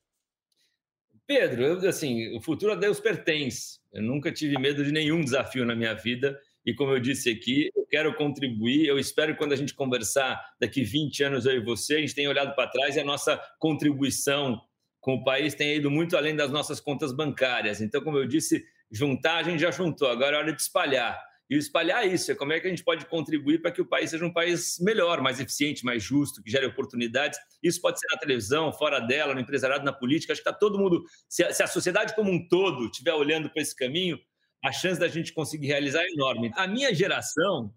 Pedro, 1.26 1.86
assim, 1.88 2.36
o 2.36 2.40
futuro 2.40 2.72
a 2.72 2.76
Deus 2.76 3.00
pertence. 3.00 3.78
Eu 3.92 4.02
nunca 4.02 4.30
tive 4.30 4.58
medo 4.58 4.84
de 4.84 4.92
nenhum 4.92 5.22
desafio 5.22 5.64
na 5.64 5.74
minha 5.74 5.94
vida. 5.94 6.38
E 6.66 6.74
como 6.74 6.92
eu 6.92 7.00
disse 7.00 7.30
aqui, 7.30 7.70
eu 7.74 7.86
quero 7.86 8.14
contribuir. 8.14 8.86
Eu 8.86 8.98
espero 8.98 9.32
que 9.32 9.38
quando 9.38 9.52
a 9.52 9.56
gente 9.56 9.74
conversar 9.74 10.40
daqui 10.60 10.82
20 10.82 11.24
anos, 11.24 11.46
eu 11.46 11.52
e 11.52 11.64
você, 11.64 11.96
a 11.96 12.00
gente 12.00 12.14
tenha 12.14 12.28
olhado 12.28 12.54
para 12.54 12.68
trás 12.68 12.96
e 12.96 13.00
a 13.00 13.04
nossa 13.04 13.40
contribuição 13.58 14.60
com 15.00 15.14
o 15.14 15.24
país 15.24 15.54
tenha 15.54 15.74
ido 15.74 15.90
muito 15.90 16.16
além 16.16 16.34
das 16.34 16.50
nossas 16.50 16.80
contas 16.80 17.12
bancárias. 17.12 17.80
Então, 17.80 18.02
como 18.02 18.18
eu 18.18 18.26
disse, 18.26 18.64
juntar 18.90 19.36
a 19.36 19.42
gente 19.42 19.60
já 19.60 19.70
juntou. 19.70 20.08
Agora 20.08 20.36
é 20.36 20.38
hora 20.40 20.52
de 20.52 20.60
espalhar 20.60 21.18
e 21.48 21.56
espalhar 21.56 22.06
isso, 22.06 22.32
é 22.32 22.34
como 22.34 22.52
é 22.52 22.60
que 22.60 22.66
a 22.66 22.70
gente 22.70 22.82
pode 22.82 23.04
contribuir 23.06 23.60
para 23.60 23.70
que 23.70 23.80
o 23.80 23.86
país 23.86 24.10
seja 24.10 24.24
um 24.24 24.32
país 24.32 24.78
melhor, 24.80 25.20
mais 25.20 25.40
eficiente, 25.40 25.84
mais 25.84 26.02
justo, 26.02 26.42
que 26.42 26.50
gere 26.50 26.66
oportunidades. 26.66 27.38
Isso 27.62 27.80
pode 27.80 28.00
ser 28.00 28.06
na 28.10 28.18
televisão, 28.18 28.72
fora 28.72 28.98
dela, 28.98 29.34
no 29.34 29.40
empresariado, 29.40 29.84
na 29.84 29.92
política. 29.92 30.32
Acho 30.32 30.42
que 30.42 30.48
está 30.48 30.58
todo 30.58 30.78
mundo, 30.78 31.04
se 31.28 31.44
a, 31.44 31.52
se 31.52 31.62
a 31.62 31.66
sociedade 31.66 32.14
como 32.14 32.30
um 32.30 32.48
todo 32.48 32.86
estiver 32.86 33.12
olhando 33.12 33.50
para 33.50 33.60
esse 33.60 33.76
caminho, 33.76 34.18
a 34.64 34.72
chance 34.72 34.98
da 34.98 35.08
gente 35.08 35.34
conseguir 35.34 35.66
realizar 35.66 36.02
é 36.02 36.10
enorme. 36.10 36.50
A 36.56 36.66
minha 36.66 36.94
geração, 36.94 37.74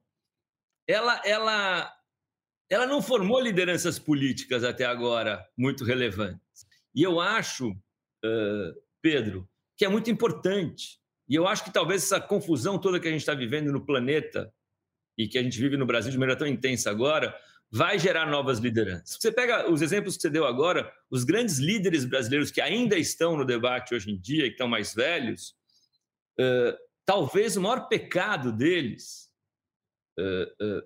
ela, 0.88 1.21
ela, 1.25 1.93
ela 2.69 2.86
não 2.86 3.01
formou 3.01 3.41
lideranças 3.41 3.99
políticas 3.99 4.63
até 4.63 4.85
agora 4.85 5.46
muito 5.58 5.83
relevantes. 5.83 6.65
E 6.96 7.04
eu 7.04 7.19
acho, 7.19 7.71
uh, 7.71 8.81
Pedro, 9.02 9.48
que 9.75 9.83
é 9.83 9.89
muito 9.89 10.10
importante 10.10 11.02
e 11.28 11.36
eu 11.36 11.48
acho 11.48 11.63
que 11.63 11.71
talvez 11.71 12.04
essa 12.04 12.21
confusão 12.21 12.80
toda 12.80 13.00
que 13.00 13.08
a 13.08 13.12
gente 13.12 13.21
está 13.21 13.34
vivendo 13.34 13.71
no 13.71 13.86
planeta 13.86 14.52
e 15.17 15.28
que 15.28 15.38
a 15.38 15.44
gente 15.44 15.60
vive 15.60 15.75
no 15.75 15.86
Brasil 15.86 16.12
de 16.12 16.17
maneira 16.17 16.38
tão 16.38 16.48
intensa 16.48 16.90
agora, 16.90 17.36
vai 17.69 18.00
gerar 18.00 18.25
novas 18.28 18.60
lideranças. 18.60 19.17
Você 19.19 19.32
pega 19.32 19.69
os 19.69 19.82
exemplos 19.82 20.15
que 20.15 20.21
você 20.21 20.30
deu 20.30 20.46
agora, 20.46 20.92
os 21.10 21.23
grandes 21.23 21.58
líderes 21.58 22.06
brasileiros 22.06 22.52
que 22.52 22.62
ainda 22.62 22.98
estão 22.98 23.36
no 23.36 23.44
debate 23.44 23.94
hoje 23.94 24.12
em 24.12 24.17
dia, 24.17 24.44
que 24.44 24.52
estão 24.52 24.67
mais 24.67 24.94
velhos, 24.94 25.56
uh, 26.40 26.78
talvez 27.06 27.58
o 27.58 27.62
maior 27.62 27.88
pecado 27.90 28.54
deles, 28.54 29.30
uh, 30.17 30.65
uh, 30.65 30.84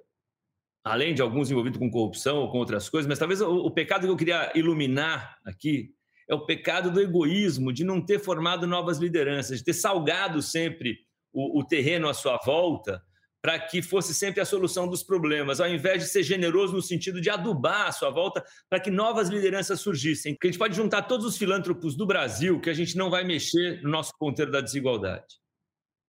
além 0.83 1.13
de 1.13 1.21
alguns 1.21 1.51
envolvidos 1.51 1.77
com 1.77 1.91
corrupção 1.91 2.37
ou 2.37 2.51
com 2.51 2.57
outras 2.57 2.89
coisas, 2.89 3.07
mas 3.07 3.19
talvez 3.19 3.41
o, 3.41 3.53
o 3.53 3.71
pecado 3.71 4.07
que 4.07 4.11
eu 4.11 4.17
queria 4.17 4.51
iluminar 4.55 5.37
aqui 5.45 5.93
é 6.31 6.33
o 6.33 6.45
pecado 6.45 6.89
do 6.89 7.01
egoísmo, 7.01 7.73
de 7.73 7.83
não 7.83 7.99
ter 7.99 8.17
formado 8.17 8.65
novas 8.65 8.97
lideranças, 8.97 9.57
de 9.57 9.65
ter 9.65 9.73
salgado 9.73 10.41
sempre 10.41 10.97
o, 11.33 11.59
o 11.59 11.63
terreno 11.65 12.07
à 12.07 12.13
sua 12.13 12.37
volta 12.37 13.03
para 13.41 13.59
que 13.59 13.81
fosse 13.81 14.13
sempre 14.13 14.39
a 14.39 14.45
solução 14.45 14.87
dos 14.87 15.03
problemas, 15.03 15.59
ao 15.59 15.67
invés 15.67 16.03
de 16.03 16.09
ser 16.09 16.23
generoso 16.23 16.73
no 16.73 16.81
sentido 16.81 17.19
de 17.19 17.29
adubar 17.29 17.87
a 17.87 17.91
sua 17.91 18.09
volta 18.09 18.45
para 18.69 18.79
que 18.79 18.89
novas 18.89 19.27
lideranças 19.27 19.81
surgissem. 19.81 20.33
Porque 20.33 20.47
a 20.47 20.51
gente 20.51 20.59
pode 20.59 20.75
juntar 20.75 21.01
todos 21.01 21.25
os 21.25 21.37
filântropos 21.37 21.97
do 21.97 22.05
Brasil 22.05 22.61
que 22.61 22.69
a 22.69 22.73
gente 22.73 22.95
não 22.95 23.09
vai 23.09 23.25
mexer 23.25 23.81
no 23.81 23.89
nosso 23.89 24.13
ponteiro 24.17 24.51
da 24.51 24.61
desigualdade. 24.61 25.41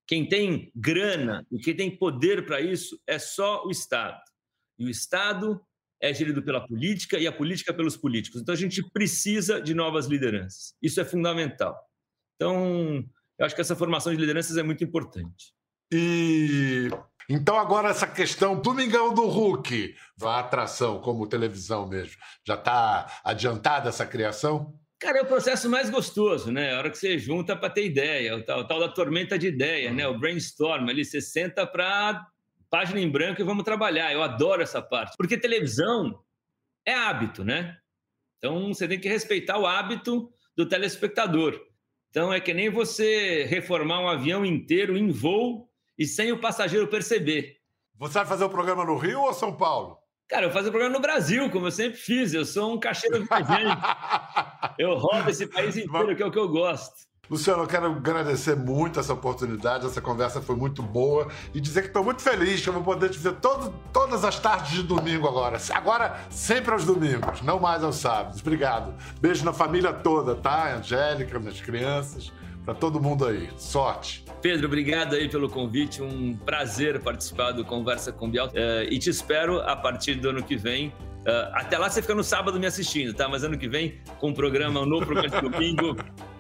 Quem 0.07 0.29
tem 0.29 0.71
grana 0.77 1.45
e 1.51 1.59
quem 1.59 1.75
tem 1.75 1.97
poder 1.97 2.45
para 2.45 2.61
isso 2.61 3.01
é 3.09 3.19
só 3.19 3.65
o 3.65 3.71
Estado. 3.71 4.21
E 4.79 4.85
o 4.85 4.91
Estado 4.91 5.61
é 6.03 6.13
gerido 6.13 6.43
pela 6.43 6.67
política 6.67 7.17
e 7.17 7.29
a 7.29 7.33
política 7.33 7.73
pelos 7.73 7.97
políticos. 7.97 8.41
Então 8.41 8.53
a 8.53 8.59
gente 8.59 8.83
precisa 8.91 9.63
de 9.63 9.73
novas 9.73 10.07
lideranças. 10.07 10.75
Isso 10.83 11.01
é 11.01 11.05
fundamental. 11.05 11.79
Então, 12.35 13.05
eu 13.39 13.47
acho 13.47 13.55
que 13.55 13.61
essa 13.61 13.77
formação 13.77 14.13
de 14.13 14.21
lideranças 14.21 14.57
é 14.57 14.65
muito 14.65 14.83
importante. 14.83 15.55
E 15.93 16.89
então 17.29 17.57
agora 17.57 17.91
essa 17.91 18.07
questão 18.07 18.61
Domingão 18.61 19.15
do 19.15 19.27
Hulk, 19.27 19.95
a 20.23 20.41
atração 20.41 21.01
como 21.01 21.29
televisão 21.29 21.87
mesmo, 21.87 22.17
já 22.45 22.55
está 22.55 23.21
adiantada 23.23 23.89
essa 23.89 24.05
criação? 24.05 24.75
Cara, 24.99 25.19
é 25.19 25.23
o 25.23 25.27
processo 25.27 25.69
mais 25.69 25.91
gostoso, 25.91 26.51
né? 26.51 26.75
A 26.75 26.79
hora 26.79 26.91
que 26.91 26.99
você 26.99 27.19
junta 27.19 27.57
para 27.57 27.71
ter 27.71 27.85
ideia, 27.85 28.37
o 28.37 28.43
tal, 28.43 28.61
o 28.61 28.67
tal, 28.67 28.81
da 28.81 28.89
tormenta 28.89 29.39
de 29.39 29.49
ideia, 29.49 29.93
né? 29.93 30.07
O 30.07 30.19
brainstorm 30.19 30.89
ali, 30.89 31.05
você 31.05 31.21
senta 31.21 31.67
para 31.67 32.25
página 32.73 32.99
em 32.99 33.11
branco 33.11 33.39
e 33.39 33.45
vamos 33.45 33.65
trabalhar. 33.65 34.15
Eu 34.15 34.23
adoro 34.23 34.63
essa 34.63 34.81
parte, 34.81 35.15
porque 35.19 35.37
televisão 35.37 36.19
é 36.87 36.95
hábito, 36.95 37.45
né? 37.45 37.77
Então 38.39 38.69
você 38.69 38.89
tem 38.89 38.99
que 38.99 39.11
respeitar 39.11 39.59
o 39.59 39.67
hábito 39.67 40.33
do 40.57 40.67
telespectador. 40.67 41.61
Então 42.09 42.33
é 42.33 42.41
que 42.41 42.55
nem 42.55 42.71
você 42.71 43.45
reformar 43.45 44.01
um 44.01 44.09
avião 44.09 44.43
inteiro 44.45 44.97
em 44.97 45.11
voo 45.11 45.69
e 45.99 46.07
sem 46.07 46.33
o 46.33 46.41
passageiro 46.41 46.89
perceber. 46.89 47.59
Você 47.97 48.15
vai 48.15 48.27
fazer 48.27 48.45
o 48.45 48.51
programa 48.51 48.87
no 48.87 48.97
Rio 48.97 49.21
ou 49.21 49.35
São 49.35 49.55
Paulo? 49.55 49.99
Cara, 50.27 50.47
eu 50.47 50.49
vou 50.49 50.57
fazer 50.57 50.71
o 50.71 50.73
programa 50.73 50.97
no 50.97 51.03
Brasil, 51.03 51.51
como 51.51 51.67
eu 51.67 51.71
sempre 51.71 51.99
fiz. 51.99 52.33
Eu 52.33 52.47
sou 52.47 52.73
um 52.73 52.81
caixeiro 52.81 53.23
viajante. 53.27 53.83
eu 54.79 54.95
rodo 54.95 55.29
esse 55.29 55.47
país 55.47 55.77
inteiro, 55.77 56.17
que 56.17 56.23
é 56.23 56.27
o 56.27 56.31
que 56.31 56.39
eu 56.39 56.49
gosto. 56.49 57.12
Luciano, 57.31 57.63
eu 57.63 57.67
quero 57.69 57.87
agradecer 57.87 58.57
muito 58.57 58.99
essa 58.99 59.13
oportunidade, 59.15 59.87
essa 59.87 60.01
conversa 60.03 60.43
foi 60.43 60.57
muito 60.57 60.83
boa 60.83 61.29
e 61.55 61.61
dizer 61.61 61.83
que 61.83 61.87
estou 61.87 62.03
muito 62.03 62.21
feliz 62.21 62.61
que 62.61 62.69
eu 62.69 62.73
vou 62.73 62.83
poder 62.83 63.09
te 63.11 63.19
ver 63.19 63.35
todo, 63.37 63.73
todas 63.93 64.25
as 64.25 64.41
tardes 64.41 64.73
de 64.73 64.83
domingo 64.83 65.29
agora. 65.29 65.57
Agora, 65.71 66.21
sempre 66.29 66.73
aos 66.73 66.85
domingos, 66.85 67.41
não 67.41 67.61
mais 67.61 67.85
aos 67.85 67.97
sábados. 67.97 68.41
Obrigado. 68.41 68.93
Beijo 69.21 69.45
na 69.45 69.53
família 69.53 69.93
toda, 69.93 70.35
tá? 70.35 70.75
Angélica, 70.75 71.39
minhas 71.39 71.61
crianças 71.61 72.33
para 72.65 72.75
todo 72.75 73.01
mundo 73.01 73.25
aí. 73.25 73.49
Sorte. 73.57 74.25
Pedro, 74.43 74.67
obrigado 74.67 75.15
aí 75.15 75.29
pelo 75.29 75.49
convite. 75.49 76.03
Um 76.03 76.37
prazer 76.37 77.01
participar 77.01 77.53
do 77.53 77.65
Conversa 77.65 78.13
com 78.13 78.29
Biel. 78.29 78.49
Uh, 78.49 78.91
e 78.91 78.99
te 78.99 79.11
espero 79.11 79.61
a 79.61 79.77
partir 79.77 80.17
do 80.17 80.31
ano 80.31 80.43
que 80.43 80.57
vem. 80.57 80.89
Uh, 80.89 81.55
até 81.55 81.79
lá 81.79 81.89
você 81.89 82.03
fica 82.03 82.15
no 82.15 82.25
sábado 82.25 82.59
me 82.59 82.67
assistindo, 82.67 83.15
tá? 83.15 83.29
Mas 83.29 83.45
ano 83.45 83.57
que 83.57 83.69
vem 83.69 84.01
com 84.19 84.31
um 84.31 84.35
programa, 84.35 84.85
novo 84.85 85.07
programa 85.07 85.41
de 85.41 85.49
domingo. 85.49 85.97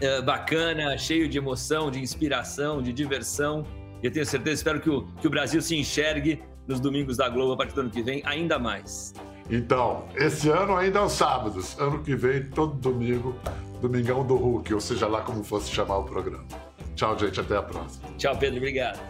Uh, 0.00 0.22
bacana, 0.22 0.96
cheio 0.96 1.28
de 1.28 1.36
emoção, 1.36 1.90
de 1.90 2.00
inspiração, 2.00 2.80
de 2.80 2.92
diversão. 2.92 3.66
E 4.02 4.06
eu 4.06 4.12
tenho 4.12 4.24
certeza, 4.24 4.54
espero 4.54 4.80
que 4.80 4.88
o, 4.88 5.02
que 5.20 5.26
o 5.26 5.30
Brasil 5.30 5.60
se 5.60 5.76
enxergue 5.76 6.42
nos 6.66 6.80
domingos 6.80 7.18
da 7.18 7.28
Globo 7.28 7.52
a 7.52 7.56
partir 7.56 7.74
do 7.74 7.82
ano 7.82 7.90
que 7.90 8.02
vem 8.02 8.22
ainda 8.24 8.58
mais. 8.58 9.12
Então, 9.50 10.06
esse 10.14 10.48
ano 10.48 10.76
ainda 10.76 11.00
aos 11.00 11.12
sábados, 11.12 11.78
ano 11.78 12.02
que 12.02 12.14
vem, 12.14 12.44
todo 12.44 12.74
domingo, 12.74 13.34
Domingão 13.80 14.24
do 14.24 14.36
Hulk, 14.36 14.74
ou 14.74 14.80
seja 14.80 15.06
lá 15.06 15.22
como 15.22 15.42
fosse 15.42 15.70
chamar 15.70 15.98
o 15.98 16.04
programa. 16.04 16.44
Tchau, 16.94 17.18
gente, 17.18 17.40
até 17.40 17.56
a 17.56 17.62
próxima. 17.62 18.08
Tchau, 18.18 18.36
Pedro, 18.36 18.58
obrigado. 18.58 19.00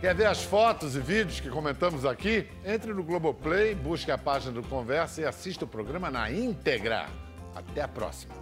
Quer 0.00 0.14
ver 0.14 0.26
as 0.26 0.42
fotos 0.42 0.96
e 0.96 1.00
vídeos 1.00 1.40
que 1.40 1.50
comentamos 1.50 2.06
aqui? 2.06 2.46
Entre 2.64 2.94
no 2.94 3.02
Globoplay, 3.02 3.74
busque 3.74 4.10
a 4.10 4.16
página 4.16 4.52
do 4.52 4.62
Conversa 4.62 5.20
e 5.20 5.24
assista 5.24 5.64
o 5.64 5.68
programa 5.68 6.10
na 6.10 6.30
íntegra. 6.30 7.06
Até 7.54 7.82
a 7.82 7.88
próxima. 7.88 8.34